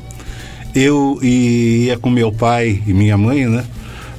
eu 0.75 1.19
ia 1.23 1.97
com 1.99 2.11
meu 2.11 2.31
pai 2.31 2.83
e 2.87 2.93
minha 2.93 3.17
mãe, 3.17 3.47
né? 3.47 3.65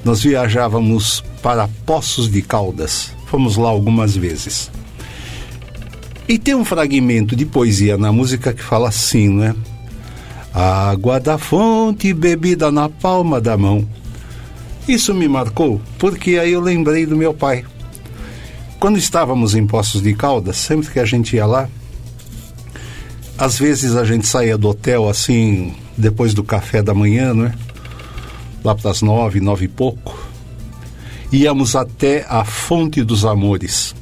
Nós 0.03 0.23
viajávamos 0.23 1.23
para 1.43 1.69
Poços 1.85 2.27
de 2.27 2.41
Caldas. 2.41 3.11
Fomos 3.27 3.57
lá 3.57 3.69
algumas 3.69 4.17
vezes. 4.17 4.71
E 6.27 6.39
tem 6.39 6.55
um 6.55 6.65
fragmento 6.65 7.35
de 7.35 7.45
poesia 7.45 7.95
na 7.95 8.11
música 8.11 8.55
que 8.55 8.63
fala 8.63 8.89
assim, 8.89 9.29
né? 9.29 9.55
Água 10.51 11.19
da 11.19 11.37
fonte 11.37 12.11
bebida 12.11 12.71
na 12.71 12.89
palma 12.89 13.39
da 13.39 13.55
mão 13.55 13.87
isso 14.87 15.13
me 15.13 15.27
marcou 15.27 15.81
porque 15.97 16.37
aí 16.37 16.51
eu 16.51 16.61
lembrei 16.61 17.05
do 17.05 17.15
meu 17.15 17.33
pai. 17.33 17.65
Quando 18.79 18.97
estávamos 18.97 19.55
em 19.55 19.65
Poços 19.65 20.01
de 20.01 20.13
Caldas, 20.13 20.57
sempre 20.57 20.91
que 20.91 20.99
a 20.99 21.05
gente 21.05 21.35
ia 21.35 21.45
lá, 21.45 21.67
às 23.37 23.57
vezes 23.57 23.95
a 23.95 24.05
gente 24.05 24.27
saía 24.27 24.57
do 24.57 24.69
hotel 24.69 25.09
assim, 25.09 25.73
depois 25.97 26.33
do 26.33 26.43
café 26.43 26.83
da 26.83 26.93
manhã, 26.93 27.33
né? 27.33 27.53
Lá 28.63 28.75
para 28.75 28.91
as 28.91 29.01
nove, 29.01 29.39
nove 29.39 29.65
e 29.65 29.67
pouco. 29.67 30.29
Íamos 31.31 31.75
até 31.75 32.25
a 32.29 32.45
Fonte 32.45 33.03
dos 33.03 33.25
Amores. 33.25 33.95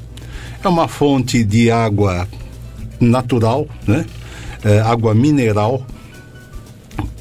É 0.64 0.68
uma 0.68 0.88
fonte 0.88 1.44
de 1.44 1.72
água 1.72 2.28
natural, 3.00 3.68
né? 3.88 4.06
É, 4.64 4.80
água 4.80 5.14
mineral, 5.14 5.86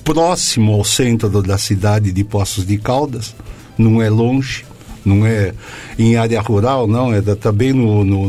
próximo 0.05 0.75
ao 0.75 0.85
centro 0.85 1.43
da 1.43 1.59
cidade 1.59 2.13
de 2.13 2.25
Poços 2.25 2.67
de 2.67 2.79
Caldas 2.79 3.35
não 3.79 4.01
é 4.03 4.09
longe, 4.09 4.65
não 5.05 5.27
é 5.27 5.53
em 5.99 6.17
área 6.17 6.41
rural, 6.41 6.87
não, 6.87 7.13
é 7.13 7.21
também 7.35 7.73
no, 7.73 8.05
no, 8.05 8.29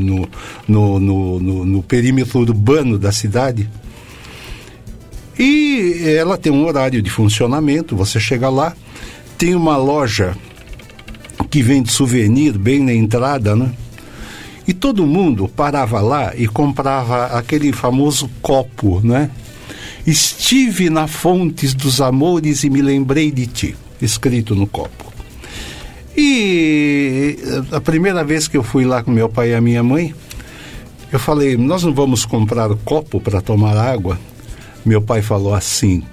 no, 0.68 1.00
no, 1.00 1.66
no, 1.66 1.84
perímetro 1.84 2.40
urbano 2.40 2.98
da 2.98 3.12
cidade. 3.12 3.70
E 5.38 6.04
ela 6.18 6.38
tem 6.38 6.52
um 6.52 6.66
horário 6.66 7.02
de 7.02 7.10
funcionamento, 7.10 7.96
você 7.96 8.20
chega 8.20 8.50
lá, 8.50 8.76
tem 9.38 9.56
uma 9.56 9.78
loja 9.78 10.36
que 11.50 11.62
vende 11.62 11.92
souvenir 11.92 12.58
bem 12.58 12.80
na 12.80 12.94
entrada, 12.94 13.56
né? 13.56 13.72
E 14.68 14.74
todo 14.74 15.06
mundo 15.06 15.48
parava 15.48 16.00
lá 16.00 16.34
e 16.36 16.48
comprava 16.48 17.26
aquele 17.38 17.74
famoso 17.74 18.30
copo, 18.42 19.02
né? 19.04 19.30
Estive 20.06 20.90
na 20.90 21.08
Fontes 21.08 21.74
dos 21.74 22.02
Amores 22.02 22.64
e 22.64 22.70
me 22.70 22.82
lembrei 22.82 23.32
de 23.32 23.46
ti, 23.48 23.76
escrito 24.02 24.56
no 24.56 24.66
copo. 24.66 25.13
E 26.16 27.38
a 27.72 27.82
primeira 27.82 28.24
vez 28.24 28.48
que 28.48 28.56
eu 28.56 28.64
fui 28.64 28.86
lá 28.86 29.04
com 29.04 29.12
meu 29.12 29.28
pai 29.28 29.52
e 29.52 29.56
a 29.56 29.62
minha 29.62 29.82
mãe, 29.82 30.14
eu 31.12 31.20
falei: 31.20 31.58
Nós 31.58 31.84
não 31.84 31.94
vamos 31.94 32.26
comprar 32.26 32.70
copo 32.86 33.20
para 33.20 33.42
tomar 33.42 33.78
água? 33.78 34.20
Meu 34.86 35.02
pai 35.02 35.22
falou 35.22 35.54
assim: 35.54 36.04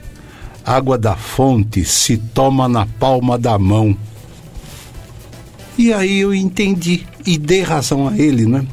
Água 0.64 0.96
da 0.96 1.16
fonte 1.16 1.84
se 1.84 2.16
toma 2.16 2.68
na 2.68 2.86
palma 2.86 3.38
da 3.38 3.58
mão. 3.58 3.96
E 5.76 5.92
aí 5.92 6.20
eu 6.20 6.34
entendi 6.34 7.06
e 7.26 7.38
dei 7.38 7.62
razão 7.62 8.08
a 8.08 8.18
ele, 8.18 8.46
né? 8.46 8.66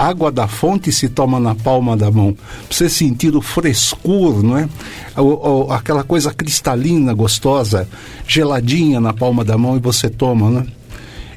Água 0.00 0.32
da 0.32 0.48
fonte 0.48 0.90
se 0.90 1.08
toma 1.08 1.38
na 1.38 1.54
palma 1.54 1.96
da 1.96 2.10
mão. 2.10 2.34
Você 2.70 2.88
sentir 2.88 3.36
o 3.36 3.42
frescor, 3.42 4.42
não 4.42 4.56
é? 4.56 4.68
O, 5.16 5.66
o, 5.66 5.72
aquela 5.72 6.02
coisa 6.02 6.32
cristalina, 6.32 7.12
gostosa, 7.12 7.86
geladinha 8.26 9.00
na 9.00 9.12
palma 9.12 9.44
da 9.44 9.58
mão 9.58 9.76
e 9.76 9.80
você 9.80 10.08
toma, 10.08 10.50
né? 10.50 10.66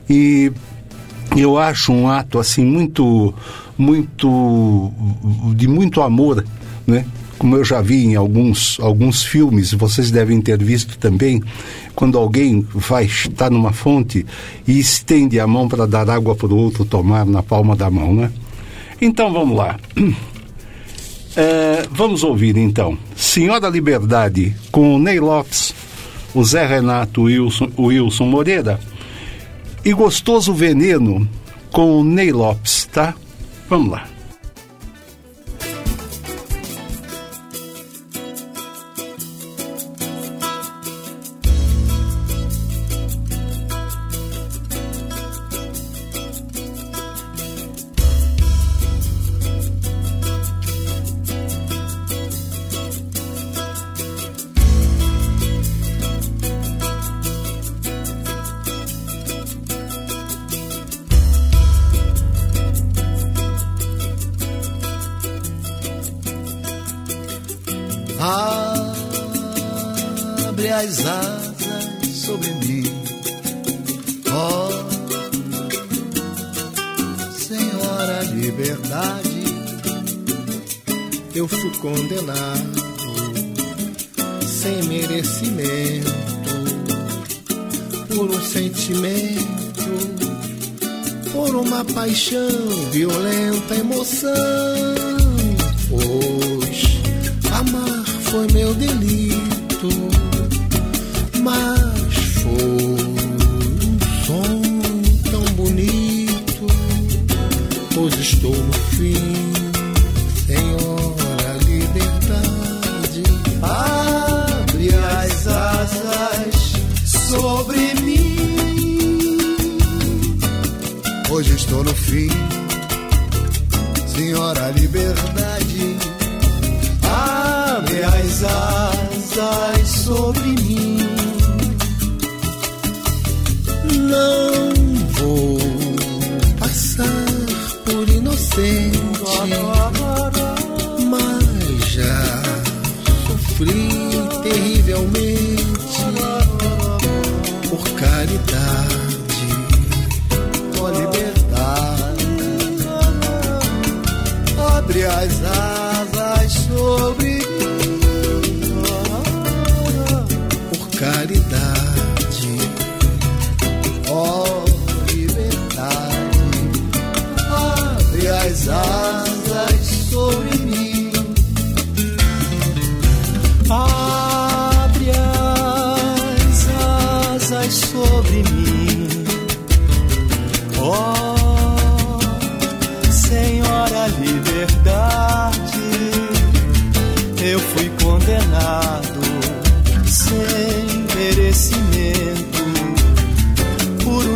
E 0.09 0.51
eu 1.35 1.57
acho 1.57 1.91
um 1.91 2.07
ato 2.07 2.39
assim 2.39 2.63
muito, 2.63 3.33
muito, 3.77 4.91
de 5.55 5.67
muito 5.67 6.01
amor, 6.01 6.45
né? 6.87 7.05
Como 7.37 7.57
eu 7.57 7.65
já 7.65 7.81
vi 7.81 8.05
em 8.05 8.15
alguns, 8.15 8.77
alguns 8.79 9.23
filmes, 9.23 9.73
vocês 9.73 10.09
devem 10.09 10.39
ter 10.39 10.63
visto 10.63 10.97
também, 10.97 11.43
quando 11.93 12.17
alguém 12.17 12.65
vai 12.73 13.03
estar 13.03 13.49
numa 13.49 13.73
fonte 13.73 14.25
e 14.65 14.79
estende 14.79 15.39
a 15.39 15.47
mão 15.47 15.67
para 15.67 15.85
dar 15.85 16.09
água 16.09 16.35
para 16.35 16.47
o 16.47 16.55
outro 16.55 16.85
tomar 16.85 17.25
na 17.25 17.43
palma 17.43 17.75
da 17.75 17.89
mão, 17.89 18.13
né? 18.13 18.31
Então 19.01 19.31
vamos 19.31 19.57
lá. 19.57 19.79
É, 21.35 21.87
vamos 21.91 22.23
ouvir 22.23 22.57
então. 22.57 22.97
Senhora 23.15 23.69
Liberdade 23.69 24.55
com 24.71 24.95
o 24.95 24.99
Ney 24.99 25.19
Lopes, 25.19 25.73
o 26.33 26.43
Zé 26.43 26.65
Renato, 26.65 27.23
Wilson, 27.23 27.71
Wilson 27.77 28.25
Moreira. 28.25 28.79
E 29.85 29.91
Gostoso 29.91 30.53
Veneno 30.53 31.27
com 31.71 31.99
o 31.99 32.03
Ney 32.03 32.31
Lopes, 32.31 32.87
tá? 32.91 33.13
Vamos 33.69 33.91
lá. 33.91 34.12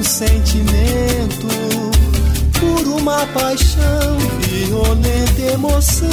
Sentimento, 0.08 1.48
por 2.60 2.88
uma 2.88 3.28
paixão, 3.28 4.18
violenta 4.40 5.42
emoção. 5.54 6.08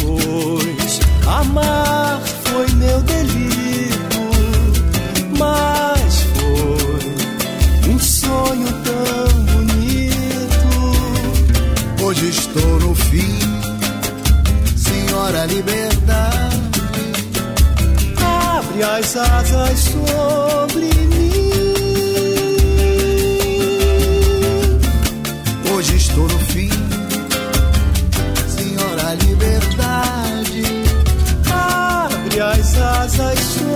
Pois 0.00 1.00
amar 1.26 2.20
foi 2.44 2.66
meu 2.76 3.00
delito, 3.02 4.18
mas 5.38 6.22
foi 6.34 7.92
um 7.92 7.98
sonho 7.98 8.66
tão 8.82 9.44
bonito. 9.44 10.68
Hoje 12.02 12.30
estou 12.30 12.80
no 12.80 12.94
fim, 12.94 13.38
Senhora 14.74 15.44
Liberdade. 15.44 16.58
Abre 18.16 18.82
as 18.82 19.16
asas 19.16 19.78
sobre 19.80 20.86
mim. 20.86 21.27
No 26.26 26.38
fim, 26.38 26.70
Senhora 28.48 29.14
Liberdade. 29.24 30.62
Abre 31.50 32.40
as 32.40 32.78
asas 32.78 33.38
sobre 33.38 33.67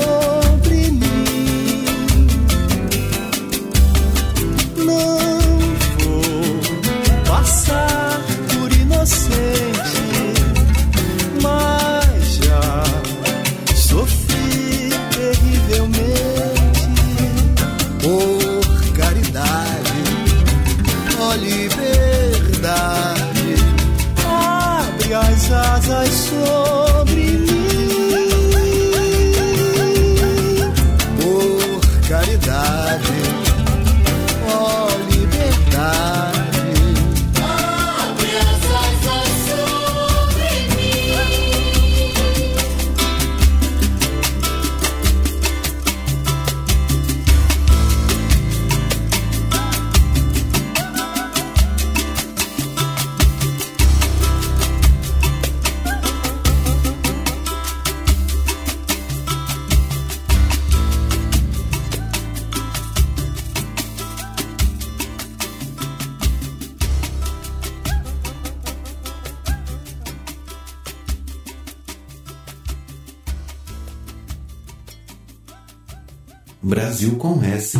Brasil 77.02 77.18
com 77.18 77.42
S. 77.42 77.78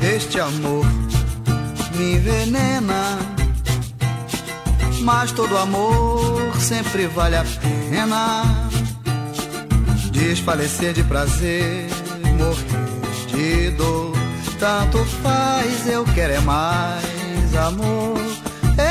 Este 0.00 0.38
amor 0.38 0.86
me 1.96 2.14
envenena, 2.14 3.18
mas 5.02 5.32
todo 5.32 5.58
amor 5.58 6.52
sempre 6.60 7.08
vale 7.08 7.38
a 7.38 7.42
pena. 7.42 7.85
Desfalecer 10.12 10.92
de 10.92 11.02
prazer, 11.04 11.86
morrer 12.38 12.86
de 13.28 13.70
dor, 13.72 14.12
tanto 14.58 14.98
faz, 15.22 15.86
eu 15.88 16.04
quero 16.14 16.32
é 16.32 16.40
mais 16.40 17.56
amor. 17.56 18.16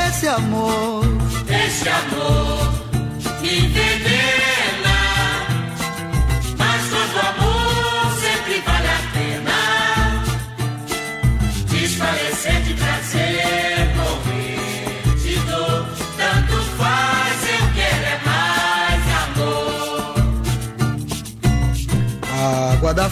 Esse 0.08 0.28
amor, 0.28 1.04
Esse 1.48 1.88
amor 1.88 2.75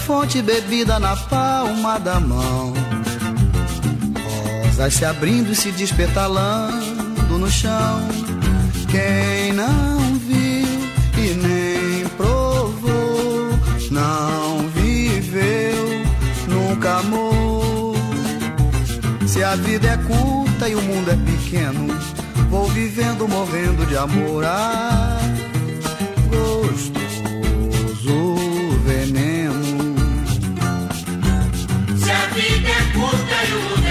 fonte 0.06 0.42
bebida 0.42 0.98
na 0.98 1.16
palma 1.16 1.98
da 1.98 2.20
mão. 2.20 2.74
Rosas 4.66 4.94
se 4.94 5.04
abrindo 5.04 5.52
e 5.52 5.56
se 5.56 5.70
despetalando 5.72 7.38
no 7.38 7.50
chão. 7.50 8.06
Quem 8.90 9.52
não 9.54 9.98
viu 10.18 10.68
e 11.16 11.34
nem 11.34 12.08
provou, 12.16 13.48
não 13.90 14.68
viveu, 14.68 15.86
nunca 16.48 16.98
amou. 16.98 17.94
Se 19.26 19.42
a 19.42 19.56
vida 19.56 19.88
é 19.88 19.96
curta 19.96 20.68
e 20.68 20.74
o 20.74 20.82
mundo 20.82 21.10
é 21.10 21.16
pequeno, 21.16 21.88
vou 22.50 22.68
vivendo, 22.68 23.26
morrendo 23.26 23.86
de 23.86 23.96
amor. 23.96 24.44
Ah, 24.44 25.18
curta 33.46 33.80
e 33.80 33.83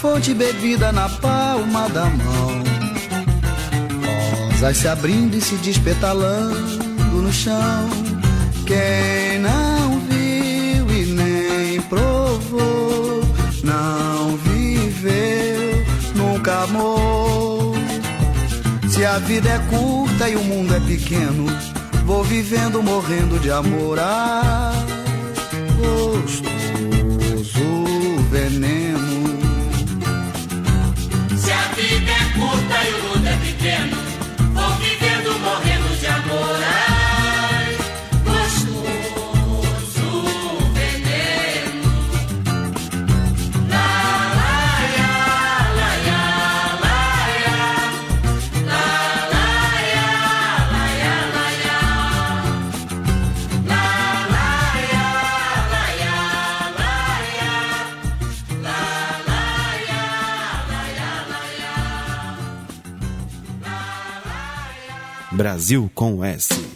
fonte 0.00 0.32
bebida 0.32 0.92
na 0.92 1.08
palma 1.08 1.88
da 1.88 2.04
mão. 2.04 2.62
Rosas 4.52 4.76
se 4.76 4.88
abrindo 4.88 5.36
e 5.36 5.40
se 5.40 5.56
despetalando 5.56 7.22
no 7.22 7.32
chão. 7.32 7.88
Quem 8.66 9.38
não 9.40 10.00
viu 10.00 10.90
e 10.90 11.04
nem 11.06 11.80
provou, 11.82 13.22
não 13.64 14.36
viveu, 14.36 15.84
nunca 16.14 16.62
amou. 16.64 17.74
Se 18.88 19.04
a 19.04 19.18
vida 19.18 19.48
é 19.48 19.58
curta 19.70 20.28
e 20.28 20.36
o 20.36 20.44
mundo 20.44 20.74
é 20.74 20.80
pequeno, 20.80 21.46
vou 22.04 22.22
vivendo, 22.24 22.82
morrendo 22.82 23.38
de 23.38 23.50
amor. 23.50 23.98
Ah, 24.00 24.72
gostoso 25.78 26.48
veneno. 28.30 28.87
Mundo 33.68 33.97
Brasil 65.38 65.88
com 65.94 66.24
S. 66.24 66.67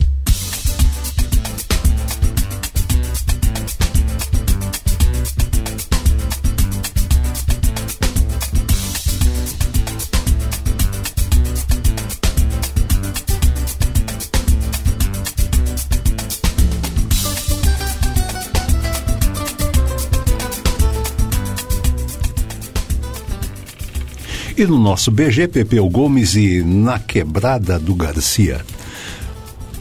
E 24.63 24.65
no 24.65 24.79
nosso 24.79 25.11
BG 25.11 25.49
Pepeu 25.49 25.89
Gomes 25.89 26.37
e 26.37 26.63
na 26.63 26.97
quebrada 26.97 27.81
do 27.81 27.97
Garcia. 27.97 28.61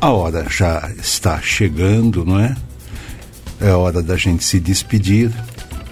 A 0.01 0.09
hora 0.09 0.47
já 0.49 0.91
está 0.99 1.39
chegando, 1.39 2.25
não 2.25 2.39
é? 2.39 2.55
É 3.59 3.69
hora 3.73 4.01
da 4.01 4.17
gente 4.17 4.43
se 4.43 4.59
despedir 4.59 5.29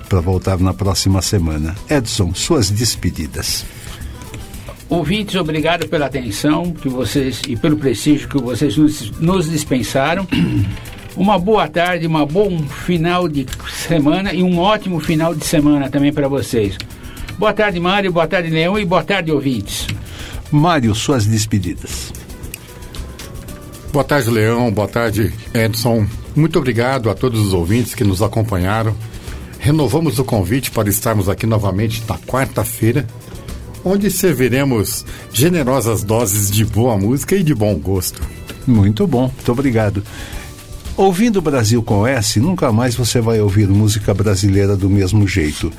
para 0.09 0.19
voltar 0.21 0.57
na 0.57 0.73
próxima 0.73 1.21
semana. 1.21 1.75
Edson, 1.87 2.33
suas 2.33 2.71
despedidas. 2.71 3.63
Ouvintes, 4.89 5.35
obrigado 5.35 5.87
pela 5.87 6.07
atenção 6.07 6.71
que 6.71 6.89
vocês 6.89 7.43
e 7.47 7.55
pelo 7.55 7.77
prestígio 7.77 8.27
que 8.27 8.41
vocês 8.41 8.75
nos, 8.75 9.11
nos 9.19 9.47
dispensaram. 9.51 10.27
Uma 11.15 11.37
boa 11.37 11.67
tarde, 11.67 12.07
uma 12.07 12.25
bom 12.25 12.57
final 12.59 13.27
de 13.27 13.45
semana 13.71 14.33
e 14.33 14.41
um 14.41 14.57
ótimo 14.57 14.99
final 14.99 15.35
de 15.35 15.45
semana 15.45 15.89
também 15.91 16.13
para 16.13 16.27
vocês. 16.27 16.75
Boa 17.39 17.53
tarde, 17.53 17.79
Mário, 17.79 18.11
boa 18.11 18.27
tarde, 18.27 18.49
Leão 18.49 18.77
e 18.77 18.83
boa 18.83 19.01
tarde, 19.01 19.31
ouvintes. 19.31 19.87
Mário, 20.51 20.93
suas 20.93 21.25
despedidas. 21.25 22.11
Boa 23.93 24.03
tarde, 24.03 24.29
Leão. 24.29 24.69
Boa 24.69 24.89
tarde, 24.89 25.33
Edson. 25.53 26.05
Muito 26.35 26.59
obrigado 26.59 27.09
a 27.09 27.15
todos 27.15 27.39
os 27.39 27.53
ouvintes 27.53 27.95
que 27.95 28.03
nos 28.03 28.21
acompanharam. 28.21 28.93
Renovamos 29.57 30.19
o 30.19 30.25
convite 30.25 30.69
para 30.69 30.89
estarmos 30.89 31.29
aqui 31.29 31.45
novamente 31.45 32.03
na 32.09 32.17
quarta-feira, 32.17 33.07
onde 33.85 34.11
serviremos 34.11 35.05
generosas 35.31 36.03
doses 36.03 36.51
de 36.51 36.65
boa 36.65 36.97
música 36.97 37.37
e 37.37 37.41
de 37.41 37.55
bom 37.55 37.73
gosto. 37.75 38.21
Muito 38.67 39.07
bom, 39.07 39.31
muito 39.33 39.51
obrigado. 39.53 40.03
Ouvindo 40.99 41.41
Brasil 41.41 41.81
com 41.81 42.05
S, 42.05 42.41
nunca 42.41 42.73
mais 42.73 42.93
você 42.93 43.21
vai 43.21 43.39
ouvir 43.39 43.69
música 43.69 44.13
brasileira 44.13 44.75
do 44.75 44.89
mesmo 44.89 45.25
jeito. 45.25 45.71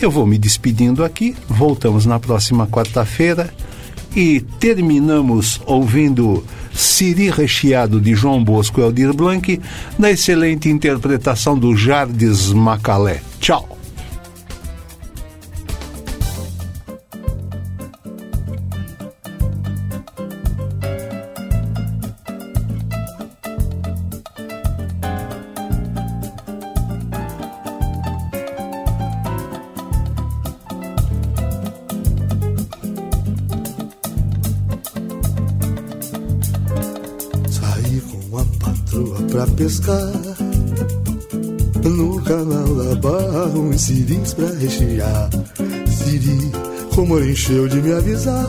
Eu 0.00 0.08
vou 0.08 0.24
me 0.24 0.38
despedindo 0.38 1.04
aqui, 1.04 1.34
voltamos 1.48 2.06
na 2.06 2.20
próxima 2.20 2.64
quarta-feira 2.64 3.52
e 4.14 4.40
terminamos 4.60 5.60
ouvindo 5.66 6.44
Siri 6.72 7.28
Recheado 7.28 8.00
de 8.00 8.14
João 8.14 8.44
Bosco 8.44 8.80
e 8.80 8.84
Aldir 8.84 9.12
Blanc, 9.12 9.60
na 9.98 10.12
excelente 10.12 10.68
interpretação 10.68 11.58
do 11.58 11.74
Jardes 11.74 12.52
Macalé. 12.52 13.20
Tchau! 13.40 13.77
Pescar. 39.78 40.12
No 41.84 42.22
canal 42.22 42.74
da 42.74 43.46
uns 43.58 43.80
siris 43.82 44.34
pra 44.34 44.48
rechear. 44.48 45.30
Siri, 45.86 46.52
como 46.94 47.18
encheu 47.20 47.68
de 47.68 47.80
me 47.80 47.92
avisar. 47.92 48.46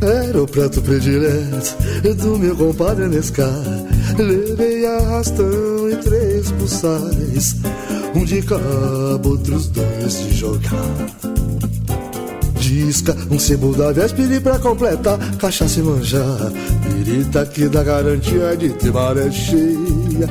Era 0.00 0.42
o 0.42 0.46
prato 0.46 0.82
predileto 0.82 1.76
do 2.18 2.38
meu 2.38 2.56
compadre 2.56 3.08
Nescar. 3.08 3.62
Levei 4.18 4.86
arrastão 4.86 5.90
e 5.90 5.96
três 5.96 6.50
pulsais. 6.52 7.56
Um 8.14 8.24
de 8.24 8.42
cabo, 8.42 9.30
outros 9.30 9.68
dois 9.68 10.18
de 10.20 10.34
jogar. 10.34 11.33
Disca, 12.64 13.14
um 13.30 13.38
sebo 13.38 13.76
da 13.76 13.92
véspera 13.92 14.40
pra 14.40 14.58
completar, 14.58 15.18
cachaça 15.36 15.80
e 15.80 15.82
manjar. 15.82 16.50
Pirita 16.82 17.44
que 17.44 17.68
dá 17.68 17.84
garantia 17.84 18.56
de 18.56 18.70
ter 18.70 18.90
maré 18.90 19.30
cheia. 19.30 20.26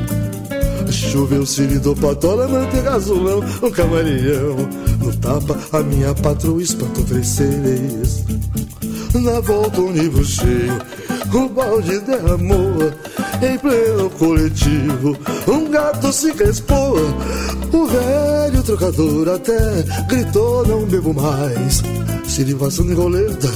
Choveu 0.90 1.46
ciridor, 1.46 1.96
patola, 1.96 2.48
manteiga 2.48 2.96
azulão, 2.96 3.40
um 3.62 3.70
camaleão. 3.70 4.68
No 5.00 5.16
tapa, 5.18 5.60
a 5.74 5.84
minha 5.84 6.12
patroa 6.16 6.60
espantou 6.60 7.06
sereias. 7.24 8.24
Na 9.14 9.40
volta, 9.40 9.82
um 9.82 9.92
livro 9.92 10.26
cheio, 10.26 10.82
o 11.32 11.50
balde 11.50 12.00
derramou. 12.00 12.92
Em 13.44 13.60
pleno 13.60 14.10
coletivo, 14.10 15.16
um 15.48 15.70
gato 15.70 16.12
se 16.12 16.34
crespou. 16.34 16.96
O 17.72 17.86
velho 17.86 18.64
trocador 18.64 19.30
até 19.30 19.84
gritou: 20.08 20.66
Não 20.66 20.84
bebo 20.86 21.14
mais. 21.14 21.84
Sirivação 22.34 22.88
de 22.88 22.96
roleta, 22.96 23.48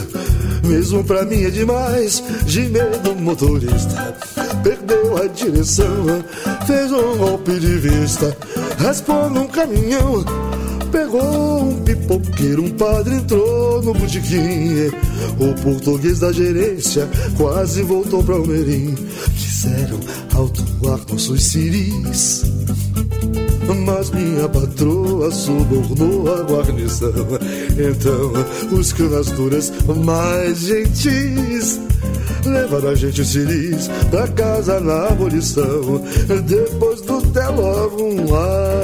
mesmo 0.64 1.04
pra 1.04 1.26
mim 1.26 1.46
é 1.46 1.50
demais. 1.50 2.22
Gemeu 2.46 2.92
do 3.00 3.16
motorista, 3.16 4.16
perdeu 4.62 5.18
a 5.18 5.26
direção, 5.26 6.06
fez 6.68 6.92
um 6.92 7.18
golpe 7.18 7.60
de 7.60 7.76
vista, 7.80 8.38
raspou 8.78 9.32
num 9.32 9.48
caminhão. 9.48 10.24
Pegou 10.92 11.64
um 11.64 11.84
pipoqueiro, 11.84 12.66
um 12.66 12.70
padre 12.70 13.16
entrou 13.16 13.82
no 13.82 13.96
botiquim. 13.96 14.92
O 15.40 15.60
português 15.64 16.20
da 16.20 16.32
gerência 16.32 17.10
quase 17.36 17.82
voltou 17.82 18.24
pra 18.24 18.36
Almerim. 18.36 18.94
Quiseram 19.36 20.00
autuar 20.36 21.00
nossos 21.10 21.44
ciris. 21.44 22.44
Mas 23.76 24.10
minha 24.12 24.48
patroa 24.48 25.32
subornou 25.32 26.34
a 26.34 26.44
guarnição. 26.44 27.12
Então, 27.72 28.78
os 28.78 28.94
canastouras 28.94 29.74
mais 30.06 30.60
gentis 30.60 31.80
levaram 32.46 32.90
a 32.90 32.96
gente 32.96 33.26
ciris 33.26 33.90
pra 34.10 34.28
casa 34.30 34.80
na 34.80 35.08
abolição. 35.08 36.02
Depois 36.46 37.02
do 37.02 37.22
té 37.32 37.48
logo 37.48 38.04
um 38.04 38.36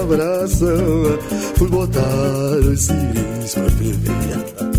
abração. 0.02 1.20
Fui 1.56 1.68
botar 1.70 2.02
os 2.72 2.82
ciris 2.82 3.54
pra 3.54 3.70
ferver. 3.70 4.74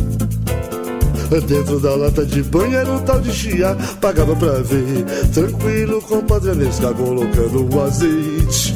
Dentro 1.48 1.80
da 1.80 1.96
lata 1.96 2.24
de 2.24 2.42
banho 2.44 2.76
era 2.76 2.92
um 2.92 2.98
tal 3.00 3.20
de 3.20 3.32
chia, 3.32 3.76
pagava 4.00 4.36
pra 4.36 4.60
ver. 4.60 5.04
Tranquilo, 5.32 6.00
compadre 6.02 6.50
Anesca, 6.50 6.92
colocando 6.94 7.74
o 7.74 7.82
azeite. 7.82 8.74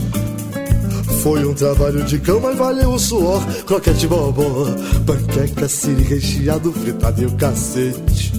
Foi 1.23 1.45
um 1.45 1.53
trabalho 1.53 2.05
de 2.05 2.19
cão, 2.19 2.41
mas 2.41 2.57
valeu 2.57 2.91
o 2.91 2.99
suor. 2.99 3.45
Croquete 3.67 4.07
bobó, 4.07 4.67
panqueca, 5.05 5.69
siri 5.69 6.03
recheado, 6.03 6.73
fritado 6.73 7.23
e 7.23 7.27
o 7.27 7.33
cacete. 7.33 8.33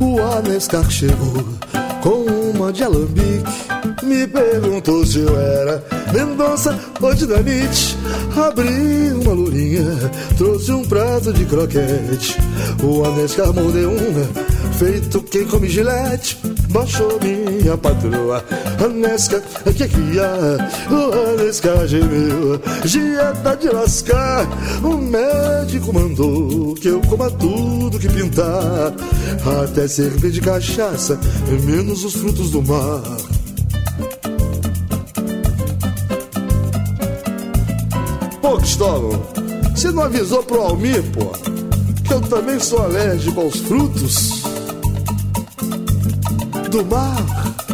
O 0.00 0.20
Anescar 0.20 0.88
chegou 0.90 1.44
com 2.02 2.24
uma 2.54 2.72
de 2.72 2.84
alambique. 2.84 3.52
Me 4.02 4.26
perguntou 4.26 5.04
se 5.04 5.20
eu 5.20 5.36
era 5.38 5.84
Mendonça 6.12 6.78
ou 7.00 7.14
Dinamite. 7.14 7.96
Abri 8.36 9.12
uma 9.12 9.32
lourinha, 9.32 10.10
trouxe 10.36 10.72
um 10.72 10.84
prato 10.84 11.32
de 11.32 11.44
croquete. 11.44 12.36
O 12.82 13.04
Anescar 13.04 13.52
mordeu 13.52 13.90
uma, 13.90 14.72
feito 14.78 15.22
quem 15.22 15.46
come 15.46 15.68
gilete. 15.68 16.38
Baixou 16.72 17.18
minha 17.20 17.76
patroa, 17.76 18.42
Anesca, 18.82 19.42
que 19.76 19.86
que 19.86 20.18
há? 20.18 20.90
O 20.90 21.34
Anesca 21.34 21.86
gemeu, 21.86 22.58
dieta 22.82 23.54
de 23.56 23.68
lascar. 23.68 24.48
O 24.82 24.96
médico 24.96 25.92
mandou 25.92 26.74
que 26.74 26.88
eu 26.88 27.02
coma 27.02 27.30
tudo 27.30 27.98
que 27.98 28.08
pintar. 28.08 28.94
Até 29.62 29.86
servir 29.86 30.30
de 30.30 30.40
cachaça, 30.40 31.20
menos 31.62 32.04
os 32.04 32.14
frutos 32.14 32.50
do 32.50 32.62
mar. 32.62 33.02
Pô, 38.40 38.56
Cristóvão, 38.56 39.22
você 39.74 39.90
não 39.90 40.04
avisou 40.04 40.42
pro 40.42 40.62
Almir, 40.62 41.02
pô, 41.12 41.32
que 42.02 42.14
eu 42.14 42.20
também 42.22 42.58
sou 42.58 42.82
alérgico 42.82 43.42
aos 43.42 43.56
frutos 43.60 44.51
do 46.72 46.82
mar? 46.86 47.71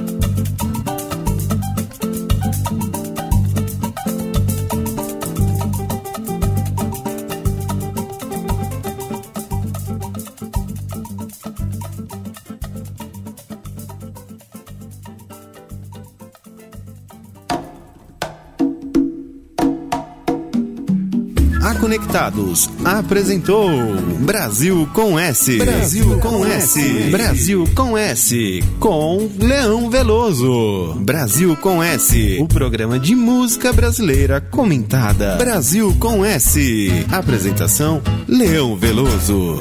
Apresentou 22.84 23.70
Brasil 24.18 24.88
com 24.92 25.16
S. 25.16 25.56
Brasil 25.56 26.18
com 26.18 26.44
S. 26.44 27.10
Brasil 27.10 27.64
com 27.76 27.96
S. 27.96 28.60
Com 28.80 29.30
Leão 29.38 29.88
Veloso. 29.88 30.94
Brasil 31.00 31.56
com 31.56 31.80
S. 31.80 32.38
O 32.40 32.48
programa 32.48 32.98
de 32.98 33.14
música 33.14 33.72
brasileira 33.72 34.40
comentada. 34.40 35.36
Brasil 35.36 35.94
com 36.00 36.24
S. 36.24 36.90
Apresentação 37.12 38.02
Leão 38.26 38.76
Veloso. 38.76 39.60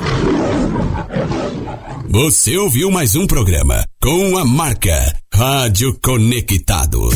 Você 2.09 2.57
ouviu 2.57 2.89
mais 2.89 3.15
um 3.15 3.27
programa 3.27 3.84
com 4.01 4.35
a 4.35 4.43
marca 4.43 5.13
Rádio 5.31 5.95
Conectado. 6.01 7.09